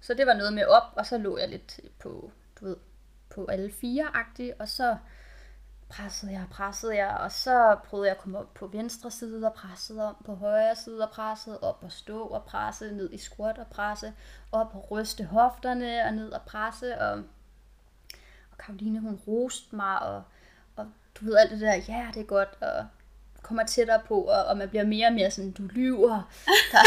så 0.00 0.14
det 0.14 0.26
var 0.26 0.34
noget 0.34 0.52
med 0.52 0.64
op, 0.64 0.92
og 0.96 1.06
så 1.06 1.18
lå 1.18 1.38
jeg 1.38 1.48
lidt 1.48 1.80
på, 1.98 2.30
du 2.60 2.64
ved, 2.64 2.76
på 3.30 3.46
alle 3.46 3.72
fire-agtigt, 3.72 4.54
og 4.58 4.68
så 4.68 4.96
pressede 5.96 6.32
jeg 6.32 6.42
og 6.42 6.48
pressede 6.50 6.96
jeg, 6.96 7.16
og 7.20 7.32
så 7.32 7.76
prøvede 7.84 8.08
jeg 8.08 8.16
at 8.16 8.22
komme 8.22 8.38
op 8.38 8.54
på 8.54 8.66
venstre 8.66 9.10
side 9.10 9.46
og 9.46 9.54
pressede 9.54 10.08
om 10.08 10.16
på 10.26 10.34
højre 10.34 10.76
side 10.76 11.02
og 11.02 11.10
pressede 11.10 11.60
op 11.60 11.78
og 11.82 11.92
stå 11.92 12.22
og 12.22 12.44
presse 12.44 12.92
ned 12.92 13.12
i 13.12 13.18
squat 13.18 13.58
og 13.58 13.66
presse 13.66 14.12
op 14.52 14.74
og 14.74 14.90
ryste 14.90 15.24
hofterne 15.24 16.04
og 16.04 16.12
ned 16.12 16.30
og 16.30 16.42
presse 16.42 17.00
og, 17.00 17.12
og 18.50 18.58
Karoline 18.58 19.00
hun 19.00 19.20
roste 19.28 19.76
mig 19.76 20.02
og, 20.02 20.22
og 20.76 20.86
du 21.14 21.24
ved 21.24 21.36
alt 21.36 21.50
det 21.50 21.60
der, 21.60 21.74
ja 21.88 22.06
det 22.14 22.20
er 22.20 22.26
godt 22.26 22.58
og 22.60 22.86
kommer 23.42 23.66
tættere 23.66 24.00
på, 24.08 24.20
og, 24.20 24.44
og 24.44 24.56
man 24.56 24.68
bliver 24.68 24.84
mere 24.84 25.06
og 25.06 25.12
mere 25.12 25.30
sådan, 25.30 25.52
du 25.52 25.62
lyver. 25.62 26.32
Der, 26.72 26.78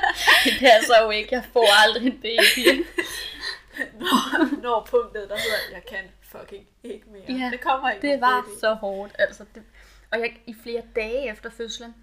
det 0.44 0.52
passer 0.60 1.02
jo 1.02 1.10
ikke, 1.10 1.34
jeg 1.34 1.44
får 1.52 1.68
aldrig 1.84 2.06
en 2.06 2.20
baby. 2.20 2.86
når, 4.00 4.62
når 4.62 4.88
punktet, 4.90 5.28
der 5.28 5.36
hedder, 5.36 5.58
jeg 5.72 5.82
kan 5.88 6.04
fucking 6.32 6.66
ikke 6.82 7.10
mere. 7.10 7.32
Ja, 7.32 7.50
det 7.50 7.60
kommer 7.60 7.90
ikke 7.90 8.08
Det 8.08 8.20
var 8.20 8.46
så 8.60 8.74
hårdt. 8.74 9.16
Altså, 9.18 9.44
det, 9.54 9.62
og 10.12 10.20
jeg, 10.20 10.40
i 10.46 10.54
flere 10.54 10.82
dage 10.96 11.30
efter 11.30 11.50
fødslen, 11.50 11.94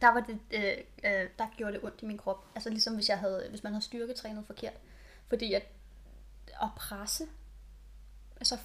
der, 0.00 0.08
var 0.08 0.20
det, 0.20 0.38
øh, 0.50 0.84
øh, 1.04 1.28
der 1.38 1.46
gjorde 1.56 1.72
det 1.72 1.84
ondt 1.84 2.02
i 2.02 2.06
min 2.06 2.18
krop. 2.18 2.46
Altså 2.54 2.70
ligesom 2.70 2.94
hvis, 2.94 3.08
jeg 3.08 3.18
havde, 3.18 3.46
hvis 3.50 3.62
man 3.62 3.72
havde 3.72 3.84
styrketrænet 3.84 4.46
forkert. 4.46 4.74
Fordi 5.28 5.52
at, 5.52 5.62
at 6.62 6.68
presse, 6.76 7.24
altså 8.36 8.58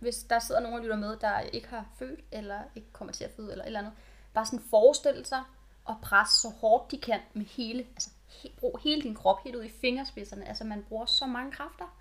hvis 0.00 0.22
der 0.22 0.38
sidder 0.38 0.60
nogen 0.60 0.76
og 0.76 0.82
lytter 0.82 0.96
med, 0.96 1.16
der 1.16 1.40
ikke 1.40 1.68
har 1.68 1.86
født, 1.98 2.20
eller 2.32 2.60
ikke 2.74 2.92
kommer 2.92 3.12
til 3.12 3.24
at 3.24 3.30
føde, 3.36 3.52
eller 3.52 3.64
et 3.64 3.66
eller 3.66 3.80
andet, 3.80 3.92
bare 4.34 4.46
sådan 4.46 4.64
forestille 4.70 5.24
sig 5.24 5.42
at 5.88 5.94
presse 6.02 6.40
så 6.40 6.48
hårdt 6.48 6.90
de 6.90 6.98
kan 6.98 7.20
med 7.32 7.44
hele, 7.44 7.82
altså 7.82 8.10
he, 8.26 8.48
brug 8.60 8.78
hele 8.84 9.02
din 9.02 9.14
krop, 9.14 9.44
helt 9.44 9.56
ud 9.56 9.64
i 9.64 9.72
fingerspidserne. 9.80 10.48
Altså 10.48 10.64
man 10.64 10.84
bruger 10.88 11.06
så 11.06 11.26
mange 11.26 11.52
kræfter. 11.52 11.98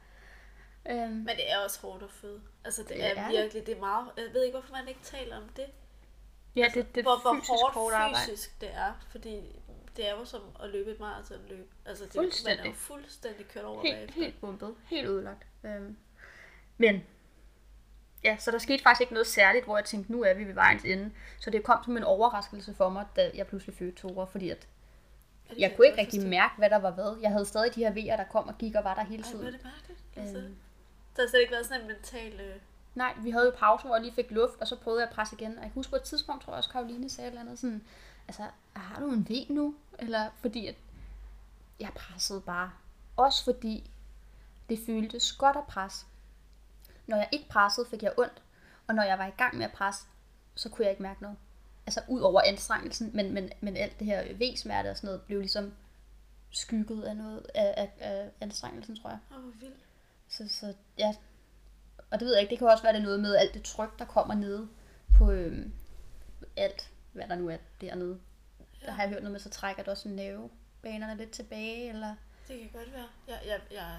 Øhm, 0.89 0.98
Men 1.12 1.28
det 1.28 1.52
er 1.52 1.58
også 1.58 1.80
hårdt 1.82 2.04
at 2.04 2.12
føde. 2.12 2.41
Altså 2.65 2.82
det, 2.82 2.89
Det 2.89 3.06
er, 3.06 3.22
er 3.22 3.30
virkelig, 3.30 3.65
det 3.65 3.76
er 3.76 3.80
meget, 3.80 4.08
jeg 4.17 4.26
ved 4.34 4.44
ikke, 4.44 4.58
hvorfor 4.58 4.74
man 4.76 4.88
ikke 4.88 5.00
taler 5.04 5.38
om 5.38 5.50
det. 5.56 5.65
ja, 6.56 6.67
det, 6.74 6.96
det 6.96 7.04
hvor, 7.04 7.22
hvor 7.22 7.34
fysisk 7.36 7.50
hårdt, 7.52 7.74
hårdt 7.74 7.96
arbejde. 7.96 8.26
fysisk 8.32 8.62
det 8.62 8.70
er, 8.74 8.94
fordi 9.10 9.60
det 9.98 10.10
er 10.10 10.12
jo 10.20 10.26
som 10.26 10.41
at 10.63 10.70
løbe 10.70 10.91
et 10.91 11.00
maratonløb. 11.00 11.72
Altså 11.86 12.04
det, 12.04 12.13
Fuldstændig. 12.13 12.58
man 12.58 12.65
er 12.65 12.70
jo 12.70 12.76
fuldstændig 12.76 13.48
kørt 13.48 13.63
over 13.63 13.82
Helt, 13.82 13.96
bagefter. 13.96 14.22
helt 14.24 14.41
bumpet. 14.41 14.76
Helt 14.89 15.08
ødelagt. 15.08 15.48
Øhm. 15.63 15.98
Men, 16.78 17.04
ja, 18.24 18.38
så 18.39 18.52
der 18.52 18.58
skete 18.58 18.84
faktisk 18.84 19.02
ikke 19.02 19.13
noget 19.13 19.28
særligt, 19.28 19.65
hvor 19.65 19.78
jeg 19.78 19.86
tænkte, 19.86 20.12
nu 20.12 20.24
er 20.24 20.34
vi 20.34 20.44
ved 20.44 20.54
vejens 20.54 20.84
ende. 20.84 21.12
Så 21.39 21.50
det 21.50 21.63
kom 21.63 21.84
som 21.84 21.98
en 21.98 22.04
overraskelse 22.04 22.74
for 22.74 22.89
mig, 22.89 23.06
da 23.15 23.32
jeg 23.34 23.48
pludselig 23.48 23.76
fødte 23.76 23.96
Tore, 23.98 24.28
fordi 24.28 24.50
at 24.50 24.67
jeg 25.58 25.74
kunne 25.76 25.88
ikke 25.88 26.02
rigtig 26.02 26.28
mærke, 26.28 26.54
hvad 26.58 26.70
der 26.70 26.76
var 26.80 26.91
hvad. 26.91 27.17
Jeg 27.22 27.32
havde 27.32 27.46
stadig 27.46 27.76
de 27.76 27.80
her 27.84 27.91
vejer, 27.94 28.15
der 28.17 28.24
kom 28.24 28.48
og 28.48 28.58
gik 28.58 28.76
og 28.76 28.84
var 28.84 28.94
der 28.96 29.04
hele 29.04 29.24
Ej, 29.24 29.30
hvor 29.32 29.39
er 29.39 29.44
tiden. 29.44 29.54
det 29.60 29.63
mærkeligt. 29.63 30.00
Altså, 30.15 30.38
Øhm. 30.38 30.56
Der 31.15 31.21
har 31.21 31.30
slet 31.30 31.41
ikke 31.41 31.52
været 31.52 31.65
sådan 31.65 31.82
en 31.82 31.88
mental... 31.88 32.39
Øh... 32.39 32.56
Nej, 32.95 33.13
vi 33.24 33.32
havde 33.32 33.45
jo 33.45 33.52
pause, 33.58 33.86
hvor 33.86 33.95
jeg 33.95 34.04
lige 34.04 34.13
fik 34.13 34.32
luft, 34.32 34.62
og 34.62 34.67
så 34.67 34.76
prøvede 34.76 35.02
jeg 35.02 35.10
at 35.10 35.15
presse 35.15 35.36
igen. 35.36 35.52
Og 35.52 35.63
jeg 35.63 35.71
kan 35.71 35.71
huske 35.71 35.89
på 35.89 35.95
et 35.95 36.04
tidspunkt, 36.04 36.43
tror 36.43 36.54
jeg 36.54 36.58
også, 36.58 36.69
Karoline 36.69 37.10
sagde 37.10 37.28
et 37.28 37.32
eller 37.32 37.41
andet 37.41 37.60
sådan, 37.60 37.84
altså, 38.28 38.47
har 38.74 39.00
du 39.00 39.12
en 39.12 39.30
V 39.30 39.32
nu? 39.50 39.76
Eller 40.00 40.30
fordi, 40.41 40.67
at 40.67 40.76
jeg 41.80 41.91
pressede 41.95 42.41
bare. 42.41 42.71
Også 43.17 43.43
fordi, 43.43 43.91
det 44.69 44.80
føltes 44.86 45.34
godt 45.34 45.58
at 45.58 45.63
presse. 45.67 46.06
Når 47.08 47.17
jeg 47.17 47.30
ikke 47.32 47.50
pressede, 47.50 47.88
fik 47.89 48.04
jeg 48.04 48.13
ondt. 48.17 48.41
Og 48.88 48.95
når 48.95 49.04
jeg 49.04 49.19
var 49.19 49.26
i 49.26 49.34
gang 49.38 49.58
med 49.58 49.65
at 49.65 49.71
presse, 49.71 50.06
så 50.56 50.69
kunne 50.69 50.84
jeg 50.84 50.91
ikke 50.91 51.04
mærke 51.04 51.21
noget. 51.21 51.38
Altså 51.86 52.02
ud 52.08 52.21
over 52.21 52.41
anstrengelsen, 52.41 53.12
men, 53.13 53.34
men, 53.34 53.50
men 53.62 53.78
alt 53.78 54.00
det 54.00 54.08
her 54.08 54.34
V-smerte 54.34 54.89
og 54.89 54.97
sådan 54.97 55.08
noget, 55.08 55.21
blev 55.21 55.39
ligesom 55.39 55.74
skygget 56.52 57.04
af 57.04 57.17
noget 57.17 57.45
af, 57.56 57.74
af, 57.78 57.91
af 58.00 58.32
anstrengelsen, 58.41 58.95
tror 58.95 59.10
jeg. 59.10 59.19
Åh, 59.32 59.41
hvor 59.41 59.52
vildt. 59.60 59.86
Så, 60.32 60.48
så 60.48 60.74
ja, 60.98 61.13
og 62.12 62.20
det 62.20 62.26
ved 62.26 62.34
jeg 62.34 62.41
ikke, 62.41 62.52
det 62.52 62.60
kan 62.60 62.67
også 62.67 62.84
være 62.84 62.94
det 62.94 63.02
noget 63.02 63.20
med 63.20 63.36
alt 63.36 63.54
det 63.54 63.63
tryk, 63.63 64.00
der 64.00 64.06
kommer 64.06 64.34
nede 64.36 64.67
på 65.17 65.32
øhm, 65.32 65.74
alt, 66.58 66.89
hvad 67.12 67.28
der 67.28 67.36
nu 67.36 67.50
er 67.50 67.58
dernede. 67.82 68.20
Ja. 68.82 68.86
Der 68.86 68.91
har 68.91 69.04
jeg 69.04 69.10
hørt 69.10 69.22
noget 69.22 69.32
med, 69.32 69.39
så 69.39 69.50
trækker 69.50 69.84
det 69.84 69.91
også 69.91 70.10
nervebanerne 70.10 71.17
lidt 71.17 71.32
tilbage, 71.32 71.89
eller 71.89 72.15
Det 72.48 72.60
kan 72.60 72.70
godt 72.74 72.94
være. 72.94 73.08
Jeg, 73.28 73.39
jeg, 73.46 73.60
jeg 73.72 73.96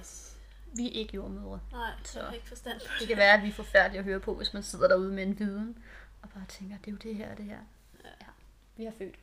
vi 0.77 0.87
er 0.87 0.93
ikke 1.01 1.15
jordmødre. 1.15 1.61
Nej, 1.73 1.91
Så- 2.05 2.19
jeg 2.19 2.27
har 2.29 2.35
ikke 2.35 2.49
forstand 2.49 2.79
på 2.81 2.85
Det 2.93 3.01
det. 3.01 3.09
kan 3.09 3.17
være, 3.17 3.35
at 3.35 3.43
vi 3.43 3.49
er 3.49 3.53
forfærdelige 3.53 3.99
at 3.99 4.05
høre 4.05 4.21
på, 4.21 4.35
hvis 4.35 4.55
man 4.55 4.63
sidder 4.63 4.89
derude 4.89 5.13
med 5.13 5.23
en 5.23 5.39
viden, 5.39 5.79
og 6.23 6.29
bare 6.35 6.45
tænker, 6.49 6.77
det 6.79 6.87
er 6.87 6.93
jo 6.93 6.99
det 6.99 7.15
her, 7.15 7.35
det 7.35 7.45
her. 7.45 7.59
Ja, 8.05 8.27
vi 8.77 8.85
har 8.85 8.93
født. 8.99 9.15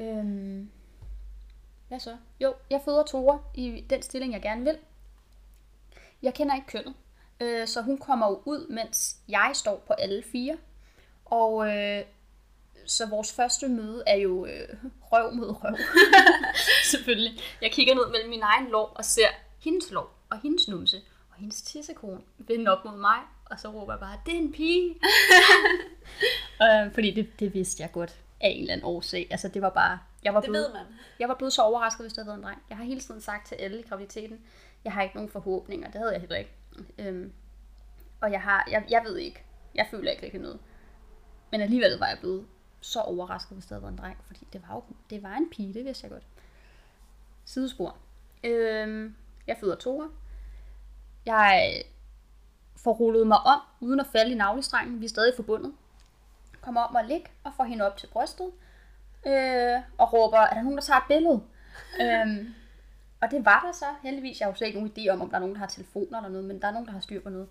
Øhm, 0.00 0.70
hvad 1.88 2.00
så? 2.00 2.16
Jo, 2.40 2.54
jeg 2.70 2.80
føder 2.84 3.02
Tore 3.04 3.42
i 3.54 3.84
den 3.90 4.02
stilling, 4.02 4.32
jeg 4.32 4.42
gerne 4.42 4.64
vil. 4.64 4.78
Jeg 6.22 6.34
kender 6.34 6.54
ikke 6.54 6.66
kønnet, 6.66 6.94
øh, 7.40 7.66
så 7.68 7.82
hun 7.82 7.98
kommer 7.98 8.28
jo 8.28 8.42
ud, 8.44 8.66
mens 8.68 9.16
jeg 9.28 9.50
står 9.54 9.84
på 9.86 9.92
alle 9.92 10.22
fire. 10.32 10.56
Og 11.24 11.76
øh, 11.76 12.02
så 12.86 13.06
vores 13.06 13.32
første 13.32 13.68
møde 13.68 14.02
er 14.06 14.16
jo 14.16 14.46
øh, 14.46 14.68
røv 15.12 15.34
mod 15.34 15.48
røv. 15.64 15.76
Selvfølgelig. 16.92 17.40
Jeg 17.62 17.72
kigger 17.72 17.94
ned 17.94 18.10
mellem 18.10 18.30
min 18.30 18.42
egen 18.42 18.66
lår 18.68 18.92
og 18.94 19.04
ser 19.04 19.28
hendes 19.58 19.90
lår 19.90 20.14
og 20.30 20.40
hendes 20.40 20.68
numse 20.68 20.96
og 21.30 21.36
hendes 21.36 21.62
tissekone 21.62 22.20
vende 22.38 22.70
op 22.70 22.84
mod 22.84 22.98
mig. 22.98 23.18
Og 23.50 23.60
så 23.60 23.68
råber 23.68 23.92
jeg 23.92 24.00
bare, 24.00 24.20
det 24.26 24.34
er 24.34 24.38
en 24.38 24.52
pige. 24.52 24.94
øh, 26.62 26.92
fordi 26.94 27.10
det, 27.10 27.40
det 27.40 27.54
vidste 27.54 27.82
jeg 27.82 27.92
godt 27.92 28.16
af 28.40 28.48
en 28.48 28.60
eller 28.60 28.72
anden 28.72 28.86
årsag. 28.86 29.26
Altså 29.30 29.48
det 29.48 29.62
var 29.62 29.70
bare, 29.70 29.98
jeg 30.22 30.34
var 30.34 30.40
Det 30.40 30.50
blevet, 30.50 30.66
ved 30.66 30.72
man. 30.74 30.82
jeg 31.18 31.28
var 31.28 31.34
blevet 31.34 31.52
så 31.52 31.62
overrasket, 31.62 32.04
hvis 32.04 32.12
det 32.12 32.18
havde 32.18 32.26
været 32.26 32.38
en 32.38 32.44
dreng. 32.44 32.62
Jeg 32.68 32.76
har 32.76 32.84
hele 32.84 33.00
tiden 33.00 33.20
sagt 33.20 33.48
til 33.48 33.54
alle 33.54 33.78
i 33.80 33.82
graviditeten, 33.82 34.40
jeg 34.84 34.92
har 34.92 35.02
ikke 35.02 35.14
nogen 35.14 35.30
forhåbninger. 35.30 35.90
Det 35.90 36.00
havde 36.00 36.12
jeg 36.12 36.20
heller 36.20 36.36
ikke. 36.36 36.54
Øhm, 36.98 37.32
og 38.20 38.32
jeg 38.32 38.42
har, 38.42 38.68
jeg, 38.70 38.84
jeg 38.90 39.02
ved 39.04 39.16
ikke, 39.16 39.44
jeg 39.74 39.86
føler 39.90 40.10
ikke 40.10 40.22
rigtig 40.22 40.40
noget. 40.40 40.58
Men 41.50 41.60
alligevel 41.60 41.98
var 41.98 42.06
jeg 42.06 42.18
blevet 42.18 42.46
så 42.80 43.00
overrasket, 43.00 43.52
hvis 43.56 43.64
det 43.64 43.70
havde 43.70 43.82
været 43.82 43.92
en 43.92 43.98
dreng. 43.98 44.18
Fordi 44.26 44.46
det 44.52 44.62
var 44.68 44.74
jo 44.74 44.82
det 45.10 45.22
var 45.22 45.34
en 45.34 45.50
pige, 45.50 45.74
det 45.74 45.84
vidste 45.84 46.04
jeg 46.04 46.10
godt. 46.10 46.26
Sidespor. 47.44 47.96
Øhm, 48.44 49.16
jeg 49.46 49.56
føder 49.60 49.76
Tore. 49.76 50.10
Jeg 51.26 51.82
får 52.76 52.92
rullet 52.92 53.26
mig 53.26 53.38
om, 53.38 53.60
uden 53.80 54.00
at 54.00 54.06
falde 54.06 54.32
i 54.32 54.34
navlestrengen. 54.34 55.00
Vi 55.00 55.04
er 55.04 55.08
stadig 55.08 55.32
forbundet. 55.36 55.74
Kommer 56.60 56.80
om 56.80 56.94
og 56.94 57.04
ligge 57.04 57.30
og 57.44 57.52
får 57.56 57.64
hende 57.64 57.86
op 57.86 57.96
til 57.96 58.06
brystet. 58.06 58.52
Øh, 59.26 59.80
og 59.98 60.12
råber, 60.12 60.38
er 60.38 60.54
der 60.54 60.62
nogen, 60.62 60.78
der 60.78 60.82
tager 60.82 61.00
et 61.00 61.04
billede? 61.08 61.42
øhm, 62.02 62.54
og 63.20 63.30
det 63.30 63.44
var 63.44 63.62
der 63.66 63.72
så, 63.72 63.86
heldigvis. 64.02 64.40
Jeg 64.40 64.46
har 64.46 64.52
jo 64.52 64.56
slet 64.56 64.66
ikke 64.66 64.80
nogen 64.80 64.92
idé 64.98 65.12
om, 65.12 65.20
om 65.20 65.28
der 65.28 65.36
er 65.36 65.40
nogen, 65.40 65.54
der 65.54 65.60
har 65.60 65.66
telefoner 65.66 66.18
eller 66.18 66.28
noget, 66.28 66.44
men 66.44 66.62
der 66.62 66.68
er 66.68 66.72
nogen, 66.72 66.86
der 66.86 66.92
har 66.92 67.00
styr 67.00 67.20
på 67.20 67.30
noget. 67.30 67.48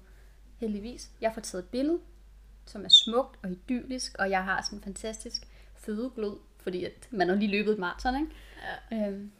Heldigvis. 0.57 1.11
Jeg 1.21 1.33
får 1.33 1.41
taget 1.41 1.63
et 1.63 1.69
billede, 1.69 1.99
som 2.65 2.85
er 2.85 2.89
smukt 2.89 3.39
og 3.43 3.51
idyllisk, 3.51 4.15
og 4.19 4.29
jeg 4.29 4.43
har 4.43 4.61
sådan 4.61 4.79
en 4.79 4.83
fantastisk 4.83 5.47
fødeglød, 5.75 6.37
fordi 6.57 6.83
at 6.83 7.07
man 7.11 7.29
har 7.29 7.35
lige 7.35 7.51
løbet 7.51 7.73
et 7.73 7.79
maraton, 7.79 8.15
ikke? 8.15 8.31
Ja. 8.91 9.07
Øhm, 9.07 9.31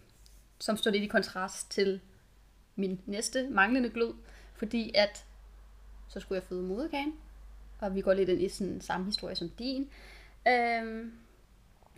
som 0.60 0.78
står 0.78 0.92
lidt 0.92 1.04
i 1.04 1.08
kontrast 1.08 1.72
til 1.72 2.02
min 2.76 3.02
næste 3.06 3.50
manglende 3.50 3.90
glød, 3.90 4.14
fordi 4.54 4.92
at 4.96 5.26
så 6.08 6.20
skulle 6.20 6.36
jeg 6.36 6.48
føde 6.48 6.64
moderkagen, 6.64 7.14
og 7.80 7.96
vi 7.96 8.02
går 8.02 8.14
lidt 8.14 8.30
ind 8.30 8.42
i 8.42 8.50
sådan 8.50 8.82
samme 8.82 9.06
historie 9.06 9.36
som 9.36 9.50
din. 9.50 9.90
Øhm, 10.48 11.14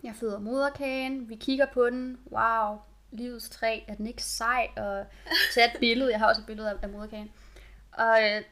jeg 0.04 0.16
føder 0.16 0.40
moderkagen, 0.40 1.30
vi 1.30 1.36
kigger 1.36 1.66
på 1.74 1.90
den, 1.90 2.20
wow, 2.32 2.78
livets 3.12 3.50
træ, 3.50 3.80
er 3.88 3.96
den 3.96 4.08
ikke 4.08 4.24
sej, 4.24 4.68
og 4.78 5.06
tage 5.54 5.68
et 5.74 5.80
billede, 5.80 6.12
jeg 6.12 6.20
har 6.20 6.28
også 6.28 6.42
et 6.42 6.46
billede 6.46 6.70
af, 6.70 6.76
af 6.82 6.90
moderkagen. 6.90 7.32
Og 7.92 8.24
øh, 8.24 8.44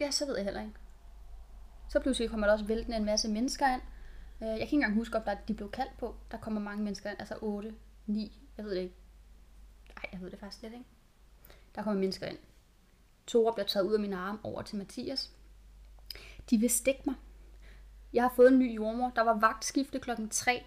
ja, 0.00 0.10
så 0.10 0.26
ved 0.26 0.36
jeg 0.36 0.44
heller 0.44 0.60
ikke. 0.60 0.74
Så 1.88 2.00
pludselig 2.00 2.30
kommer 2.30 2.46
der 2.46 2.52
også 2.52 2.64
væltende 2.64 2.96
en 2.96 3.04
masse 3.04 3.28
mennesker 3.28 3.74
ind. 3.74 3.82
Øh, 4.42 4.48
jeg 4.48 4.56
kan 4.56 4.60
ikke 4.60 4.74
engang 4.74 4.94
huske, 4.94 5.16
om 5.16 5.22
der, 5.22 5.36
de 5.48 5.54
blev 5.54 5.70
kaldt 5.70 5.98
på. 5.98 6.14
Der 6.30 6.38
kommer 6.38 6.60
mange 6.60 6.84
mennesker 6.84 7.10
ind, 7.10 7.20
altså 7.20 7.34
8, 7.40 7.74
9, 8.06 8.40
jeg 8.56 8.64
ved 8.64 8.74
det 8.74 8.80
ikke. 8.80 8.94
Nej, 9.96 10.10
jeg 10.12 10.20
ved 10.20 10.30
det 10.30 10.38
faktisk 10.38 10.60
slet 10.60 10.72
ikke. 10.72 10.84
Der 11.74 11.82
kommer 11.82 12.00
mennesker 12.00 12.26
ind. 12.26 12.38
Tore 13.26 13.52
bliver 13.52 13.66
taget 13.66 13.86
ud 13.86 13.94
af 13.94 14.00
min 14.00 14.12
arm 14.12 14.40
over 14.42 14.62
til 14.62 14.76
Mathias. 14.78 15.30
De 16.50 16.58
vil 16.58 16.70
stikke 16.70 17.02
mig. 17.06 17.14
Jeg 18.12 18.22
har 18.22 18.32
fået 18.36 18.52
en 18.52 18.58
ny 18.58 18.74
jordmor. 18.74 19.12
Der 19.16 19.22
var 19.22 19.38
vagtskifte 19.38 20.00
klokken 20.00 20.28
3. 20.28 20.64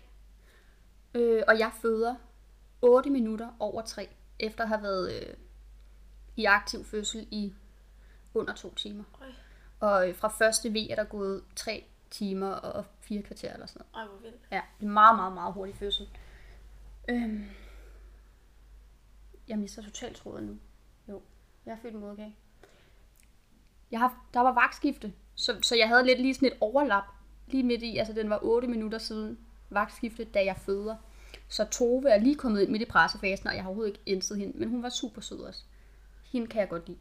Øh, 1.13 1.43
og 1.47 1.59
jeg 1.59 1.71
føder 1.81 2.15
8 2.83 3.09
minutter 3.09 3.49
over 3.59 3.81
3, 3.81 4.09
efter 4.39 4.63
at 4.63 4.69
have 4.69 4.83
været 4.83 5.13
øh, 5.13 5.35
i 6.35 6.45
aktiv 6.45 6.83
fødsel 6.85 7.27
i 7.31 7.53
under 8.33 8.53
to 8.53 8.73
timer. 8.73 9.03
Øj, 9.21 9.27
Og 9.79 10.09
øh, 10.09 10.15
fra 10.15 10.27
første 10.27 10.69
V 10.73 10.75
er 10.89 10.95
der 10.95 11.03
gået 11.03 11.43
3 11.55 11.85
timer 12.11 12.49
og 12.51 12.85
4 12.99 13.21
kvarter 13.21 13.53
eller 13.53 13.65
sådan 13.65 13.85
noget. 13.93 14.07
øj, 14.07 14.11
hvor 14.13 14.21
vildt. 14.21 14.41
Ja, 14.51 14.61
det 14.79 14.85
er 14.85 14.89
meget, 14.91 15.15
meget, 15.15 15.33
meget 15.33 15.53
hurtig 15.53 15.75
fødsel. 15.75 16.09
Øhm, 17.09 17.45
jeg 19.47 19.57
mister 19.59 19.81
totalt 19.83 20.17
tråden 20.17 20.45
nu. 20.45 20.57
Jo, 21.09 21.21
jeg 21.65 21.75
har 21.75 21.81
født 21.81 21.93
en 21.93 21.99
moderkage. 21.99 22.35
Jeg 23.91 23.99
har, 23.99 24.25
der 24.33 24.39
var 24.39 24.51
vagtskifte, 24.53 25.13
så, 25.35 25.59
så 25.61 25.75
jeg 25.75 25.87
havde 25.87 26.05
lidt 26.05 26.21
lige 26.21 26.33
sådan 26.33 26.47
et 26.47 26.57
overlap 26.61 27.03
lige 27.47 27.63
midt 27.63 27.83
i. 27.83 27.97
Altså 27.97 28.13
den 28.13 28.29
var 28.29 28.39
8 28.41 28.67
minutter 28.67 28.97
siden 28.97 29.39
vagtskifte, 29.69 30.23
da 30.23 30.45
jeg 30.45 30.57
føder. 30.57 30.95
Så 31.49 31.65
Tove 31.71 32.09
er 32.09 32.17
lige 32.19 32.35
kommet 32.35 32.61
ind 32.61 32.69
midt 32.69 32.81
i 32.81 32.85
pressefasen, 32.85 33.47
og 33.47 33.53
jeg 33.55 33.63
har 33.63 33.67
overhovedet 33.69 33.91
ikke 33.93 34.01
indset 34.05 34.37
hende, 34.37 34.57
men 34.59 34.69
hun 34.69 34.83
var 34.83 34.89
super 34.89 35.21
sød 35.21 35.39
også. 35.39 35.63
Hende 36.31 36.47
kan 36.47 36.59
jeg 36.59 36.69
godt 36.69 36.87
lide. 36.87 36.97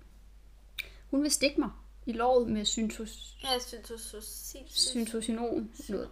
Hun 1.10 1.22
vil 1.22 1.30
stikke 1.30 1.60
mig 1.60 1.70
i 2.06 2.12
låret 2.12 2.48
med 2.48 2.64
syntos, 2.64 3.36
Ja, 3.42 3.48
sindssygt. 3.58 4.72
syntocinon. 4.72 5.70
Noget. 5.88 6.08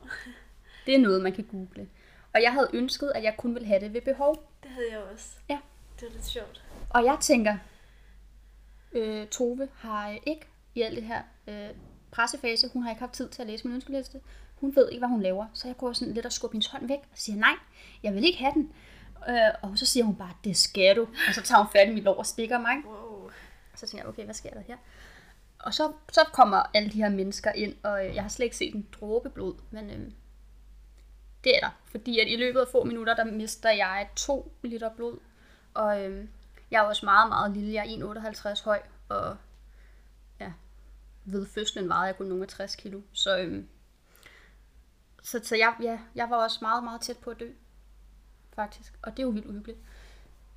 Det 0.86 0.94
er 0.94 0.98
noget, 0.98 1.22
man 1.22 1.32
kan 1.32 1.44
google. 1.44 1.88
Og 2.34 2.42
jeg 2.42 2.52
havde 2.52 2.70
ønsket, 2.72 3.12
at 3.14 3.22
jeg 3.22 3.34
kun 3.38 3.54
ville 3.54 3.66
have 3.68 3.80
det 3.80 3.92
ved 3.94 4.00
behov. 4.00 4.50
Det 4.62 4.70
havde 4.70 4.86
jeg 4.90 4.98
også. 5.12 5.26
Ja. 5.48 5.58
Det 6.00 6.08
var 6.08 6.12
lidt 6.14 6.26
sjovt. 6.26 6.64
Og 6.90 7.04
jeg 7.04 7.18
tænker, 7.20 7.56
øh, 8.92 9.26
Tove 9.28 9.68
har 9.74 10.10
øh, 10.10 10.16
ikke 10.26 10.46
i 10.74 10.82
alt 10.82 10.96
det 10.96 11.04
her 11.04 11.22
øh, 11.48 11.68
pressefase, 12.10 12.68
hun 12.72 12.82
har 12.82 12.90
ikke 12.90 13.00
haft 13.00 13.12
tid 13.12 13.28
til 13.28 13.42
at 13.42 13.48
læse 13.48 13.66
min 13.66 13.74
ønskeliste. 13.74 14.20
Hun 14.60 14.76
ved 14.76 14.88
ikke, 14.90 15.00
hvad 15.00 15.08
hun 15.08 15.22
laver. 15.22 15.46
Så 15.54 15.68
jeg 15.68 15.76
går 15.76 15.92
sådan 15.92 16.14
lidt 16.14 16.26
og 16.26 16.32
skubber 16.32 16.54
hendes 16.54 16.66
hånd 16.66 16.88
væk 16.88 16.98
og 16.98 17.18
siger, 17.18 17.36
nej, 17.36 17.54
jeg 18.02 18.14
vil 18.14 18.24
ikke 18.24 18.38
have 18.38 18.52
den. 18.54 18.72
Øh, 19.28 19.50
og 19.62 19.78
så 19.78 19.86
siger 19.86 20.04
hun 20.04 20.16
bare, 20.16 20.32
det 20.44 20.56
skal 20.56 20.96
du. 20.96 21.02
Og 21.28 21.34
så 21.34 21.42
tager 21.42 21.62
hun 21.62 21.72
fat 21.72 21.88
i 21.88 21.94
mit 21.94 22.04
lår 22.04 22.14
og 22.14 22.26
stikker 22.26 22.58
mig. 22.58 22.76
Wow. 22.86 23.30
Så 23.74 23.86
tænker 23.86 24.04
jeg, 24.04 24.08
okay, 24.08 24.24
hvad 24.24 24.34
sker 24.34 24.50
der 24.50 24.60
her? 24.60 24.76
Og 25.58 25.74
så, 25.74 25.92
så 26.12 26.20
kommer 26.32 26.62
alle 26.74 26.90
de 26.90 27.02
her 27.02 27.08
mennesker 27.08 27.52
ind, 27.52 27.74
og 27.82 28.06
øh, 28.06 28.14
jeg 28.14 28.22
har 28.22 28.28
slet 28.28 28.44
ikke 28.44 28.56
set 28.56 28.74
en 28.74 28.86
dråbe 29.00 29.30
blod, 29.30 29.54
men 29.70 29.90
øh, 29.90 30.10
det 31.44 31.56
er 31.56 31.60
der. 31.60 31.70
Fordi 31.84 32.18
at 32.18 32.28
i 32.28 32.36
løbet 32.36 32.60
af 32.60 32.66
få 32.72 32.84
minutter, 32.84 33.14
der 33.14 33.24
mister 33.24 33.70
jeg 33.70 34.08
2 34.16 34.52
liter 34.62 34.90
blod. 34.96 35.18
Og 35.74 36.04
øh, 36.04 36.24
jeg 36.70 36.78
er 36.78 36.82
også 36.82 37.06
meget, 37.06 37.28
meget 37.28 37.52
lille. 37.52 37.72
Jeg 37.72 37.92
er 37.92 38.54
1,58 38.54 38.64
høj, 38.64 38.82
og 39.08 39.36
ja, 40.40 40.52
ved 41.24 41.46
fødslen 41.46 41.88
vejede 41.88 42.06
jeg 42.06 42.16
kun 42.16 42.26
nogle 42.26 42.42
af 42.42 42.48
60 42.48 42.76
kilo. 42.76 43.00
Så, 43.12 43.38
øh, 43.38 43.64
så, 45.22 45.40
så 45.42 45.56
jeg, 45.56 45.74
ja, 45.82 45.98
jeg 46.14 46.30
var 46.30 46.36
også 46.36 46.58
meget, 46.62 46.84
meget 46.84 47.00
tæt 47.00 47.18
på 47.18 47.30
at 47.30 47.40
dø, 47.40 47.50
faktisk. 48.54 48.92
Og 49.02 49.10
det 49.12 49.18
er 49.18 49.26
jo 49.26 49.30
vildt 49.30 49.46
uhyggeligt. 49.46 49.78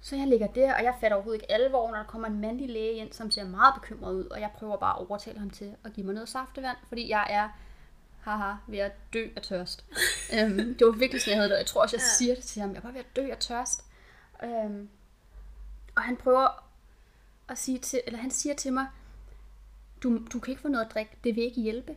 Så 0.02 0.16
jeg 0.16 0.28
ligger 0.28 0.48
der, 0.48 0.76
og 0.76 0.84
jeg 0.84 0.96
fatter 1.02 1.16
overhovedet 1.16 1.42
ikke 1.42 1.52
alvor, 1.52 1.92
når 1.92 1.98
der 1.98 2.04
kommer 2.06 2.28
en 2.28 2.40
mandlig 2.40 2.70
læge 2.70 2.94
ind, 2.94 3.14
som 3.14 3.32
ser 3.32 3.44
meget 3.44 3.74
bekymret 3.74 4.14
ud, 4.14 4.26
og 4.26 4.42
jeg 4.42 4.52
prøver 4.58 4.78
bare 4.78 5.00
at 5.00 5.08
overtale 5.08 5.40
ham 5.40 5.50
til 5.50 5.76
at 5.84 5.94
give 5.94 6.06
mig 6.06 6.14
noget 6.16 6.30
saftevand, 6.30 6.78
fordi 6.88 7.10
jeg 7.10 7.28
er 7.30 7.50
haha, 8.22 8.54
ved 8.68 8.78
at 8.80 8.92
dø 9.14 9.28
af 9.36 9.42
tørst. 9.42 9.86
øhm, 10.36 10.78
det 10.78 10.88
var 10.88 10.92
virkelig 10.92 11.22
sådan, 11.22 11.32
jeg 11.32 11.38
havde 11.38 11.50
det, 11.50 11.56
og 11.56 11.60
jeg 11.60 11.66
tror 11.68 11.82
også, 11.82 11.96
jeg 11.96 12.02
Ja. 12.02 12.08
siger 12.18 12.36
det 12.36 12.44
til 12.44 12.62
ham, 12.62 12.70
jeg 12.72 12.78
er 12.78 12.82
bare 12.82 12.94
ved 12.94 13.00
at 13.00 13.16
dø 13.16 13.32
af 13.32 13.38
tørst. 13.38 13.86
Øhm, 14.44 14.90
og 15.96 16.02
han 16.02 16.18
prøver 16.18 16.70
at 17.50 17.58
sige 17.58 17.80
til, 17.80 18.02
eller 18.08 18.20
han 18.20 18.32
siger 18.32 18.56
til 18.56 18.74
mig, 18.74 18.88
du, 20.04 20.18
du 20.34 20.40
kan 20.40 20.52
ikke 20.52 20.62
få 20.62 20.68
noget 20.68 20.86
at 20.86 20.92
drikke, 20.94 21.18
det 21.24 21.36
vil 21.36 21.44
ikke 21.44 21.62
hjælpe. 21.62 21.96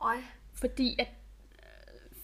Øj. 0.00 0.16
Fordi 0.52 0.96
at, 0.98 1.08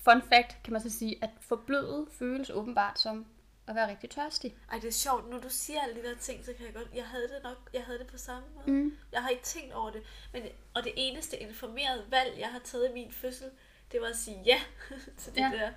fun 0.05 0.23
fact 0.23 0.63
kan 0.65 0.73
man 0.73 0.83
så 0.83 0.91
sige, 0.91 1.19
at 1.23 1.31
forblødet 1.41 2.09
føles 2.13 2.51
åbenbart 2.51 3.01
som 3.01 3.27
at 3.67 3.75
være 3.75 3.91
rigtig 3.91 4.11
tørstig. 4.11 4.57
Ej, 4.73 4.79
det 4.79 4.89
er 4.89 4.93
sjovt. 4.93 5.31
Når 5.31 5.39
du 5.39 5.49
siger 5.49 5.81
alle 5.81 6.03
de 6.03 6.09
der 6.09 6.15
ting, 6.17 6.45
så 6.45 6.53
kan 6.53 6.67
jeg 6.67 6.75
godt... 6.75 6.89
Jeg 6.95 7.07
havde 7.07 7.29
det 7.29 7.41
nok... 7.43 7.71
Jeg 7.73 7.85
havde 7.85 7.99
det 7.99 8.07
på 8.07 8.19
samme 8.19 8.49
måde. 8.55 8.71
Mm. 8.71 8.97
Jeg 9.13 9.23
har 9.23 9.29
ikke 9.29 9.43
tænkt 9.43 9.75
over 9.75 9.91
det. 9.91 10.03
Men, 10.33 10.43
og 10.75 10.85
det 10.85 10.93
eneste 10.97 11.37
informerede 11.37 12.05
valg, 12.11 12.39
jeg 12.39 12.49
har 12.49 12.59
taget 12.59 12.91
i 12.91 12.93
min 12.93 13.13
fødsel, 13.13 13.51
det 13.93 14.01
var 14.01 14.07
at 14.07 14.17
sige 14.17 14.43
ja 14.47 14.61
til 15.19 15.35
det 15.35 15.41
Ja. 15.41 15.51
der 15.53 15.71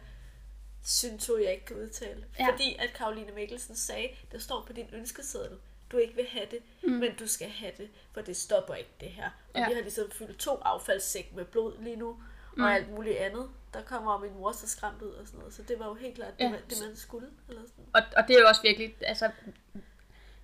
synto, 0.84 1.38
jeg 1.38 1.52
ikke 1.52 1.66
kan 1.66 1.78
udtale. 1.78 2.26
Ja. 2.40 2.52
Fordi 2.52 2.76
at 2.80 2.94
Karoline 2.94 3.32
Mikkelsen 3.32 3.76
sagde, 3.76 4.10
der 4.32 4.40
står 4.40 4.64
på 4.68 4.74
din 4.74 4.90
ønskeseddel, 4.94 5.58
du 5.92 5.98
ikke 5.98 6.16
vil 6.16 6.28
have 6.30 6.46
det, 6.52 6.60
mm. 6.84 6.92
men 6.92 7.16
du 7.16 7.28
skal 7.28 7.50
have 7.50 7.72
det, 7.78 7.90
for 8.12 8.22
det 8.22 8.38
stopper 8.38 8.76
ikke 8.76 8.94
det 9.00 9.10
her. 9.10 9.30
Og 9.54 9.60
ja. 9.60 9.68
vi 9.68 9.74
har 9.74 9.82
ligesom 9.82 10.12
fyldt 10.12 10.40
to 10.40 10.56
affaldssæk 10.56 11.34
med 11.36 11.46
blod 11.46 11.84
lige 11.84 11.96
nu, 11.96 12.24
Mm. 12.58 12.64
og 12.64 12.74
alt 12.76 12.90
muligt 12.92 13.18
andet. 13.18 13.50
Der 13.74 13.82
kommer 13.82 14.20
min 14.20 14.34
mor 14.34 14.52
så 14.52 14.70
skræmt 14.70 15.02
ud 15.02 15.10
og 15.12 15.28
sådan 15.28 15.40
noget. 15.40 15.54
Så 15.54 15.62
det 15.68 15.80
var 15.80 15.86
jo 15.88 15.94
helt 15.94 16.16
klart 16.16 16.34
det, 16.40 16.46
Ja. 16.46 16.50
ja. 16.50 16.56
det 16.70 16.78
man 16.88 16.96
skulle. 16.96 17.28
Eller 17.50 17.62
sådan. 17.68 17.86
Og, 17.94 18.02
og 18.18 18.28
det 18.28 18.36
er 18.36 18.40
jo 18.40 18.48
også 18.48 18.62
virkelig, 18.62 18.96
altså, 19.02 19.30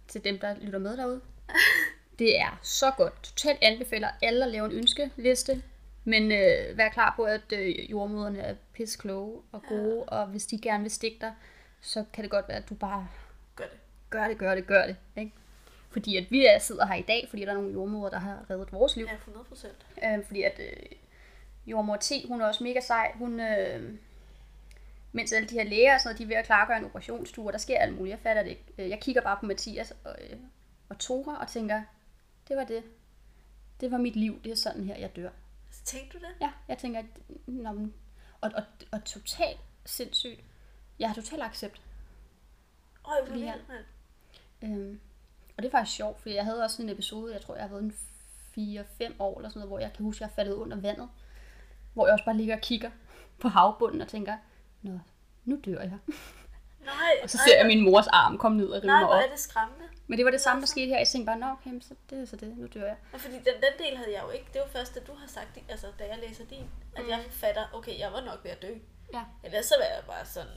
til 0.08 0.24
dem, 0.24 0.40
der 0.40 0.56
lytter 0.62 0.80
med 0.80 0.98
derude, 0.98 1.22
det 2.20 2.40
er 2.40 2.60
så 2.62 2.92
godt. 2.98 3.24
Totalt 3.24 3.60
anbefaler 3.62 4.08
alle 4.22 4.46
at 4.46 4.52
lave 4.52 4.66
en 4.66 4.72
ønskeliste, 4.72 5.64
men 6.04 6.32
øh, 6.32 6.78
vær 6.78 6.90
klar 6.90 7.14
på, 7.16 7.24
at 7.24 7.54
øh, 7.54 7.92
jordmøderne 7.92 8.40
er 8.40 8.56
pisse 8.74 8.98
kloge 8.98 9.42
og 9.52 9.64
gode, 9.70 9.96
ja. 10.12 10.18
og 10.18 10.28
hvis 10.28 10.46
de 10.46 10.62
gerne 10.62 10.82
vil 10.84 10.92
stikke 10.92 11.18
dig, 11.22 11.34
så 11.82 12.06
kan 12.14 12.24
det 12.24 12.32
godt 12.32 12.48
være, 12.48 12.58
at 12.58 12.70
du 12.70 12.76
bare 12.76 13.08
Gør 13.56 13.64
det. 13.66 13.80
gør 14.10 14.28
det, 14.28 14.38
gør 14.38 14.56
det, 14.56 14.68
gør 14.68 14.86
det. 14.88 14.96
Ikke? 15.18 15.32
Fordi 15.92 16.18
at 16.18 16.32
vi 16.32 16.46
er, 16.46 16.60
sidder 16.60 16.86
her 16.86 16.96
i 16.96 17.02
dag, 17.02 17.26
fordi 17.30 17.42
der 17.42 17.50
er 17.50 17.54
nogle 17.54 17.72
jordmøder, 17.74 18.10
der 18.10 18.20
har 18.20 18.46
reddet 18.50 18.72
vores 18.74 18.96
liv. 18.96 19.06
Ja, 19.06 19.14
100 19.16 19.46
procent. 19.46 19.86
Øh, 20.04 20.26
fordi 20.26 20.44
at 20.44 20.60
øh, 20.60 20.74
jordmor 21.72 21.98
T, 21.98 22.12
hun 22.28 22.42
er 22.42 22.46
også 22.46 22.64
mega 22.64 22.80
sej. 22.80 23.12
Hun, 23.16 23.40
øh, 23.40 23.94
mens 25.12 25.34
alle 25.34 25.48
de 25.50 25.54
her 25.56 25.64
læger 25.64 25.94
og 25.94 26.02
sådan 26.02 26.08
noget, 26.10 26.18
de 26.18 26.24
er 26.24 26.28
ved 26.28 26.36
at 26.36 26.46
klargøre 26.46 26.78
en 26.78 26.86
operationstur, 26.86 27.52
der 27.52 27.58
sker 27.58 27.80
alt 27.80 27.96
muligt. 27.96 28.12
Jeg 28.12 28.20
fatter 28.20 28.44
det 28.44 28.50
ikke. 28.50 28.66
Øh, 28.78 28.90
Jeg 28.90 29.00
kigger 29.02 29.22
bare 29.22 29.38
på 29.40 29.46
Mathias 29.46 29.94
og, 30.04 30.16
øh, 30.22 30.38
og 30.90 30.98
Tora 31.00 31.42
og 31.42 31.48
tænker, 31.48 31.82
det 32.48 32.58
var 32.58 32.64
det. 32.64 32.84
Det 33.82 33.92
var 33.92 33.98
mit 33.98 34.16
liv. 34.16 34.42
Det 34.44 34.52
er 34.52 34.56
sådan 34.56 34.84
her, 34.84 34.96
jeg 34.96 35.16
dør. 35.16 35.30
Så 35.72 35.84
tænkte 35.84 36.18
du 36.20 36.24
det? 36.24 36.32
Ja, 36.42 36.50
jeg 36.68 36.78
tænker, 36.78 37.04
nå, 37.48 37.72
men, 37.72 37.94
og, 38.42 38.52
og, 38.56 38.64
og 38.92 39.04
totalt 39.06 39.60
sindssygt. 39.86 40.44
Jeg 41.00 41.10
har 41.10 41.16
total 41.16 41.42
accept. 41.42 41.82
Øj, 43.06 43.26
hvor 43.26 43.34
vildt, 43.34 43.68
mand. 43.70 43.84
Øhm, 44.64 45.00
og 45.58 45.64
det 45.64 45.66
er 45.66 45.72
faktisk 45.72 45.98
sjovt, 45.98 46.22
fordi 46.22 46.36
jeg 46.36 46.46
havde 46.46 46.64
også 46.64 46.76
sådan 46.76 46.90
en 46.90 46.94
episode, 46.94 47.34
jeg 47.34 47.42
tror, 47.42 47.56
jeg 47.56 47.64
har 47.64 47.70
været 47.70 47.84
en 47.84 47.96
4-5 49.12 49.14
år 49.20 49.38
eller 49.38 49.50
sådan 49.50 49.60
noget, 49.60 49.70
hvor 49.70 49.80
jeg 49.80 49.94
kan 49.94 50.06
huske, 50.06 50.24
at 50.24 50.30
jeg 50.30 50.36
faldet 50.36 50.54
under 50.54 50.78
vandet. 50.78 51.10
Hvor 51.94 52.06
jeg 52.06 52.14
også 52.14 52.26
bare 52.26 52.38
ligger 52.38 52.56
og 52.56 52.62
kigger 52.62 52.92
på 53.40 53.48
havbunden 53.48 54.02
og 54.02 54.08
tænker, 54.08 54.38
nå, 54.82 55.00
nu 55.46 55.60
dør 55.66 55.80
jeg. 55.82 55.98
Nej, 56.86 57.14
Og 57.24 57.30
så 57.30 57.38
ser 57.48 57.58
jeg 57.58 57.66
min 57.68 57.84
mors 57.84 58.08
arm 58.08 58.38
komme 58.38 58.58
ned 58.58 58.68
og 58.68 58.84
rive 58.84 58.88
Nej, 58.92 59.02
mig 59.02 59.10
op. 59.10 59.24
er 59.24 59.30
det 59.30 59.40
skræmmende. 59.40 59.86
Men 60.08 60.18
det 60.18 60.26
var 60.26 60.32
det 60.32 60.42
samme, 60.42 60.62
der 60.62 60.68
skete 60.68 60.88
her. 60.88 60.98
Jeg 60.98 61.08
tænkte 61.08 61.26
bare, 61.26 61.40
nå 61.40 61.46
okay, 61.46 61.82
så 61.82 61.94
det 62.10 62.22
er 62.22 62.26
så 62.26 62.36
det, 62.36 62.58
nu 62.58 62.68
dør 62.74 62.86
jeg. 62.86 62.98
Ja, 63.14 63.18
fordi 63.18 63.34
den, 63.34 63.46
den 63.46 63.74
del 63.86 63.98
havde 63.98 64.14
jeg 64.14 64.24
jo 64.24 64.30
ikke. 64.30 64.46
Det 64.54 64.62
var 64.62 64.68
først, 64.68 64.96
da 64.96 65.00
du 65.00 65.14
har 65.14 65.28
sagt, 65.28 65.58
altså 65.70 65.88
da 66.00 66.04
jeg 66.08 66.18
læser 66.28 66.46
din, 66.46 66.66
at 66.96 67.04
mm. 67.04 67.10
jeg 67.10 67.20
fatter, 67.32 67.64
okay, 67.74 68.00
jeg 68.00 68.12
var 68.14 68.22
nok 68.22 68.40
ved 68.44 68.52
at 68.52 68.62
dø. 68.62 68.74
Ja. 69.14 69.24
Ellers 69.44 69.66
så 69.66 69.76
var 69.80 69.86
jeg 69.86 70.04
bare 70.08 70.26
sådan 70.26 70.52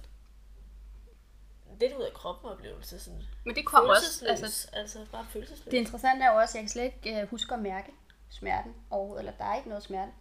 lidt 1.81 1.93
ud 1.99 2.03
af 2.03 2.13
kroppen 2.13 2.51
oplevelse. 2.51 2.99
Sådan 3.01 3.23
Men 3.45 3.55
det 3.57 3.67
kom 3.67 3.89
også, 3.89 4.27
altså, 4.29 4.45
Altså, 4.45 4.69
altså 4.73 4.99
bare 5.13 5.27
følelsesløs. 5.31 5.71
det 5.71 5.77
interessante 5.79 6.25
er 6.25 6.33
jo 6.33 6.39
også, 6.39 6.53
at 6.53 6.55
jeg 6.55 6.63
kan 6.63 6.69
slet 6.69 6.85
ikke 6.85 7.21
øh, 7.21 7.29
huske 7.29 7.55
at 7.55 7.61
mærke 7.61 7.93
smerten 8.31 8.75
overhovedet, 8.91 9.21
eller 9.21 9.33
der 9.39 9.45
er 9.45 9.57
ikke 9.57 9.69
noget 9.69 9.85
smerte. 9.85 10.13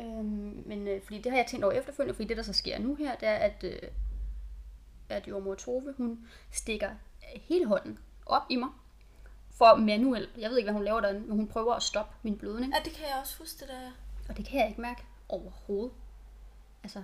Øhm, 0.00 0.62
men 0.66 0.88
øh, 0.88 1.02
fordi 1.02 1.18
det 1.18 1.32
har 1.32 1.38
jeg 1.38 1.46
tænkt 1.46 1.64
over 1.64 1.74
efterfølgende, 1.74 2.14
fordi 2.14 2.28
det 2.28 2.36
der 2.36 2.42
så 2.42 2.52
sker 2.52 2.78
nu 2.78 2.94
her, 2.94 3.16
det 3.16 3.28
er, 3.28 3.34
at, 3.34 3.64
øh, 3.64 3.78
at 5.08 5.28
jordmor 5.28 5.54
Tove, 5.54 5.94
hun 5.96 6.28
stikker 6.52 6.90
hele 7.22 7.66
hånden 7.66 7.98
op 8.26 8.42
i 8.48 8.56
mig, 8.56 8.68
for 9.50 9.76
manuelt, 9.76 10.30
jeg 10.38 10.50
ved 10.50 10.56
ikke, 10.58 10.66
hvad 10.66 10.74
hun 10.74 10.84
laver 10.84 11.00
derinde, 11.00 11.20
men 11.20 11.36
hun 11.36 11.48
prøver 11.48 11.74
at 11.74 11.82
stoppe 11.82 12.16
min 12.22 12.38
blødning, 12.38 12.72
Ja, 12.74 12.78
det 12.84 12.92
kan 12.92 13.04
jeg 13.06 13.16
også 13.22 13.38
huske, 13.38 13.60
det 13.60 13.68
der. 13.68 13.90
og 14.28 14.36
det 14.36 14.46
kan 14.46 14.60
jeg 14.60 14.68
ikke 14.68 14.80
mærke 14.80 15.02
overhovedet. 15.28 15.92
Altså, 16.82 17.02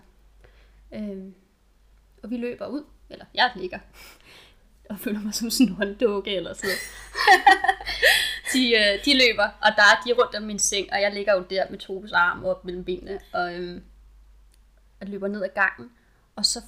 Øhm, 0.92 1.34
og 2.22 2.30
vi 2.30 2.36
løber 2.36 2.66
ud, 2.66 2.84
eller 3.10 3.24
jeg 3.34 3.52
ligger, 3.56 3.78
og 4.90 4.98
føler 4.98 5.20
mig 5.20 5.34
som 5.34 5.50
sådan 5.50 5.68
en 5.68 5.74
hånddukke 5.76 6.36
eller 6.36 6.54
sådan 6.54 6.68
noget. 6.68 6.80
de, 8.54 8.74
øh, 8.74 9.04
de 9.04 9.18
løber, 9.18 9.48
og 9.62 9.70
der 9.76 9.82
er 9.82 10.02
de 10.06 10.12
rundt 10.22 10.34
om 10.36 10.42
min 10.42 10.58
seng, 10.58 10.92
og 10.92 11.00
jeg 11.00 11.12
ligger 11.12 11.34
jo 11.34 11.44
der 11.50 11.70
med 11.70 11.78
Tobes 11.78 12.12
arm 12.12 12.44
op 12.44 12.64
mellem 12.64 12.84
benene, 12.84 13.20
og 13.32 13.54
øhm, 13.54 13.82
jeg 15.00 15.08
løber 15.08 15.28
ned 15.28 15.44
ad 15.44 15.48
gangen, 15.54 15.90
og 16.36 16.46
så 16.46 16.60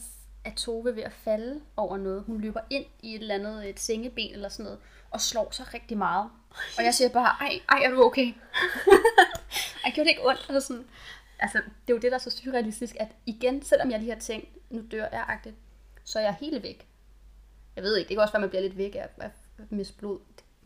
er 0.44 0.50
Tove 0.56 0.96
ved 0.96 1.02
at 1.02 1.12
falde 1.12 1.60
over 1.76 1.96
noget. 1.96 2.24
Hun 2.26 2.40
løber 2.40 2.60
ind 2.70 2.84
i 3.02 3.14
et 3.14 3.20
eller 3.20 3.34
andet 3.34 3.68
et 3.68 3.80
sengeben 3.80 4.32
eller 4.32 4.48
sådan 4.48 4.64
noget, 4.64 4.78
og 5.10 5.20
slår 5.20 5.48
sig 5.50 5.74
rigtig 5.74 5.98
meget. 5.98 6.30
Og 6.78 6.84
jeg 6.84 6.94
siger 6.94 7.08
bare, 7.08 7.36
ej, 7.40 7.60
ej, 7.68 7.82
er 7.84 7.90
du 7.90 8.02
okay? 8.02 8.26
jeg 9.84 9.92
gjorde 9.94 10.04
det 10.04 10.10
ikke 10.10 10.28
ondt? 10.28 10.50
Og 10.50 10.62
sådan, 10.62 10.84
altså, 11.38 11.58
det 11.58 11.92
er 11.92 11.96
jo 11.96 11.98
det, 11.98 12.10
der 12.10 12.14
er 12.14 12.22
så 12.22 12.30
surrealistisk, 12.30 12.96
at 13.00 13.08
igen, 13.26 13.62
selvom 13.62 13.90
jeg 13.90 13.98
lige 13.98 14.12
har 14.12 14.20
tænkt, 14.20 14.48
nu 14.70 14.82
dør 14.90 15.08
jeg 15.12 15.24
agtigt, 15.28 15.56
så 16.04 16.18
er 16.18 16.22
jeg 16.22 16.36
helt 16.40 16.62
væk. 16.62 16.86
Jeg 17.76 17.84
ved 17.84 17.96
ikke, 17.96 18.08
det 18.08 18.16
kan 18.16 18.22
også 18.22 18.32
være, 18.32 18.38
at 18.38 18.42
man 18.42 18.50
bliver 18.50 18.62
lidt 18.62 18.76
væk 18.76 18.94
af 18.94 19.08
at 19.18 19.30
miste 19.70 19.94
blod. 19.94 20.18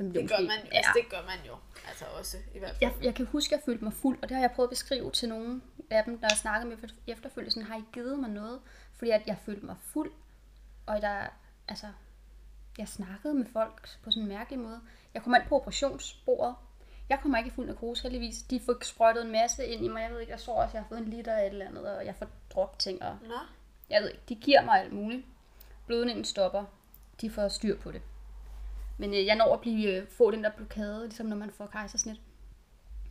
Det 0.05 0.29
gør 0.29 0.39
man 0.39 0.59
jo, 0.65 0.71
altså 0.73 0.93
det 0.95 1.09
gør 1.11 1.23
man 1.27 1.47
jo, 1.47 1.55
altså 1.89 2.05
også 2.19 2.37
i 2.55 2.59
hvert 2.59 2.71
fald. 2.71 2.81
Jeg, 2.81 3.05
jeg 3.05 3.15
kan 3.15 3.27
huske, 3.27 3.55
at 3.55 3.59
jeg 3.59 3.65
følte 3.65 3.85
mig 3.85 3.93
fuld, 3.93 4.19
og 4.23 4.29
det 4.29 4.35
har 4.35 4.43
jeg 4.43 4.51
prøvet 4.51 4.67
at 4.67 4.71
beskrive 4.71 5.11
til 5.11 5.29
nogle 5.29 5.61
af 5.91 6.05
dem, 6.05 6.19
der 6.19 6.29
har 6.31 6.37
snakket 6.37 6.69
med 6.69 6.77
efterfølgende, 7.07 7.65
har 7.65 7.77
I 7.77 7.85
givet 7.93 8.19
mig 8.19 8.31
noget? 8.31 8.61
Fordi 8.97 9.11
at 9.11 9.23
jeg 9.27 9.37
følte 9.45 9.67
mig 9.67 9.77
fuld, 9.93 10.13
og 10.87 11.03
der, 11.03 11.27
altså, 11.69 11.87
jeg 12.79 12.89
snakkede 12.89 13.35
med 13.35 13.47
folk 13.53 13.89
på 14.03 14.11
sådan 14.11 14.23
en 14.23 14.29
mærkelig 14.29 14.61
måde. 14.61 14.81
Jeg 15.15 15.23
kom 15.23 15.35
ind 15.35 15.43
på 15.49 15.57
operationsbordet. 15.57 16.55
Jeg 17.09 17.21
kommer 17.21 17.39
ikke 17.39 17.49
i 17.49 17.51
fuld 17.51 17.67
narkose, 17.67 18.03
heldigvis. 18.03 18.43
De 18.43 18.61
får 18.61 18.85
sprøjtet 18.85 19.25
en 19.25 19.33
masse 19.33 19.67
ind 19.67 19.85
i 19.85 19.89
mig. 19.89 20.03
Jeg 20.03 20.11
ved 20.11 20.21
ikke, 20.21 20.33
jeg 20.33 20.41
tror 20.41 20.63
også, 20.63 20.77
jeg 20.77 20.83
har 20.83 20.89
fået 20.89 20.99
en 20.99 21.09
liter 21.09 21.33
af 21.33 21.47
et 21.47 21.53
eller 21.53 21.69
andet, 21.69 21.97
og 21.97 22.07
jeg 22.07 22.15
får 22.15 22.27
drukket 22.55 22.79
ting. 22.79 23.03
Og 23.03 23.19
Nå. 23.23 23.35
Jeg 23.91 24.03
ved 24.03 24.11
ikke, 24.11 24.23
de 24.29 24.35
giver 24.35 24.63
mig 24.63 24.81
alt 24.81 24.93
muligt. 24.93 25.27
Blødningen 25.87 26.25
stopper. 26.25 26.65
De 27.21 27.31
får 27.31 27.49
styr 27.49 27.77
på 27.77 27.93
det. 27.93 28.03
Men 29.01 29.15
øh, 29.15 29.27
jeg 29.27 29.37
når 29.37 29.55
at 29.55 29.61
blive, 29.61 29.97
øh, 29.97 30.09
få 30.09 30.31
den 30.31 30.45
der 30.45 30.51
blokade, 30.51 31.05
ligesom 31.05 31.27
når 31.27 31.37
man 31.37 31.51
får 31.51 31.67
kejsersnit. 31.67 32.21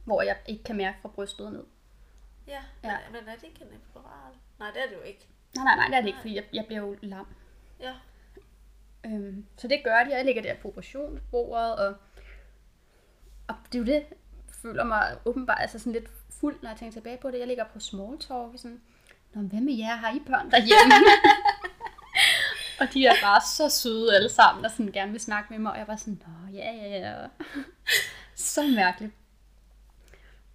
Hvor 0.05 0.21
jeg 0.21 0.37
ikke 0.47 0.63
kan 0.63 0.75
mærke 0.77 0.97
fra 1.01 1.09
brystet 1.09 1.45
og 1.45 1.51
ned. 1.53 1.63
Ja, 2.47 2.61
Ja. 2.83 2.97
Men, 3.11 3.21
men 3.21 3.29
er 3.29 3.35
det 3.35 3.43
ikke 3.43 3.61
en 3.61 3.67
epidural? 3.67 4.33
Nej, 4.59 4.71
det 4.73 4.83
er 4.83 4.87
det 4.87 4.95
jo 4.95 5.01
ikke. 5.01 5.27
Nej, 5.55 5.63
nej, 5.63 5.75
nej, 5.75 5.87
det 5.87 5.95
er 5.95 6.01
det 6.01 6.07
ikke, 6.07 6.19
fordi 6.19 6.35
jeg, 6.35 6.43
jeg 6.53 6.65
bliver 6.67 6.81
jo 6.81 6.95
lam. 7.01 7.27
Ja. 7.79 7.93
Øhm, 9.05 9.45
så 9.57 9.67
det 9.67 9.83
gør 9.83 10.03
de, 10.03 10.15
jeg 10.15 10.25
ligger 10.25 10.41
der 10.41 10.55
på 10.61 10.67
operationsbordet, 10.67 11.75
og, 11.75 11.95
og 13.47 13.55
det 13.65 13.75
er 13.75 13.79
jo 13.79 13.85
det, 13.85 13.93
jeg 13.93 14.05
føler 14.61 14.83
mig 14.83 15.17
åbenbart 15.25 15.57
altså 15.61 15.79
sådan 15.79 15.93
lidt 15.93 16.09
fuld, 16.29 16.55
når 16.61 16.69
jeg 16.69 16.77
tænker 16.77 16.93
tilbage 16.93 17.17
på 17.17 17.31
det. 17.31 17.39
Jeg 17.39 17.47
ligger 17.47 17.65
på 17.73 17.79
small 17.79 18.19
talk, 18.19 18.51
sådan, 18.55 18.81
Nå, 19.33 19.41
hvad 19.41 19.61
med 19.61 19.73
jer? 19.73 19.95
Har 19.95 20.15
I 20.15 20.19
børn 20.19 20.51
derhjemme? 20.51 20.93
og 22.79 22.93
de 22.93 23.05
er 23.05 23.13
bare 23.23 23.41
så 23.41 23.69
søde 23.69 24.15
alle 24.15 24.29
sammen, 24.29 24.65
og 24.65 24.71
sådan 24.71 24.91
gerne 24.91 25.11
vil 25.11 25.21
snakke 25.21 25.47
med 25.53 25.59
mig, 25.59 25.71
og 25.71 25.77
jeg 25.77 25.87
var 25.87 25.95
sådan, 25.95 26.21
Nå, 26.27 26.53
ja, 26.57 26.71
ja, 26.73 26.99
ja. 27.09 27.15
så 28.35 28.63
mærkeligt. 28.63 29.13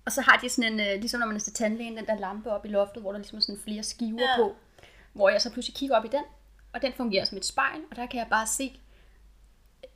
Og 0.07 0.13
så 0.13 0.21
har 0.21 0.37
de 0.37 0.49
sådan 0.49 0.73
en, 0.73 0.81
øh, 0.81 1.01
ligesom 1.01 1.21
når 1.21 1.27
man 1.27 1.37
er 1.37 1.41
til 1.41 1.53
tandlægen, 1.53 1.97
den 1.97 2.07
der 2.07 2.19
lampe 2.19 2.51
op 2.51 2.65
i 2.65 2.69
loftet, 2.69 3.03
hvor 3.03 3.13
der 3.13 3.19
ligesom 3.19 3.37
er 3.37 3.41
sådan 3.43 3.61
flere 3.65 3.83
skiver 3.83 4.21
Ja. 4.23 4.37
på, 4.37 4.57
hvor 5.13 5.29
jeg 5.29 5.41
så 5.43 5.51
pludselig 5.53 5.75
kigger 5.77 5.97
op 5.97 6.05
i 6.05 6.09
den, 6.09 6.25
og 6.73 6.83
den 6.83 6.93
fungerer 6.93 7.25
som 7.25 7.39
et 7.39 7.45
spejl, 7.45 7.81
og 7.91 7.97
der 7.97 8.07
kan 8.07 8.19
jeg 8.19 8.27
bare 8.31 8.47
se 8.47 8.81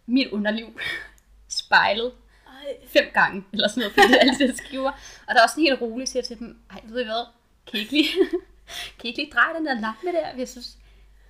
mit 0.06 0.28
underliv 0.32 0.80
spejlet 1.48 2.12
Ej, 2.46 2.76
fem 2.88 3.04
gange, 3.14 3.44
eller 3.52 3.68
sådan 3.68 3.80
noget, 3.80 3.94
fordi 3.94 4.06
det 4.08 4.16
er 4.16 4.20
alle 4.20 4.48
de 4.52 4.56
skiver. 4.56 4.90
Og 5.26 5.34
der 5.34 5.38
er 5.38 5.42
også 5.42 5.52
sådan 5.52 5.64
helt 5.64 5.80
roligt, 5.80 6.10
siger 6.10 6.22
til 6.22 6.38
dem, 6.38 6.58
ej, 6.70 6.80
ved 6.84 7.00
I 7.00 7.04
hvad, 7.04 7.24
kan 7.66 7.78
I 7.78 7.82
ikke 7.82 7.92
lige, 7.92 8.08
kan 8.98 9.04
I 9.04 9.08
ikke 9.08 9.22
lige 9.22 9.32
dreje 9.32 9.54
den 9.54 9.66
der 9.66 9.74
lampe 9.74 10.06
der? 10.06 10.28
Jeg 10.38 10.48
synes, 10.48 10.78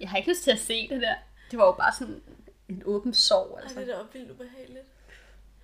jeg 0.01 0.11
har 0.11 0.17
ikke 0.17 0.31
lyst 0.31 0.43
til 0.43 0.51
at 0.51 0.59
se 0.59 0.89
det 0.89 1.01
der. 1.03 1.15
Det 1.51 1.59
var 1.59 1.67
jo 1.67 1.73
bare 1.73 1.93
sådan 1.99 2.23
en 2.69 2.83
åben 2.85 3.15
sorg, 3.15 3.55
ej, 3.57 3.63
altså. 3.63 3.81
det 3.81 3.95
er 3.95 3.99
da 3.99 4.05
vildt 4.13 4.31
ubehageligt. 4.31 4.87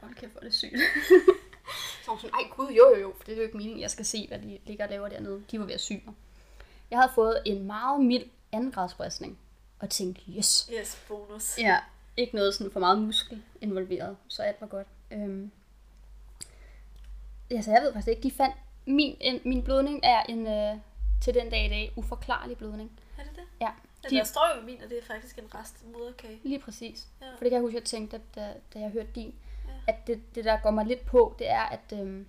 Hold 0.00 0.14
kæft, 0.14 0.32
hvor 0.32 0.40
er 0.40 0.44
det 0.44 0.54
sygt. 0.54 0.72
så 2.04 2.10
var 2.10 2.16
sådan, 2.16 2.34
ej 2.34 2.48
gud, 2.56 2.68
jo 2.68 2.94
jo 2.94 3.00
jo, 3.00 3.14
for 3.16 3.24
det 3.24 3.32
er 3.32 3.36
jo 3.36 3.42
ikke 3.42 3.56
meningen, 3.56 3.80
jeg 3.80 3.90
skal 3.90 4.04
se, 4.04 4.28
hvad 4.28 4.38
de 4.38 4.58
ligger 4.64 4.84
og 4.84 4.90
laver 4.90 5.08
dernede. 5.08 5.44
De 5.50 5.58
var 5.60 5.64
ved 5.66 5.74
at 5.74 5.80
syge 5.80 6.02
mig. 6.04 6.14
Jeg 6.90 6.98
havde 6.98 7.12
fået 7.14 7.42
en 7.44 7.66
meget 7.66 8.00
mild 8.00 8.24
andengradsbristning, 8.52 9.38
og 9.78 9.90
tænkte, 9.90 10.22
yes, 10.38 10.70
Yes, 10.80 11.04
bonus. 11.08 11.58
Ja, 11.58 11.78
ikke 12.16 12.36
noget 12.36 12.54
sådan 12.54 12.72
for 12.72 12.80
meget 12.80 12.98
muskel 12.98 13.42
involveret, 13.60 14.16
så 14.28 14.42
alt 14.42 14.60
var 14.60 14.66
godt. 14.66 14.86
Øhm. 15.10 15.50
Ja, 17.50 17.62
så 17.62 17.70
jeg 17.70 17.82
ved 17.82 17.92
faktisk 17.92 18.08
ikke, 18.08 18.22
de 18.22 18.30
fandt, 18.30 18.56
min, 18.86 19.16
en, 19.20 19.40
min 19.44 19.62
blødning 19.62 20.00
er 20.02 20.22
en, 20.22 20.46
øh, 20.46 20.76
til 21.22 21.34
den 21.34 21.50
dag 21.50 21.66
i 21.66 21.68
dag, 21.68 21.92
uforklarlig 21.96 22.56
blødning. 22.56 23.00
Er 23.18 23.22
det 23.22 23.32
det? 23.36 23.44
Ja, 23.60 23.70
De... 24.10 24.14
de, 24.14 24.18
Der 24.18 24.24
står 24.24 24.56
jo 24.60 24.66
min, 24.66 24.82
at 24.82 24.90
det 24.90 24.98
er 24.98 25.02
faktisk 25.02 25.38
en 25.38 25.54
rest 25.54 25.84
moderkage. 25.92 26.40
lige 26.42 26.58
præcis. 26.58 27.06
Ja. 27.20 27.26
For 27.26 27.38
det 27.40 27.50
kan 27.50 27.52
jeg 27.52 27.60
huske, 27.60 27.76
jeg 27.76 27.84
tænkte, 27.84 28.20
da, 28.34 28.54
da 28.74 28.78
jeg 28.78 28.90
hørte 28.90 29.08
din, 29.14 29.34
Ja. 29.68 29.72
at 29.92 30.06
det, 30.06 30.34
det, 30.34 30.44
der 30.44 30.56
går 30.62 30.70
mig 30.70 30.86
lidt 30.86 31.06
på, 31.06 31.34
det 31.38 31.50
er, 31.50 31.60
at 31.62 31.92
øhm, 31.92 32.26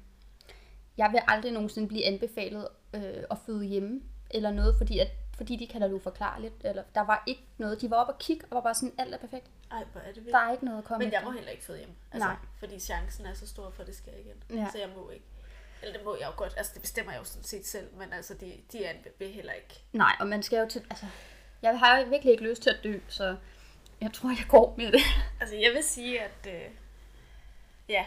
jeg 0.97 1.11
vil 1.11 1.21
aldrig 1.27 1.51
nogensinde 1.51 1.87
blive 1.87 2.05
anbefalet 2.05 2.67
øh, 2.93 3.23
at 3.31 3.37
føde 3.45 3.65
hjemme, 3.65 4.01
eller 4.31 4.51
noget, 4.51 4.75
fordi, 4.77 4.99
at, 4.99 5.07
fordi 5.37 5.55
de 5.55 5.67
kalder 5.67 5.87
det 5.87 5.93
uforklarligt. 5.93 6.53
Eller, 6.63 6.83
der 6.95 7.01
var 7.01 7.23
ikke 7.27 7.43
noget. 7.57 7.81
De 7.81 7.89
var 7.89 7.95
oppe 7.97 8.13
og 8.13 8.19
kigge, 8.19 8.45
og 8.49 8.55
var 8.55 8.61
bare 8.61 8.75
sådan, 8.75 8.93
alt 8.97 9.13
er 9.13 9.17
perfekt. 9.17 9.47
Ej, 9.71 9.83
hvor 9.91 10.01
er 10.01 10.05
det 10.07 10.15
vildt. 10.15 10.31
Der 10.33 10.39
er 10.39 10.51
ikke 10.51 10.65
noget 10.65 10.77
at 10.77 10.83
komme 10.83 11.05
Men 11.05 11.11
jeg 11.11 11.17
efter. 11.19 11.29
må 11.31 11.35
heller 11.35 11.51
ikke 11.51 11.63
føde 11.63 11.77
hjem. 11.77 11.89
Altså, 12.11 12.27
Nej. 12.27 12.35
Fordi 12.59 12.79
chancen 12.79 13.25
er 13.25 13.33
så 13.33 13.47
stor 13.47 13.69
for, 13.69 13.81
at 13.81 13.87
det 13.87 13.95
sker 13.95 14.11
igen. 14.11 14.59
Ja. 14.59 14.67
Så 14.71 14.77
jeg 14.79 14.89
må 14.95 15.09
ikke. 15.09 15.25
Eller 15.81 15.95
det 15.97 16.05
må 16.05 16.15
jeg 16.19 16.27
jo 16.27 16.33
godt. 16.37 16.53
Altså, 16.57 16.71
det 16.73 16.81
bestemmer 16.81 17.11
jeg 17.11 17.19
jo 17.19 17.25
sådan 17.25 17.43
set 17.43 17.65
selv. 17.67 17.87
Men 17.97 18.13
altså, 18.13 18.33
de, 18.33 18.53
de 18.71 18.85
er 18.85 18.93
vil 19.19 19.27
heller 19.27 19.53
ikke. 19.53 19.83
Nej, 19.93 20.15
og 20.19 20.27
man 20.27 20.43
skal 20.43 20.59
jo 20.59 20.65
til... 20.69 20.85
Altså, 20.89 21.05
jeg 21.61 21.79
har 21.79 22.03
virkelig 22.03 22.31
ikke 22.31 22.43
lyst 22.43 22.61
til 22.61 22.69
at 22.69 22.79
dø, 22.83 22.99
så 23.07 23.37
jeg 24.01 24.13
tror, 24.13 24.29
jeg 24.29 24.45
går 24.49 24.75
med 24.77 24.91
det. 24.91 25.01
Altså, 25.41 25.55
jeg 25.55 25.71
vil 25.73 25.83
sige, 25.83 26.21
at... 26.21 26.47
Øh, 26.47 26.71
ja. 27.89 28.05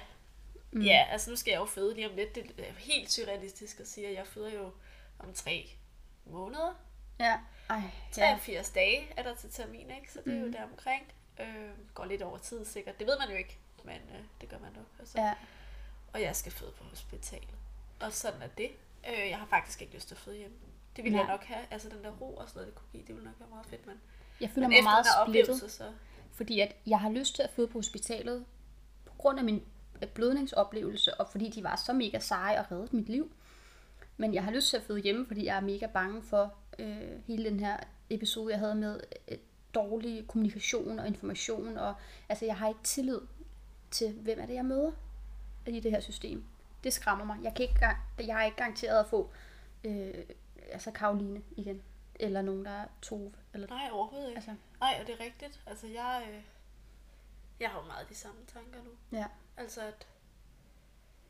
Mm. 0.70 0.82
Ja, 0.82 1.06
altså 1.10 1.30
nu 1.30 1.36
skal 1.36 1.50
jeg 1.50 1.58
jo 1.58 1.64
føde 1.64 1.94
lige 1.94 2.08
om 2.08 2.16
lidt. 2.16 2.34
Det 2.34 2.52
er 2.58 2.72
helt 2.78 3.12
surrealistisk 3.12 3.80
at 3.80 3.88
sige, 3.88 4.06
at 4.06 4.14
jeg 4.14 4.26
føder 4.26 4.52
jo 4.52 4.70
om 5.18 5.32
tre 5.34 5.70
måneder. 6.24 6.80
Ja. 7.20 7.38
Ej, 7.70 7.82
83 8.12 8.70
dage 8.70 9.12
er 9.16 9.22
der 9.22 9.34
til 9.34 9.50
termin, 9.50 9.90
ikke? 9.90 10.12
Så 10.12 10.20
det 10.24 10.34
er 10.34 10.40
jo 10.40 10.52
der 10.52 10.62
omkring. 10.62 11.12
Øh, 11.40 11.70
går 11.94 12.04
lidt 12.04 12.22
over 12.22 12.38
tid 12.38 12.64
sikkert. 12.64 12.98
Det 12.98 13.06
ved 13.06 13.18
man 13.18 13.30
jo 13.30 13.36
ikke, 13.36 13.58
men 13.84 13.96
øh, 13.96 14.24
det 14.40 14.48
gør 14.48 14.58
man 14.58 14.72
nok. 14.72 14.86
Altså. 14.98 15.20
ja. 15.20 15.34
Og 16.12 16.22
jeg 16.22 16.36
skal 16.36 16.52
føde 16.52 16.70
på 16.70 16.84
hospitalet. 16.84 17.54
Og 18.00 18.12
sådan 18.12 18.42
er 18.42 18.48
det. 18.48 18.70
Øh, 19.08 19.28
jeg 19.28 19.38
har 19.38 19.46
faktisk 19.46 19.82
ikke 19.82 19.94
lyst 19.94 20.08
til 20.08 20.14
at 20.14 20.20
føde 20.20 20.36
hjemme. 20.36 20.56
Det 20.98 21.04
ville 21.04 21.18
Nej. 21.18 21.26
jeg 21.26 21.32
nok 21.32 21.44
have. 21.44 21.64
Altså 21.70 21.88
den 21.88 22.04
der 22.04 22.10
ro 22.10 22.34
og 22.34 22.48
sådan 22.48 22.60
noget, 22.60 22.66
det 22.66 22.74
kunne 22.74 22.88
give, 22.92 23.02
det 23.06 23.14
ville 23.14 23.24
nok 23.24 23.34
være 23.40 23.48
meget 23.48 23.66
fedt. 23.66 23.86
Men, 23.86 23.96
Jeg 24.40 24.50
føler 24.50 24.68
men 24.68 24.76
mig 24.76 24.82
meget 24.82 25.06
splittet, 25.26 25.70
så... 25.70 25.84
fordi 26.32 26.60
at 26.60 26.76
jeg 26.86 27.00
har 27.00 27.10
lyst 27.10 27.34
til 27.34 27.42
at 27.42 27.50
føde 27.50 27.68
på 27.68 27.78
hospitalet 27.78 28.44
på 29.04 29.12
grund 29.18 29.38
af 29.38 29.44
min 29.44 29.62
øh, 30.02 30.08
blødningsoplevelse, 30.08 31.20
og 31.20 31.28
fordi 31.28 31.50
de 31.50 31.64
var 31.64 31.76
så 31.76 31.92
mega 31.92 32.18
seje 32.18 32.60
og 32.60 32.72
reddede 32.72 32.96
mit 32.96 33.08
liv. 33.08 33.32
Men 34.16 34.34
jeg 34.34 34.44
har 34.44 34.50
lyst 34.50 34.70
til 34.70 34.76
at 34.76 34.82
føde 34.82 35.00
hjemme, 35.00 35.26
fordi 35.26 35.44
jeg 35.44 35.56
er 35.56 35.60
mega 35.60 35.86
bange 35.86 36.22
for 36.22 36.54
øh, 36.78 37.22
hele 37.26 37.50
den 37.50 37.60
her 37.60 37.76
episode, 38.10 38.52
jeg 38.52 38.58
havde 38.58 38.74
med 38.74 39.00
øh, 39.28 39.38
dårlig 39.74 40.24
kommunikation 40.28 40.98
og 40.98 41.06
information. 41.06 41.78
Og, 41.78 41.94
altså, 42.28 42.44
jeg 42.44 42.56
har 42.56 42.68
ikke 42.68 42.82
tillid 42.82 43.20
til, 43.90 44.12
hvem 44.12 44.40
er 44.40 44.46
det, 44.46 44.54
jeg 44.54 44.64
møder 44.64 44.92
i 45.66 45.80
det 45.80 45.90
her 45.90 46.00
system. 46.00 46.44
Det 46.84 46.92
skræmmer 46.92 47.24
mig. 47.24 47.38
Jeg, 47.42 47.54
kan 47.54 47.62
ikke, 47.62 47.86
jeg 48.18 48.40
er 48.40 48.44
ikke 48.44 48.56
garanteret 48.56 49.00
at 49.00 49.06
få 49.06 49.30
øh, 49.84 50.14
altså 50.72 50.90
Karoline 50.90 51.42
igen. 51.56 51.82
Eller 52.20 52.42
nogen, 52.42 52.64
der 52.64 52.70
er 52.70 52.86
Tove. 53.02 53.32
Eller, 53.54 53.68
Nej, 53.68 53.88
overhovedet 53.92 54.28
ikke. 54.28 54.36
altså, 54.36 54.54
Nej, 54.80 54.98
og 55.00 55.06
det 55.06 55.14
er 55.20 55.24
rigtigt. 55.24 55.60
Altså 55.66 55.86
jeg... 55.86 56.26
Øh, 56.32 56.40
jeg 57.60 57.70
har 57.70 57.80
jo 57.80 57.86
meget 57.86 58.08
de 58.08 58.14
samme 58.14 58.40
tanker 58.46 58.82
nu. 58.84 58.90
ja. 59.18 59.26
Altså 59.56 59.80
at... 59.80 60.06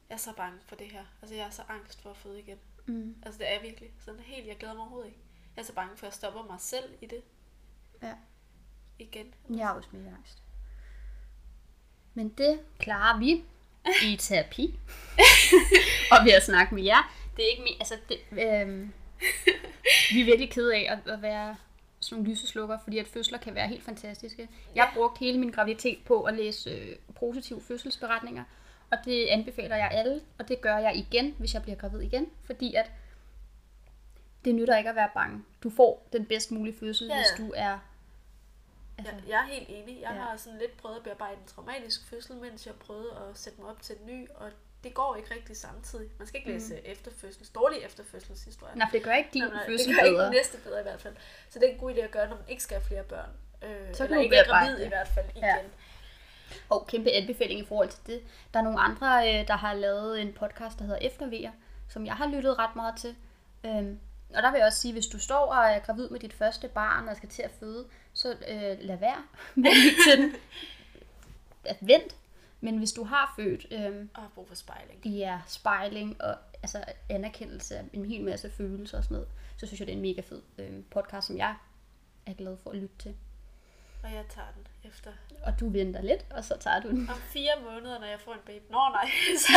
Jeg 0.09 0.15
er 0.15 0.19
så 0.19 0.33
bange 0.37 0.59
for 0.67 0.77
det 0.77 0.87
her. 0.93 1.05
Altså 1.23 1.35
jeg 1.37 1.47
er 1.47 1.51
så 1.51 1.63
angst 1.69 2.03
for 2.03 2.11
at 2.11 2.17
føde 2.17 2.39
igen. 2.41 2.59
Mm. 2.87 3.17
Altså 3.23 3.39
det 3.39 3.55
er 3.55 3.61
virkelig 3.63 3.91
sådan 3.99 4.21
helt, 4.21 4.47
jeg 4.47 4.57
glæder 4.57 4.75
mig 4.75 4.81
overhovedet 4.83 5.07
ikke. 5.09 5.19
Jeg 5.57 5.63
er 5.63 5.67
så 5.67 5.75
bange 5.75 5.97
for, 5.97 6.07
at 6.07 6.11
jeg 6.11 6.15
stopper 6.15 6.43
mig 6.43 6.61
selv 6.61 6.95
i 7.01 7.07
det 7.07 7.23
Ja. 8.03 8.15
igen. 8.99 9.35
Jeg 9.51 9.59
er 9.69 9.71
også 9.71 9.89
mega 9.93 10.09
angst. 10.09 10.43
Men 12.15 12.29
det 12.29 12.61
klarer 12.79 13.19
vi 13.19 13.45
i 14.03 14.17
terapi. 14.17 14.79
og 16.13 16.25
ved 16.25 16.33
at 16.33 16.43
snakke 16.43 16.75
med 16.75 16.83
jer. 16.83 17.15
Det 17.37 17.45
er 17.45 17.51
ikke 17.51 17.63
min, 17.63 17.75
altså 17.81 17.97
det, 18.09 18.19
øhm, 18.33 18.93
vi 20.13 20.21
er 20.21 20.25
virkelig 20.25 20.51
kede 20.51 20.75
af 20.77 20.87
at, 20.93 21.13
at 21.13 21.23
være 21.23 21.57
sådan 22.01 22.17
nogle 22.23 22.31
lyseslukker, 22.31 22.79
fordi 22.85 22.99
at 22.99 23.07
fødsler 23.07 23.39
kan 23.39 23.55
være 23.55 23.69
helt 23.69 23.83
fantastiske. 23.85 24.49
Jeg 24.75 24.85
har 24.85 24.95
brugt 24.95 25.19
hele 25.19 25.39
min 25.39 25.51
graviditet 25.51 25.99
på 26.07 26.23
at 26.23 26.35
læse 26.35 26.71
øh, 26.71 26.97
positive 27.19 27.61
fødselsberetninger, 27.61 28.45
og 28.91 28.99
det 29.05 29.27
anbefaler 29.27 29.77
jeg 29.77 29.89
alle, 29.93 30.21
og 30.39 30.49
det 30.49 30.61
gør 30.61 30.77
jeg 30.79 30.97
igen, 30.97 31.35
hvis 31.39 31.55
jeg 31.55 31.63
bliver 31.63 31.77
gravid 31.77 32.01
igen, 32.01 32.27
fordi 32.45 32.75
at 32.75 32.91
det 34.45 34.55
nytter 34.55 34.77
ikke 34.77 34.91
at 34.91 34.97
være 34.97 35.11
bange. 35.15 35.45
Du 35.63 35.71
får 35.71 36.09
den 36.13 36.27
bedst 36.27 36.51
mulige 36.51 36.77
fødsel, 36.81 37.07
Ja, 37.07 37.17
hvis 37.17 37.47
du 37.47 37.53
er... 37.57 37.79
Altså, 38.99 39.13
Jeg, 39.15 39.23
jeg 39.29 39.41
er 39.41 39.47
helt 39.55 39.69
enig. 39.69 40.01
Jeg 40.01 40.11
Ja. 40.15 40.21
har 40.21 40.37
sådan 40.37 40.59
lidt 40.59 40.77
prøvet 40.77 40.97
at 40.97 41.03
bearbejde 41.03 41.35
en 41.35 41.47
traumatisk 41.47 42.07
fødsel, 42.11 42.37
mens 42.37 42.67
jeg 42.67 42.75
prøvede 42.75 43.11
at 43.31 43.39
sætte 43.39 43.61
mig 43.61 43.71
op 43.71 43.83
til 43.83 43.97
en 44.01 44.07
ny, 44.07 44.29
og 44.35 44.51
det 44.85 44.95
går 44.95 45.17
ikke 45.17 45.35
rigtig 45.35 45.57
samtidig. 45.57 46.09
Man 46.19 46.27
skal 46.29 46.39
ikke 46.41 46.51
læse 46.53 46.75
mm. 46.75 46.81
efterfødsels, 46.85 47.49
dårlige 47.51 47.85
efterfødselshistorier. 47.85 48.75
Nej, 48.75 48.87
for 48.89 48.93
det 48.97 49.03
gør 49.03 49.13
ikke 49.13 49.31
din 49.33 49.43
Nej, 49.45 49.67
fødsel 49.67 49.89
det 49.89 49.97
gør 49.97 50.05
ikke 50.05 50.17
bedre. 50.17 50.31
næste 50.31 50.59
bedre 50.59 50.81
i 50.81 50.83
hvert 50.83 51.01
fald. 51.01 51.15
Så 51.51 51.59
det 51.59 51.69
er 51.69 51.73
en 51.73 51.79
god 51.79 51.95
idé 51.95 51.99
at 52.01 52.11
gøre, 52.11 52.29
når 52.29 52.37
man 52.37 52.45
ikke 52.49 52.63
skal 52.63 52.77
have 52.77 52.85
flere 52.87 53.03
børn. 53.03 53.31
Øh, 53.63 53.95
Så 53.95 53.99
kan 53.99 54.07
eller 54.07 54.23
ikke 54.23 54.37
er 54.37 54.45
gravid 54.45 54.85
i 54.85 54.89
hvert 54.89 55.09
fald 55.09 55.27
igen. 55.31 55.45
Ja. 55.45 55.57
Og 56.69 56.87
kæmpe 56.87 57.11
anbefaling 57.11 57.61
i 57.61 57.65
forhold 57.67 57.89
til 57.89 58.01
det. 58.07 58.23
Der 58.55 58.59
er 58.61 58.65
nogle 58.65 58.81
andre, 58.81 59.29
øh, 59.41 59.49
der 59.49 59.57
har 59.57 59.75
lavet 59.75 60.21
en 60.21 60.33
podcast, 60.33 60.79
der 60.79 60.85
hedder 60.85 60.99
Eftervejer, 61.01 61.51
som 61.89 62.07
jeg 62.07 62.15
har 62.15 62.27
lyttet 62.29 62.59
ret 62.59 62.77
meget 62.77 62.95
til. 62.97 63.15
Øhm, 63.67 63.99
og 64.37 64.43
der 64.43 64.51
vil 64.51 64.59
jeg 64.59 64.67
også 64.67 64.81
sige, 64.81 64.93
hvis 64.93 65.07
du 65.07 65.19
står 65.19 65.47
og 65.47 65.65
er 65.71 65.79
gravid 65.79 66.09
med 66.09 66.21
dit 66.21 66.33
første 66.33 66.69
barn 66.69 67.09
og 67.09 67.17
skal 67.17 67.29
til 67.29 67.43
at 67.43 67.51
føde, 67.61 67.87
så 68.13 68.31
øh, 68.31 68.77
lad 68.81 68.97
være 68.99 69.23
med 69.55 70.05
til 70.05 70.23
den. 70.23 70.35
At 71.65 71.77
vent. 71.81 72.15
Men 72.61 72.79
hvis 72.79 72.93
du 72.93 73.05
har 73.05 73.33
født, 73.37 73.67
øh, 73.71 74.07
Og 74.15 74.23
har 74.23 74.31
brug 74.35 74.49
for 74.49 74.55
spejling. 74.55 75.07
ja, 75.07 75.41
spejling 75.47 76.23
og 76.23 76.37
altså, 76.63 76.85
anerkendelse 77.09 77.79
af 77.79 77.85
en 77.93 78.05
hel 78.05 78.25
masse 78.25 78.51
følelser 78.51 78.99
og 78.99 79.05
sådan 79.05 79.15
noget, 79.15 79.29
så 79.57 79.67
synes 79.67 79.81
jeg, 79.81 79.87
det 79.87 79.93
er 79.93 79.97
en 79.97 80.03
mega 80.03 80.21
fed 80.21 80.43
øh, 80.59 80.83
podcast, 80.91 81.27
som 81.27 81.37
jeg 81.37 81.55
er 82.27 82.33
glad 82.35 82.57
for 82.57 82.71
at 82.71 82.77
lytte 82.77 82.95
til. 82.99 83.17
Og 84.05 84.13
jeg 84.13 84.25
tager 84.29 84.49
den 84.57 84.67
efter 84.91 85.11
Og 85.47 85.61
du 85.61 85.69
venter 85.69 86.03
lidt, 86.03 86.27
og 86.31 86.45
så 86.45 86.57
tager 86.61 86.81
du 86.81 86.89
den. 86.91 87.09
om 87.11 87.17
fire 87.17 87.53
måneder, 87.65 87.99
når 87.99 88.07
jeg 88.07 88.21
får 88.21 88.33
en 88.33 88.41
baby. 88.47 88.63
Nå 88.71 88.79
nej, 88.93 89.09
så, 89.47 89.53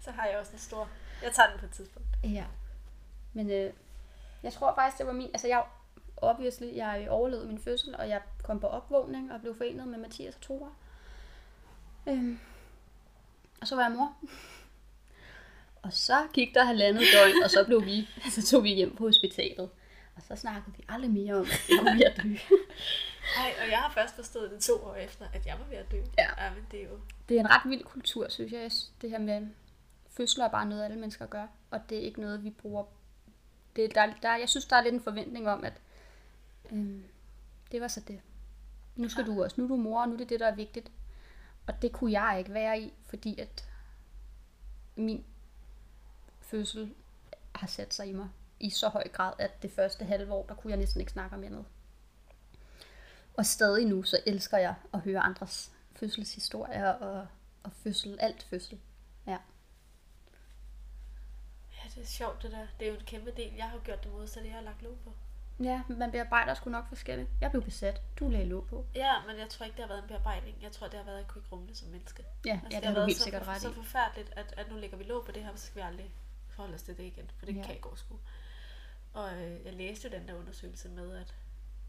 så 0.00 0.10
har 0.10 0.26
jeg 0.26 0.38
også 0.38 0.52
en 0.52 0.58
stor. 0.58 0.88
Jeg 1.22 1.32
tager 1.32 1.50
den 1.50 1.58
på 1.58 1.66
et 1.66 1.72
tidspunkt. 1.72 2.08
Ja. 2.24 2.44
Men 3.32 3.50
øh, 3.50 3.72
jeg 4.42 4.52
tror 4.52 4.74
faktisk, 4.74 4.98
det 4.98 5.06
var 5.06 5.12
min... 5.12 5.26
Altså, 5.28 5.48
jeg 5.48 5.64
obviously, 6.16 6.76
jeg 6.76 7.06
overlevede 7.10 7.46
min 7.46 7.58
fødsel, 7.58 7.96
og 7.96 8.08
jeg 8.08 8.20
kom 8.42 8.60
på 8.60 8.66
opvågning 8.66 9.32
og 9.32 9.40
blev 9.40 9.54
forenet 9.56 9.88
med 9.88 9.98
Mathias 9.98 10.34
og 10.34 10.40
Tora. 10.40 10.70
Øhm, 12.08 12.38
og 13.60 13.66
så 13.68 13.76
var 13.76 13.82
jeg 13.82 13.92
mor. 13.92 14.16
Og 15.82 15.92
så 15.92 16.28
gik 16.32 16.54
der 16.54 16.64
halvandet 16.64 17.02
døgn, 17.14 17.42
og 17.44 17.50
så 17.50 17.64
blev 17.64 17.84
vi, 17.84 18.08
så 18.34 18.46
tog 18.46 18.64
vi 18.64 18.74
hjem 18.74 18.96
på 18.96 19.04
hospitalet. 19.04 19.70
Og 20.16 20.22
så 20.22 20.36
snakkede 20.36 20.76
vi 20.76 20.84
aldrig 20.88 21.10
mere 21.10 21.34
om, 21.34 21.40
at 21.40 21.68
jeg 21.68 21.84
var 21.84 21.94
ved 21.94 22.02
at 22.02 22.16
dø. 22.16 22.28
Nej, 23.38 23.54
og 23.62 23.70
jeg 23.70 23.78
har 23.78 23.92
først 23.94 24.14
forstået 24.14 24.50
det 24.50 24.60
to 24.60 24.72
år 24.84 24.94
efter, 24.94 25.26
at 25.32 25.46
jeg 25.46 25.58
var 25.58 25.64
ved 25.70 25.76
at 25.76 25.90
dø. 25.90 25.96
Ja. 26.18 26.44
ja 26.44 26.54
men 26.54 26.66
det 26.70 26.80
er 26.80 26.84
jo... 26.84 27.00
Det 27.28 27.36
er 27.36 27.40
en 27.40 27.50
ret 27.50 27.70
vild 27.70 27.84
kultur, 27.84 28.28
synes 28.28 28.52
jeg. 28.52 28.70
Det 29.02 29.10
her 29.10 29.18
med 29.18 29.46
fødsler 30.10 30.44
er 30.44 30.48
bare 30.48 30.66
noget, 30.66 30.84
alle 30.84 30.98
mennesker 30.98 31.26
gør. 31.26 31.46
Og 31.70 31.80
det 31.88 31.98
er 31.98 32.02
ikke 32.02 32.20
noget, 32.20 32.44
vi 32.44 32.50
bruger. 32.50 32.84
Det, 33.76 33.94
der, 33.94 34.12
der, 34.22 34.36
jeg 34.36 34.48
synes, 34.48 34.64
der 34.64 34.76
er 34.76 34.82
lidt 34.82 34.94
en 34.94 35.00
forventning 35.00 35.48
om, 35.48 35.64
at 35.64 35.80
øhm, 36.72 37.04
det 37.72 37.80
var 37.80 37.88
så 37.88 38.00
det. 38.00 38.20
Nu 38.96 39.08
skal 39.08 39.26
du 39.26 39.42
også. 39.42 39.60
Nu 39.60 39.64
er 39.64 39.68
du 39.68 39.76
mor, 39.76 40.00
og 40.00 40.08
nu 40.08 40.14
er 40.14 40.18
det 40.18 40.28
det, 40.28 40.40
der 40.40 40.46
er 40.46 40.54
vigtigt. 40.54 40.90
Og 41.66 41.82
det 41.82 41.92
kunne 41.92 42.20
jeg 42.20 42.38
ikke 42.38 42.54
være 42.54 42.80
i, 42.80 42.92
fordi 43.06 43.38
at 43.38 43.68
min 44.96 45.24
fødsel 46.40 46.94
har 47.54 47.66
sat 47.66 47.94
sig 47.94 48.08
i 48.08 48.12
mig 48.12 48.28
i 48.60 48.70
så 48.70 48.88
høj 48.88 49.08
grad, 49.08 49.32
at 49.38 49.62
det 49.62 49.72
første 49.72 50.04
halve 50.04 50.32
år, 50.32 50.46
der 50.46 50.54
kunne 50.54 50.70
jeg 50.70 50.78
næsten 50.78 51.00
ikke 51.00 51.12
snakke 51.12 51.36
om 51.36 51.44
andet. 51.44 51.64
Og 53.34 53.46
stadig 53.46 53.86
nu, 53.86 54.02
så 54.02 54.20
elsker 54.26 54.58
jeg 54.58 54.74
at 54.94 55.00
høre 55.00 55.20
andres 55.20 55.72
fødselshistorier 55.92 56.88
og, 56.88 57.26
og 57.62 57.72
fødsel, 57.72 58.18
alt 58.20 58.42
fødsel. 58.42 58.80
Ja. 59.26 59.38
Ja, 61.72 61.88
det 61.94 62.02
er 62.02 62.06
sjovt 62.06 62.42
det 62.42 62.50
der. 62.50 62.66
Det 62.80 62.88
er 62.88 62.92
jo 62.92 62.98
en 62.98 63.04
kæmpe 63.06 63.30
del. 63.30 63.54
Jeg 63.54 63.64
har 63.64 63.76
jo 63.76 63.82
gjort 63.84 64.04
det 64.04 64.12
modsatte, 64.12 64.48
jeg 64.48 64.56
har 64.56 64.62
lagt 64.62 64.82
lov 64.82 64.96
på. 65.04 65.12
Ja, 65.64 65.82
man 65.88 66.10
bearbejder 66.10 66.54
sgu 66.54 66.70
nok 66.70 66.88
forskelligt. 66.88 67.28
Jeg 67.40 67.50
blev 67.50 67.62
besat. 67.62 68.02
Du 68.18 68.28
lagde 68.28 68.46
låg 68.46 68.66
på. 68.66 68.86
Ja, 68.94 69.12
men 69.26 69.38
jeg 69.38 69.48
tror 69.48 69.64
ikke, 69.66 69.76
det 69.76 69.82
har 69.84 69.88
været 69.88 70.02
en 70.02 70.08
bearbejdning. 70.08 70.56
Jeg 70.62 70.72
tror, 70.72 70.86
det 70.88 70.94
har 70.98 71.04
været, 71.04 71.16
at 71.16 71.20
jeg 71.22 71.28
kunne 71.28 71.40
ikke 71.40 71.52
rumme 71.52 71.66
det 71.68 71.76
som 71.76 71.88
menneske. 71.88 72.24
Ja, 72.46 72.60
ja 72.70 72.76
det 72.76 72.84
har 72.84 72.94
du 72.94 73.00
helt 73.06 73.16
så, 73.18 73.22
sikkert 73.24 73.46
ret 73.48 73.60
så 73.60 73.70
i. 73.70 73.74
forfærdeligt, 73.74 74.32
at, 74.36 74.54
at 74.56 74.70
nu 74.70 74.76
lægger 74.76 74.96
vi 74.96 75.04
låg 75.04 75.24
på 75.24 75.32
det 75.32 75.44
her, 75.44 75.50
så 75.56 75.66
skal 75.66 75.76
vi 75.76 75.86
aldrig 75.86 76.14
forholde 76.48 76.74
os 76.74 76.82
til 76.82 76.96
det 76.96 77.02
igen, 77.04 77.30
for 77.38 77.46
det 77.46 77.56
Ja. 77.56 77.62
kan 77.62 77.74
ikke 77.74 77.86
overskue. 77.86 78.18
Og 79.12 79.34
øh, 79.42 79.64
jeg 79.66 79.72
læste 79.72 80.08
jo 80.08 80.18
den 80.18 80.28
der 80.28 80.34
undersøgelse 80.34 80.88
med, 80.88 81.16
at 81.16 81.34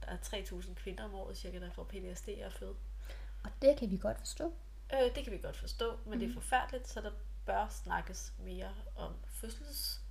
der 0.02 0.08
er 0.12 0.18
3.000 0.18 0.74
kvinder 0.74 1.04
om 1.04 1.16
året 1.16 1.38
cirka, 1.38 1.60
der 1.60 1.72
får 1.72 1.84
PTSD 1.84 2.30
og 2.46 2.52
føde. 2.54 2.76
Og 3.44 3.50
det 3.62 3.78
kan 3.78 3.92
vi 3.92 3.98
godt 3.98 4.18
forstå. 4.20 4.54
Øh, 4.94 5.16
det 5.16 5.24
kan 5.24 5.34
vi 5.34 5.38
godt 5.38 5.58
forstå, 5.58 5.92
men 6.06 6.14
mm. 6.14 6.20
det 6.20 6.28
Mhm. 6.30 6.38
er 6.38 6.42
forfærdeligt, 6.42 6.88
så 6.88 7.02
der 7.02 7.12
bør 7.46 7.68
snakkes 7.70 8.34
mere 8.40 8.70
om 8.96 9.14
fødsels 9.28 10.02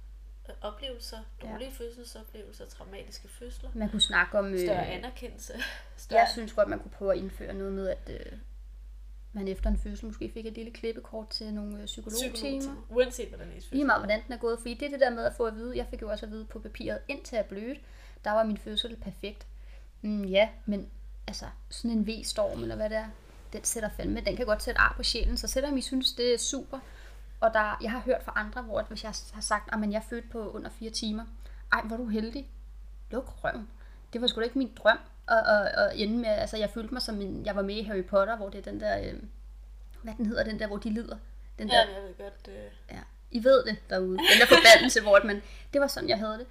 oplevelser, 0.61 1.18
dårlige 1.43 1.68
ja. 1.68 1.84
fødselsoplevelser, 1.84 2.66
traumatiske 2.66 3.28
fødsler, 3.28 3.70
Man 3.74 3.90
kunne 3.90 4.01
snakke 4.01 4.38
om... 4.38 4.59
større 4.59 4.86
Øh, 4.86 4.95
anerkendelse, 4.95 5.53
større 5.97 6.20
jeg 6.20 6.28
synes 6.32 6.53
godt, 6.53 6.68
man 6.68 6.78
kunne 6.78 6.90
prøve 6.90 7.12
at 7.12 7.18
indføre 7.18 7.55
noget 7.55 7.72
med, 7.72 7.88
at 7.88 8.11
øh, 8.11 8.38
man 9.32 9.49
efter 9.49 9.70
en 9.70 9.78
fødsel 9.78 10.07
måske 10.07 10.30
fik 10.34 10.47
et 10.47 10.53
lille 10.53 10.70
klippekort 10.70 11.28
til 11.28 11.55
nogle 11.55 11.78
øh, 11.78 11.86
psykologtimer. 11.86 12.32
psykologtimer, 12.32 12.86
uanset 12.90 13.28
hvordan 13.28 13.47
ens 13.47 13.55
fødsel 13.55 13.76
Lige 13.76 13.84
meget, 13.84 14.01
hvordan 14.01 14.22
den 14.26 14.32
er 14.32 14.38
gået. 14.38 14.59
Fordi 14.59 14.74
det 14.74 14.86
er 14.86 14.90
det 14.90 15.01
der 15.01 15.11
med 15.11 15.24
at 15.24 15.34
få 15.34 15.45
at 15.45 15.55
vide, 15.55 15.76
jeg 15.76 15.86
fik 15.90 16.03
jo 16.03 16.11
også 16.11 16.26
at 16.26 16.32
vide 16.32 16.45
på 16.45 16.59
papiret, 16.59 16.99
indtil 17.09 17.36
jeg 17.36 17.47
blødte, 17.47 17.80
der 18.24 18.30
var 18.30 18.45
min 18.45 18.59
fødsel 18.59 18.97
perfekt. 18.97 19.47
Mm, 20.03 20.24
ja, 20.24 20.49
men 20.66 20.90
altså, 21.26 21.47
sådan 21.70 21.90
en 21.90 22.07
V-storm, 22.07 22.62
eller 22.62 22.76
hvad 22.76 22.90
det 22.90 22.97
er, 22.99 23.09
den 23.53 23.64
sætter 23.64 23.88
fandme, 23.97 24.20
den 24.20 24.36
kan 24.36 24.47
godt 24.47 24.62
sætte 24.62 24.80
ar 24.80 24.95
på 24.97 25.03
sjælen. 25.03 25.36
Så 25.36 25.49
selvom 25.49 25.76
I 25.76 25.80
synes, 25.80 26.12
det 26.12 26.34
er 26.34 26.38
super, 26.38 26.78
og 27.43 27.55
der, 27.55 27.78
jeg 27.82 27.90
har 27.90 28.01
hørt 28.01 28.22
fra 28.24 28.32
andre, 28.36 28.62
hvor 28.62 28.78
at 28.78 28.86
hvis 28.88 29.05
jeg 29.05 29.12
har 29.32 29.40
sagt, 29.40 29.72
at 29.74 29.90
jeg 29.90 29.99
er 29.99 30.09
født 30.11 30.30
på 30.30 30.51
under 30.51 30.70
fire 30.70 30.90
timer, 30.90 31.24
ej, 31.72 31.80
hvor 31.82 31.97
er 31.97 32.01
du 32.01 32.07
heldig. 32.09 32.51
Luk 33.11 33.45
røven. 33.45 33.68
Det 34.12 34.20
var 34.20 34.26
sgu 34.26 34.40
da 34.40 34.45
ikke 34.45 34.59
min 34.59 34.72
drøm 34.76 34.99
at, 35.28 35.38
at, 35.38 35.66
at 35.66 35.93
ende 36.01 36.18
med, 36.18 36.28
altså 36.28 36.57
jeg 36.57 36.70
følte 36.70 36.95
mig 36.95 37.03
som 37.03 37.20
en, 37.20 37.47
jeg 37.47 37.57
var 37.57 37.62
med 37.62 37.74
i 37.76 37.82
Harry 37.82 38.05
Potter, 38.05 38.36
hvor 38.36 38.49
det 38.49 38.59
er 38.59 38.62
den 38.70 38.80
der, 38.80 38.99
øh, 39.12 39.22
hvad 40.03 40.14
den 40.16 40.26
hedder, 40.26 40.45
den 40.45 40.59
der, 40.59 40.66
hvor 40.66 40.76
de 40.76 40.90
lider. 40.90 41.16
Den 41.59 41.68
der, 41.68 41.74
Ja, 41.74 41.95
jeg 41.95 42.03
ved 42.03 42.14
godt, 42.18 42.49
øh, 42.49 42.72
Ja, 42.90 43.01
I 43.30 43.45
ved 43.45 43.64
det 43.64 43.76
derude. 43.90 44.09
Den 44.18 44.40
der 44.40 44.47
forbandelse, 44.47 45.03
hvor 45.03 45.20
man, 45.24 45.43
det 45.72 45.80
var 45.80 45.86
sådan, 45.86 46.09
jeg 46.09 46.18
havde 46.18 46.38
det. 46.38 46.47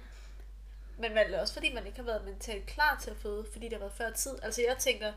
Men 0.98 1.14
vel 1.14 1.34
også 1.34 1.52
fordi 1.54 1.74
man 1.74 1.86
ikke 1.86 1.98
har 1.98 2.04
været 2.04 2.24
mentalt 2.24 2.66
klar 2.66 2.98
til 3.02 3.10
at 3.10 3.16
føde, 3.16 3.44
fordi 3.52 3.64
det 3.64 3.72
har 3.72 3.78
været 3.78 3.92
før 3.92 4.10
tid. 4.10 4.32
Altså 4.42 4.62
jeg 4.68 4.76
tænker, 4.78 5.12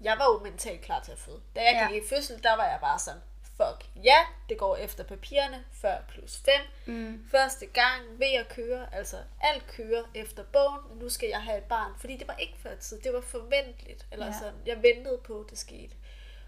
jeg 0.00 0.14
var 0.18 0.24
jo 0.24 0.50
mentalt 0.50 0.80
klar 0.80 1.00
til 1.00 1.12
at 1.12 1.18
føde. 1.18 1.40
Da 1.56 1.60
jeg 1.60 1.72
Ja. 1.72 1.94
gik 1.94 2.02
i 2.04 2.06
fødsel, 2.14 2.42
der 2.42 2.56
var 2.56 2.64
jeg 2.64 2.78
bare 2.80 2.98
sådan, 2.98 3.20
fuck 3.56 3.90
ja, 4.04 4.16
det 4.48 4.58
går 4.58 4.76
efter 4.76 5.04
papirerne, 5.04 5.64
40 5.72 5.98
plus 6.08 6.42
5. 6.44 6.54
Mm. 6.94 7.26
Første 7.30 7.66
gang 7.66 8.02
ved 8.18 8.26
at 8.40 8.48
køre, 8.48 8.94
altså 8.94 9.16
alt 9.40 9.66
kører 9.66 10.02
efter 10.14 10.42
bogen, 10.52 10.98
nu 11.00 11.08
skal 11.08 11.28
jeg 11.28 11.42
have 11.42 11.58
et 11.58 11.64
barn. 11.64 11.92
Fordi 12.00 12.16
det 12.16 12.28
var 12.28 12.36
ikke 12.36 12.54
før 12.58 12.74
tid, 12.74 13.00
det 13.00 13.12
var 13.12 13.20
forventeligt. 13.20 14.06
Eller 14.12 14.26
Ja. 14.26 14.32
sådan, 14.38 14.54
jeg 14.66 14.82
ventede 14.82 15.18
på, 15.24 15.40
at 15.40 15.50
det 15.50 15.58
skete. 15.58 15.94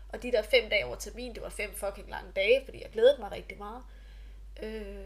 Og 0.09 0.23
de 0.23 0.33
der 0.33 0.43
fem 0.43 0.71
dage 0.71 0.87
over 0.87 0.97
termin, 0.97 1.35
det 1.35 1.43
var 1.43 1.49
fem 1.49 1.75
fucking 1.75 2.11
lange 2.11 2.33
dage, 2.33 2.63
fordi 2.65 2.83
jeg 2.83 2.91
glædede 2.91 3.21
mig 3.21 3.33
rigtig 3.33 3.59
meget. 3.59 3.83
Øh, 4.63 5.05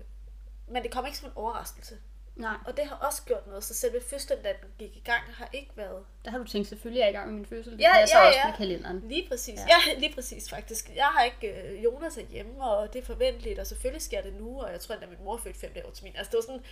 men 0.68 0.82
det 0.82 0.90
kom 0.90 1.06
ikke 1.06 1.18
som 1.18 1.28
en 1.28 1.32
overraskelse. 1.36 1.98
Nej, 2.40 2.56
Og 2.66 2.76
det 2.76 2.86
har 2.86 2.96
også 2.96 3.22
gjort 3.22 3.46
noget, 3.46 3.64
så 3.64 3.74
selve 3.74 4.00
fødslen, 4.10 4.42
da 4.42 4.48
den 4.48 4.68
gik 4.78 4.96
i 4.96 5.00
gang, 5.04 5.22
har 5.34 5.48
ikke 5.52 5.70
været... 5.74 6.04
der 6.24 6.30
har 6.30 6.38
du 6.38 6.44
tænkt, 6.44 6.68
selvfølgelig 6.68 7.00
er 7.00 7.04
jeg 7.06 7.14
i 7.14 7.16
gang 7.16 7.26
med 7.28 7.34
min 7.36 7.46
fødsel. 7.46 7.72
Det 7.72 7.80
Ja, 7.80 7.92
passer 7.92 8.18
ja, 8.18 8.26
også 8.26 8.38
ja. 8.38 8.46
med 8.48 8.56
kalenderen. 8.56 9.00
Lige 9.08 9.28
præcis. 9.28 9.58
Ja. 9.58 9.76
Ja. 9.88 9.98
lige 10.02 10.14
præcis 10.14 10.50
faktisk. 10.50 10.90
Jeg 10.96 11.04
har 11.04 11.24
ikke... 11.24 11.62
Øh, 11.62 11.84
Jonas 11.84 12.16
er 12.18 12.22
hjemme, 12.30 12.64
og 12.64 12.92
det 12.92 13.00
er 13.02 13.06
forventeligt, 13.06 13.58
og 13.58 13.66
selvfølgelig 13.66 14.02
sker 14.02 14.22
det 14.22 14.34
nu, 14.34 14.60
og 14.62 14.72
jeg 14.72 14.80
tror, 14.80 14.94
at 14.94 15.08
min 15.08 15.24
mor 15.24 15.36
fødte 15.36 15.58
fem 15.58 15.72
dage 15.72 15.84
over 15.84 15.94
til 15.94 16.04
min. 16.04 16.16
Altså 16.16 16.30
det 16.30 16.36
var 16.36 16.42
sådan... 16.42 16.62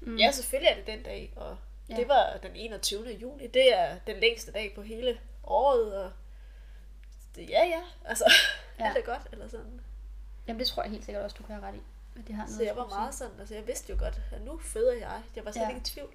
Mm. 0.00 0.16
Ja, 0.16 0.30
selvfølgelig 0.30 0.70
er 0.70 0.74
det 0.74 0.86
den 0.86 1.02
dag, 1.02 1.32
og 1.36 1.56
Ja. 1.88 1.96
det 1.96 2.08
var 2.08 2.38
den 2.42 2.50
21. 2.54 3.08
juni. 3.10 3.46
Det 3.46 3.74
er 3.78 3.98
den 4.06 4.16
længste 4.20 4.52
dag 4.52 4.72
på 4.74 4.82
hele 4.82 5.20
året, 5.44 5.94
og... 6.04 6.12
Det, 7.36 7.50
ja, 7.50 7.64
ja. 7.64 7.80
Altså, 8.04 8.24
ja. 8.80 8.88
alt 8.88 8.96
er 8.96 9.02
godt, 9.02 9.22
eller 9.32 9.48
sådan. 9.48 9.80
Jamen 10.48 10.60
det 10.60 10.66
tror 10.68 10.82
jeg 10.82 10.90
helt 10.92 11.04
sikkert 11.04 11.24
også, 11.24 11.36
du 11.38 11.42
kan 11.42 11.54
have 11.54 11.66
ret 11.66 11.74
i. 11.74 11.80
At 12.18 12.26
det 12.26 12.34
har 12.34 12.42
noget 12.44 12.56
Så 12.56 12.62
jeg 12.62 12.76
var 12.76 12.86
meget 12.88 13.14
sådan, 13.14 13.40
altså 13.40 13.54
jeg 13.54 13.66
vidste 13.66 13.92
jo 13.92 13.98
godt, 13.98 14.20
at 14.32 14.42
nu 14.42 14.58
føder 14.58 14.92
jeg. 14.92 15.22
Jeg 15.36 15.44
var 15.44 15.50
slet 15.50 15.62
Ja. 15.62 15.68
ikke 15.68 15.80
i 15.80 15.84
tvivl 15.84 16.14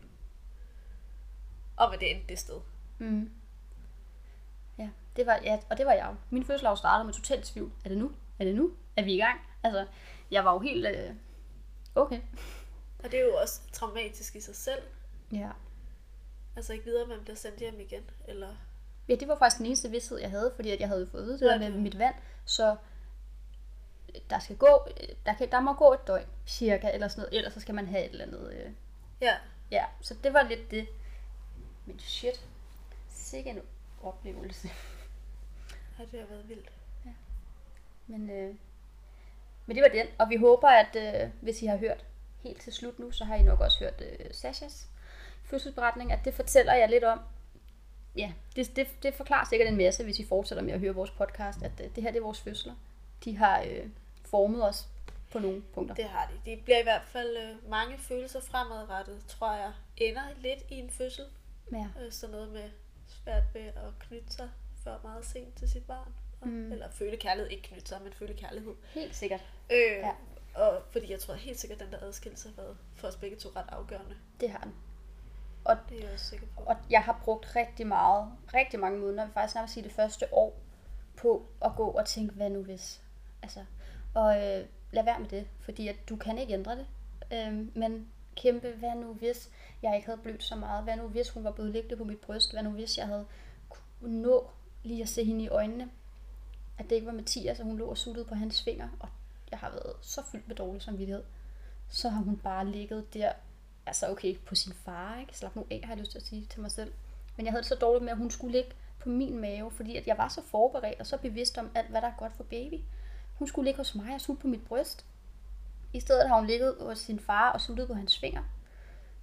om, 1.77 1.91
at 1.93 1.99
det 1.99 2.11
endte 2.11 2.27
det 2.27 2.39
sted. 2.39 2.59
Mm. 2.97 3.31
Ja, 4.77 4.89
det 5.15 5.25
var, 5.25 5.39
ja, 5.43 5.59
og 5.69 5.77
det 5.77 5.85
var 5.85 5.91
jeg 5.93 6.07
jo. 6.11 6.15
Min 6.29 6.45
fødsel 6.45 6.65
har 6.65 6.71
jo 6.71 6.75
startet 6.75 7.05
med 7.05 7.13
totalt 7.13 7.45
tvivl. 7.45 7.71
Er 7.85 7.89
det 7.89 7.97
nu? 7.97 8.11
Er 8.39 8.45
det 8.45 8.55
nu? 8.55 8.71
Er 8.97 9.03
vi 9.03 9.13
i 9.13 9.17
gang? 9.17 9.39
Altså, 9.63 9.87
jeg 10.31 10.45
var 10.45 10.53
jo 10.53 10.59
helt... 10.59 10.85
Øh, 10.87 11.13
okay. 11.95 12.21
Og 13.03 13.11
det 13.11 13.19
er 13.19 13.23
jo 13.23 13.35
også 13.41 13.61
traumatisk 13.71 14.35
i 14.35 14.41
sig 14.41 14.55
selv. 14.55 14.81
Ja. 15.31 15.49
Altså 16.55 16.73
ikke 16.73 16.85
videre, 16.85 17.07
man 17.07 17.19
bliver 17.21 17.35
sendt 17.35 17.59
hjem 17.59 17.79
igen. 17.79 18.03
Eller... 18.27 18.49
Ja, 19.07 19.15
det 19.15 19.27
var 19.27 19.37
faktisk 19.37 19.57
den 19.57 19.65
eneste 19.65 19.89
vidsthed, 19.89 20.17
jeg 20.19 20.29
havde, 20.29 20.51
fordi 20.55 20.69
at 20.71 20.79
jeg 20.79 20.87
havde 20.87 21.07
fået 21.07 21.21
at 21.21 21.27
vide 21.27 21.39
det 21.39 21.49
der 21.49 21.59
med 21.59 21.79
mit 21.79 21.99
vand. 21.99 22.15
Så 22.45 22.75
der 24.29 24.39
skal 24.39 24.57
gå, 24.57 24.87
der, 25.25 25.33
kan, 25.33 25.51
der 25.51 25.59
må 25.59 25.73
gå 25.73 25.93
et 25.93 26.07
døgn, 26.07 26.25
cirka, 26.47 26.91
eller 26.93 27.07
sådan 27.07 27.21
noget. 27.21 27.37
Ellers 27.37 27.53
så 27.53 27.59
skal 27.59 27.75
man 27.75 27.87
have 27.87 28.05
et 28.05 28.11
eller 28.11 28.25
andet. 28.25 28.53
Øh, 28.53 28.71
Ja, 29.21 29.35
ja, 29.71 29.85
så 30.01 30.15
det 30.23 30.33
var 30.33 30.43
lidt 30.43 30.71
det. 30.71 30.87
Men 31.85 31.99
shit, 31.99 32.45
sikke 33.09 33.49
en 33.49 33.61
oplevelse. 34.03 34.67
ja 35.99 36.03
det 36.11 36.19
har 36.19 36.27
været 36.27 36.49
vildt. 36.49 36.71
Men, 38.07 38.29
øh, 38.29 38.55
men 39.65 39.75
det 39.75 39.83
var 39.83 39.89
den, 39.89 40.07
og 40.19 40.29
vi 40.29 40.35
håber, 40.35 40.67
at 40.67 40.95
øh, 40.95 41.29
hvis 41.41 41.61
I 41.61 41.65
har 41.65 41.77
hørt 41.77 42.05
helt 42.43 42.61
til 42.61 42.73
slut 42.73 42.99
nu, 42.99 43.11
så 43.11 43.25
har 43.25 43.35
I 43.35 43.43
nok 43.43 43.59
også 43.59 43.79
hørt 43.79 44.01
øh, 44.01 44.33
Sashas 44.33 44.87
fødselsberetning, 45.43 46.11
at 46.11 46.19
det 46.25 46.33
fortæller 46.33 46.73
jer 46.73 46.87
lidt 46.87 47.03
om, 47.03 47.19
ja, 48.15 48.33
det, 48.55 48.75
det, 48.75 48.87
det 49.03 49.13
forklarer 49.13 49.45
sikkert 49.49 49.69
en 49.69 49.77
masse, 49.77 50.03
hvis 50.03 50.19
I 50.19 50.25
fortsætter 50.25 50.63
med 50.63 50.73
at 50.73 50.79
høre 50.79 50.95
vores 50.95 51.11
podcast, 51.11 51.63
at 51.63 51.71
øh, 51.83 51.95
det 51.95 52.03
her 52.03 52.11
det 52.11 52.19
er 52.19 52.23
vores 52.23 52.41
fødsler. 52.41 52.73
De 53.23 53.37
har 53.37 53.61
øh, 53.61 53.89
formet 54.31 54.67
os 54.69 54.87
på 55.31 55.39
nogle 55.39 55.61
punkter. 55.61 55.95
Det 55.95 56.05
har 56.05 56.31
de. 56.33 56.51
Det 56.51 56.63
bliver 56.63 56.79
i 56.79 56.83
hvert 56.83 57.03
fald 57.05 57.37
øh, 57.37 57.69
mange 57.69 57.97
følelser 57.97 58.41
fremadrettet, 58.41 59.23
tror 59.27 59.53
jeg, 59.53 59.73
ender 59.97 60.23
lidt 60.37 60.59
i 60.69 60.75
en 60.75 60.89
fødsel. 60.89 61.25
Ja. 61.71 61.87
Øh, 62.01 62.11
sådan 62.11 62.31
noget 62.35 62.49
med 62.51 62.69
svært 63.07 63.43
ved 63.53 63.61
at 63.61 63.99
knytte 63.99 64.33
sig 64.33 64.49
før 64.83 64.97
meget 65.03 65.25
sent 65.25 65.55
til 65.57 65.69
sit 65.69 65.83
barn. 65.87 66.13
Og, 66.41 66.47
Mm. 66.47 66.71
Eller 66.71 66.89
føle 66.89 67.17
kærlighed. 67.17 67.51
Ikke 67.51 67.63
knytte 67.63 67.87
sig, 67.87 68.01
men 68.03 68.13
føle 68.13 68.33
kærlighed. 68.33 68.73
Helt 68.93 69.15
sikkert. 69.15 69.41
Øh, 69.71 69.77
Ja. 69.97 70.11
Og 70.55 70.81
fordi 70.91 71.11
jeg 71.11 71.19
tror 71.19 71.33
helt 71.33 71.59
sikkert, 71.59 71.81
at 71.81 71.85
den 71.85 71.93
der 71.99 72.05
adskillelse 72.07 72.49
har 72.49 72.55
været 72.63 72.77
for 72.95 73.07
os 73.07 73.15
begge 73.15 73.37
to 73.37 73.49
ret 73.55 73.65
afgørende. 73.69 74.15
Det 74.39 74.49
har 74.49 74.59
den. 74.63 74.75
Det 75.89 75.97
er 75.99 76.03
jeg 76.03 76.13
også 76.13 76.25
sikker 76.25 76.45
på. 76.57 76.63
Og 76.63 76.75
jeg 76.89 77.01
har 77.03 77.19
brugt 77.23 77.55
rigtig 77.55 77.87
meget, 77.87 78.31
rigtig 78.53 78.79
mange 78.79 78.99
måneder, 78.99 79.25
vil 79.25 79.33
faktisk 79.33 79.55
nærmest 79.55 79.73
sige 79.73 79.83
det 79.83 79.91
første 79.91 80.33
år, 80.33 80.59
på 81.17 81.45
at 81.61 81.71
gå 81.77 81.87
og 81.89 82.05
tænke, 82.05 82.33
hvad 82.33 82.49
nu 82.49 82.63
hvis? 82.63 83.01
Altså, 83.41 83.65
og 84.13 84.35
øh, 84.35 84.65
lad 84.91 85.03
være 85.03 85.19
med 85.19 85.29
det, 85.29 85.47
fordi 85.59 85.87
at 85.87 86.09
du 86.09 86.15
kan 86.15 86.37
ikke 86.37 86.53
ændre 86.53 86.75
det. 86.75 86.85
Øh, 87.33 87.77
men 87.77 88.07
kæmpe, 88.35 88.71
hvad 88.71 88.95
nu 88.95 89.13
hvis 89.13 89.49
jeg 89.81 89.95
ikke 89.95 90.05
havde 90.05 90.21
blødt 90.21 90.43
så 90.43 90.55
meget? 90.55 90.83
Hvad 90.83 90.95
nu 90.95 91.07
hvis 91.07 91.29
hun 91.29 91.43
var 91.43 91.51
blevet 91.51 91.71
liggende 91.71 91.97
på 91.97 92.03
mit 92.03 92.19
bryst? 92.19 92.53
Hvad 92.53 92.63
nu 92.63 92.69
hvis 92.69 92.97
jeg 92.97 93.07
havde 93.07 93.25
kunne 93.69 94.21
nå 94.21 94.49
lige 94.83 95.03
at 95.03 95.09
se 95.09 95.23
hende 95.23 95.43
i 95.43 95.47
øjnene? 95.47 95.89
At 96.77 96.89
det 96.89 96.95
ikke 96.95 97.07
var 97.07 97.13
Mathias, 97.13 97.59
og 97.59 97.65
hun 97.65 97.77
lå 97.77 97.85
og 97.85 97.97
suttede 97.97 98.25
på 98.25 98.35
hans 98.35 98.61
finger, 98.63 98.89
og 98.99 99.09
jeg 99.51 99.59
har 99.59 99.69
været 99.69 99.93
så 100.01 100.21
fyldt 100.31 100.47
med 100.47 100.55
dårlig 100.55 100.81
samvittighed. 100.81 101.23
Så 101.89 102.09
har 102.09 102.23
hun 102.23 102.37
bare 102.37 102.67
ligget 102.67 103.13
der 103.13 103.31
altså 103.85 104.11
okay, 104.11 104.37
på 104.45 104.55
sin 104.55 104.73
far, 104.73 105.19
ikke? 105.19 105.37
Slap 105.37 105.55
nu 105.55 105.65
af, 105.71 105.81
har 105.83 105.93
jeg 105.93 105.99
lyst 105.99 106.11
til 106.11 106.17
at 106.17 106.25
sige 106.25 106.45
til 106.45 106.61
mig 106.61 106.71
selv. 106.71 106.93
Men 107.37 107.45
jeg 107.45 107.53
havde 107.53 107.61
det 107.61 107.69
så 107.69 107.75
dårligt 107.75 108.03
med, 108.03 108.11
at 108.11 108.17
hun 108.17 108.31
skulle 108.31 108.51
ligge 108.51 108.71
på 108.99 109.09
min 109.09 109.37
mave, 109.37 109.71
fordi 109.71 109.95
at 109.95 110.07
jeg 110.07 110.17
var 110.17 110.27
så 110.27 110.41
forberedt 110.41 110.99
og 110.99 111.07
så 111.07 111.17
bevidst 111.17 111.57
om 111.57 111.71
alt, 111.75 111.87
hvad 111.87 112.01
der 112.01 112.07
er 112.07 112.17
godt 112.17 112.33
for 112.33 112.43
baby. 112.43 112.79
Hun 113.41 113.47
skulle 113.47 113.65
ligge 113.65 113.77
hos 113.77 113.95
mig 113.95 114.13
og 114.13 114.21
sutte 114.21 114.41
på 114.41 114.47
mit 114.47 114.65
bryst. 114.65 115.05
I 115.93 115.99
stedet 115.99 116.29
har 116.29 116.35
hun 116.35 116.47
ligget 116.47 116.75
hos 116.81 116.99
sin 116.99 117.19
far 117.19 117.51
og 117.51 117.61
suttet 117.61 117.87
på 117.87 117.93
hans 117.93 118.19
finger. 118.19 118.43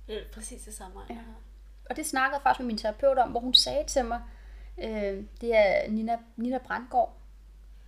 Det 0.07 0.17
er 0.17 0.25
præcis 0.35 0.63
det 0.63 0.75
samme, 0.75 1.01
Ja. 1.11 1.19
Og 1.91 1.97
det 1.97 2.07
snakkede 2.07 2.35
jeg 2.35 2.43
faktisk 2.43 2.61
med 2.61 2.67
min 2.67 2.79
terapeut 2.79 3.19
om, 3.19 3.31
hvor 3.31 3.41
hun 3.41 3.55
sagde 3.55 3.85
til 3.87 4.05
mig, 4.05 4.23
øh, 4.79 5.25
det 5.41 5.57
er 5.57 5.91
Nina, 5.91 6.19
Nina 6.37 6.59
Brandgaard. 6.59 7.17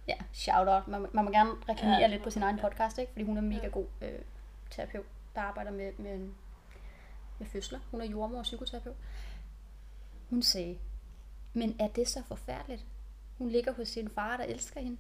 Ja, 0.08 0.14
shout 0.32 0.68
out. 0.68 0.88
Man, 0.88 1.06
man 1.12 1.24
må 1.24 1.30
gerne 1.30 1.50
reklamere 1.68 1.98
Ja, 2.00 2.06
lidt 2.06 2.22
på 2.22 2.30
sin 2.30 2.42
egen 2.42 2.58
podcast, 2.58 2.98
ikke? 2.98 3.12
fordi 3.12 3.24
hun 3.24 3.36
er 3.36 3.40
mega 3.42 3.68
god 3.68 3.86
øh, 4.00 4.18
terapeut, 4.70 5.06
der 5.34 5.40
arbejder 5.40 5.70
med, 5.70 5.92
med, 5.98 6.18
med 7.38 7.46
fødsler. 7.46 7.78
Hun 7.90 8.00
er 8.00 8.04
jordmor 8.04 8.38
og 8.38 8.42
psykoterapeut. 8.42 8.96
Hun 10.30 10.42
sagde, 10.42 10.78
men 11.52 11.76
er 11.80 11.88
det 11.88 12.08
så 12.08 12.22
forfærdeligt? 12.28 12.84
Hun 13.38 13.48
ligger 13.48 13.72
hos 13.72 13.88
sin 13.88 14.10
far, 14.10 14.36
der 14.36 14.44
elsker 14.44 14.80
hende. 14.80 14.96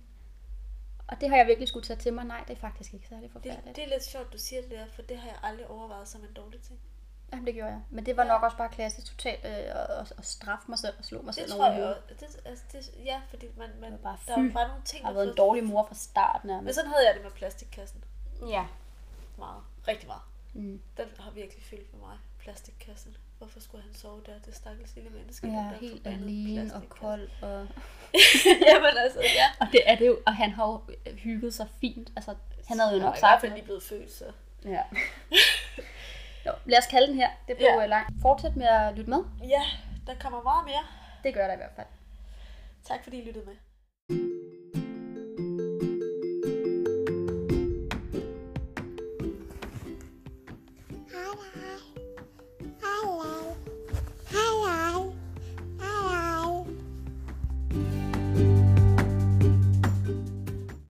Og 1.10 1.20
det 1.20 1.28
har 1.30 1.36
jeg 1.36 1.46
virkelig 1.46 1.68
skulle 1.68 1.86
tage 1.86 1.98
til 2.00 2.12
mig. 2.12 2.24
Nej, 2.24 2.44
det 2.48 2.56
er 2.56 2.60
faktisk 2.60 2.94
ikke 2.94 3.08
særlig 3.08 3.22
Det, 3.24 3.32
forfærdeligt. 3.32 3.76
det 3.76 3.84
er 3.84 3.88
lidt 3.88 4.04
sjovt, 4.04 4.32
du 4.32 4.38
siger 4.38 4.62
det 4.62 4.70
der, 4.70 4.86
for 4.94 5.02
det 5.02 5.16
har 5.18 5.28
jeg 5.28 5.38
aldrig 5.42 5.66
overvejet 5.66 6.08
som 6.08 6.20
en 6.24 6.32
dårlig 6.32 6.60
ting. 6.62 6.80
Jamen, 7.32 7.46
det 7.46 7.54
gjorde 7.54 7.70
jeg. 7.70 7.80
Men 7.90 8.06
det 8.06 8.16
var 8.16 8.24
nok 8.24 8.42
også 8.42 8.56
bare 8.56 8.68
klassisk 8.68 9.06
totalt 9.06 9.44
øh, 9.44 9.50
at, 10.00 10.12
at, 10.18 10.24
straffe 10.26 10.64
mig 10.68 10.78
selv 10.78 10.94
og 10.98 11.04
slå 11.04 11.18
mig 11.22 11.26
Det 11.26 11.34
selv 11.34 11.50
tror 11.50 11.64
over 11.66 11.74
jeg 11.74 11.84
også. 11.88 12.00
Det, 12.20 12.40
altså, 12.44 12.64
det, 12.72 12.90
ja, 13.04 13.20
fordi 13.28 13.46
man, 13.56 13.70
man, 13.80 13.92
Det 13.92 14.02
var 14.02 14.10
bare 14.10 14.18
der 14.26 14.32
er 14.42 14.48
fy. 14.50 14.52
bare 14.52 14.68
nogle 14.68 14.82
ting, 14.84 15.00
Jeg 15.02 15.06
har 15.08 15.12
der 15.12 15.18
været 15.20 15.30
en 15.30 15.36
dårlig 15.36 15.64
mor 15.64 15.86
fra 15.86 15.94
start 15.94 16.44
Men 16.44 16.48
nærmest. 16.54 16.74
sådan 16.74 16.90
havde 16.90 17.06
jeg 17.06 17.14
det 17.14 17.22
med 17.22 17.30
plastikkassen. 17.30 18.04
Ja. 18.48 18.66
Meget. 19.38 19.62
Rigtig 19.88 20.06
meget. 20.06 20.22
Mm. 20.54 20.82
Den 20.96 21.06
har 21.18 21.30
virkelig 21.30 21.62
fyldt 21.64 21.92
med 21.92 22.00
mig. 22.00 22.18
Plastikkassen. 22.38 23.16
Hvorfor 23.40 23.60
skulle 23.60 23.84
han 23.84 23.94
sove 23.94 24.22
der? 24.26 24.32
Det 24.46 24.54
stakkels 24.54 24.94
lille 24.94 25.10
menneske. 25.10 25.46
Er 25.46 25.50
der 25.50 25.78
helt 25.80 26.06
alene 26.06 26.60
og 26.60 26.82
plastikkasse. 26.82 26.86
kold. 26.88 27.28
Og... 27.42 27.66
Jamen 28.70 28.96
altså, 29.04 29.20
ja. 29.20 29.46
og 29.60 29.66
det 29.72 29.80
er 29.86 29.94
det 29.94 30.06
jo. 30.06 30.18
Og 30.26 30.36
han 30.36 30.50
har 30.50 30.66
jo 30.66 30.80
hygget 31.16 31.54
sig 31.54 31.68
fint. 31.80 32.12
Altså, 32.16 32.34
han 32.68 32.78
havde 32.80 32.92
jo 32.92 32.98
nok 32.98 33.06
er 33.06 33.08
i 33.08 33.20
hvert 33.20 33.20
sagt 33.20 33.40
fald 33.40 33.52
lige 33.52 33.64
blevet 33.64 33.82
født, 33.82 34.12
så. 34.12 34.24
Ja. 34.64 34.82
Nå, 36.44 36.52
lad 36.66 36.78
os 36.78 36.86
kalde 36.86 37.06
den 37.06 37.16
her. 37.16 37.30
Det 37.48 37.56
blev 37.56 37.66
Ja. 37.68 37.80
ja. 37.80 37.86
langt. 37.86 38.12
Fortsæt 38.22 38.56
med 38.56 38.66
at 38.66 38.94
lytte 38.96 39.10
med. 39.10 39.24
Ja, 39.48 39.62
der 40.06 40.14
kommer 40.20 40.42
meget 40.42 40.64
mere. 40.64 40.84
Det 41.24 41.34
gør 41.34 41.46
der 41.46 41.54
i 41.54 41.56
hvert 41.56 41.72
fald. 41.76 41.86
Tak 42.84 43.02
fordi 43.04 43.18
I 43.18 43.24
lyttede 43.24 43.44
med. 43.46 43.56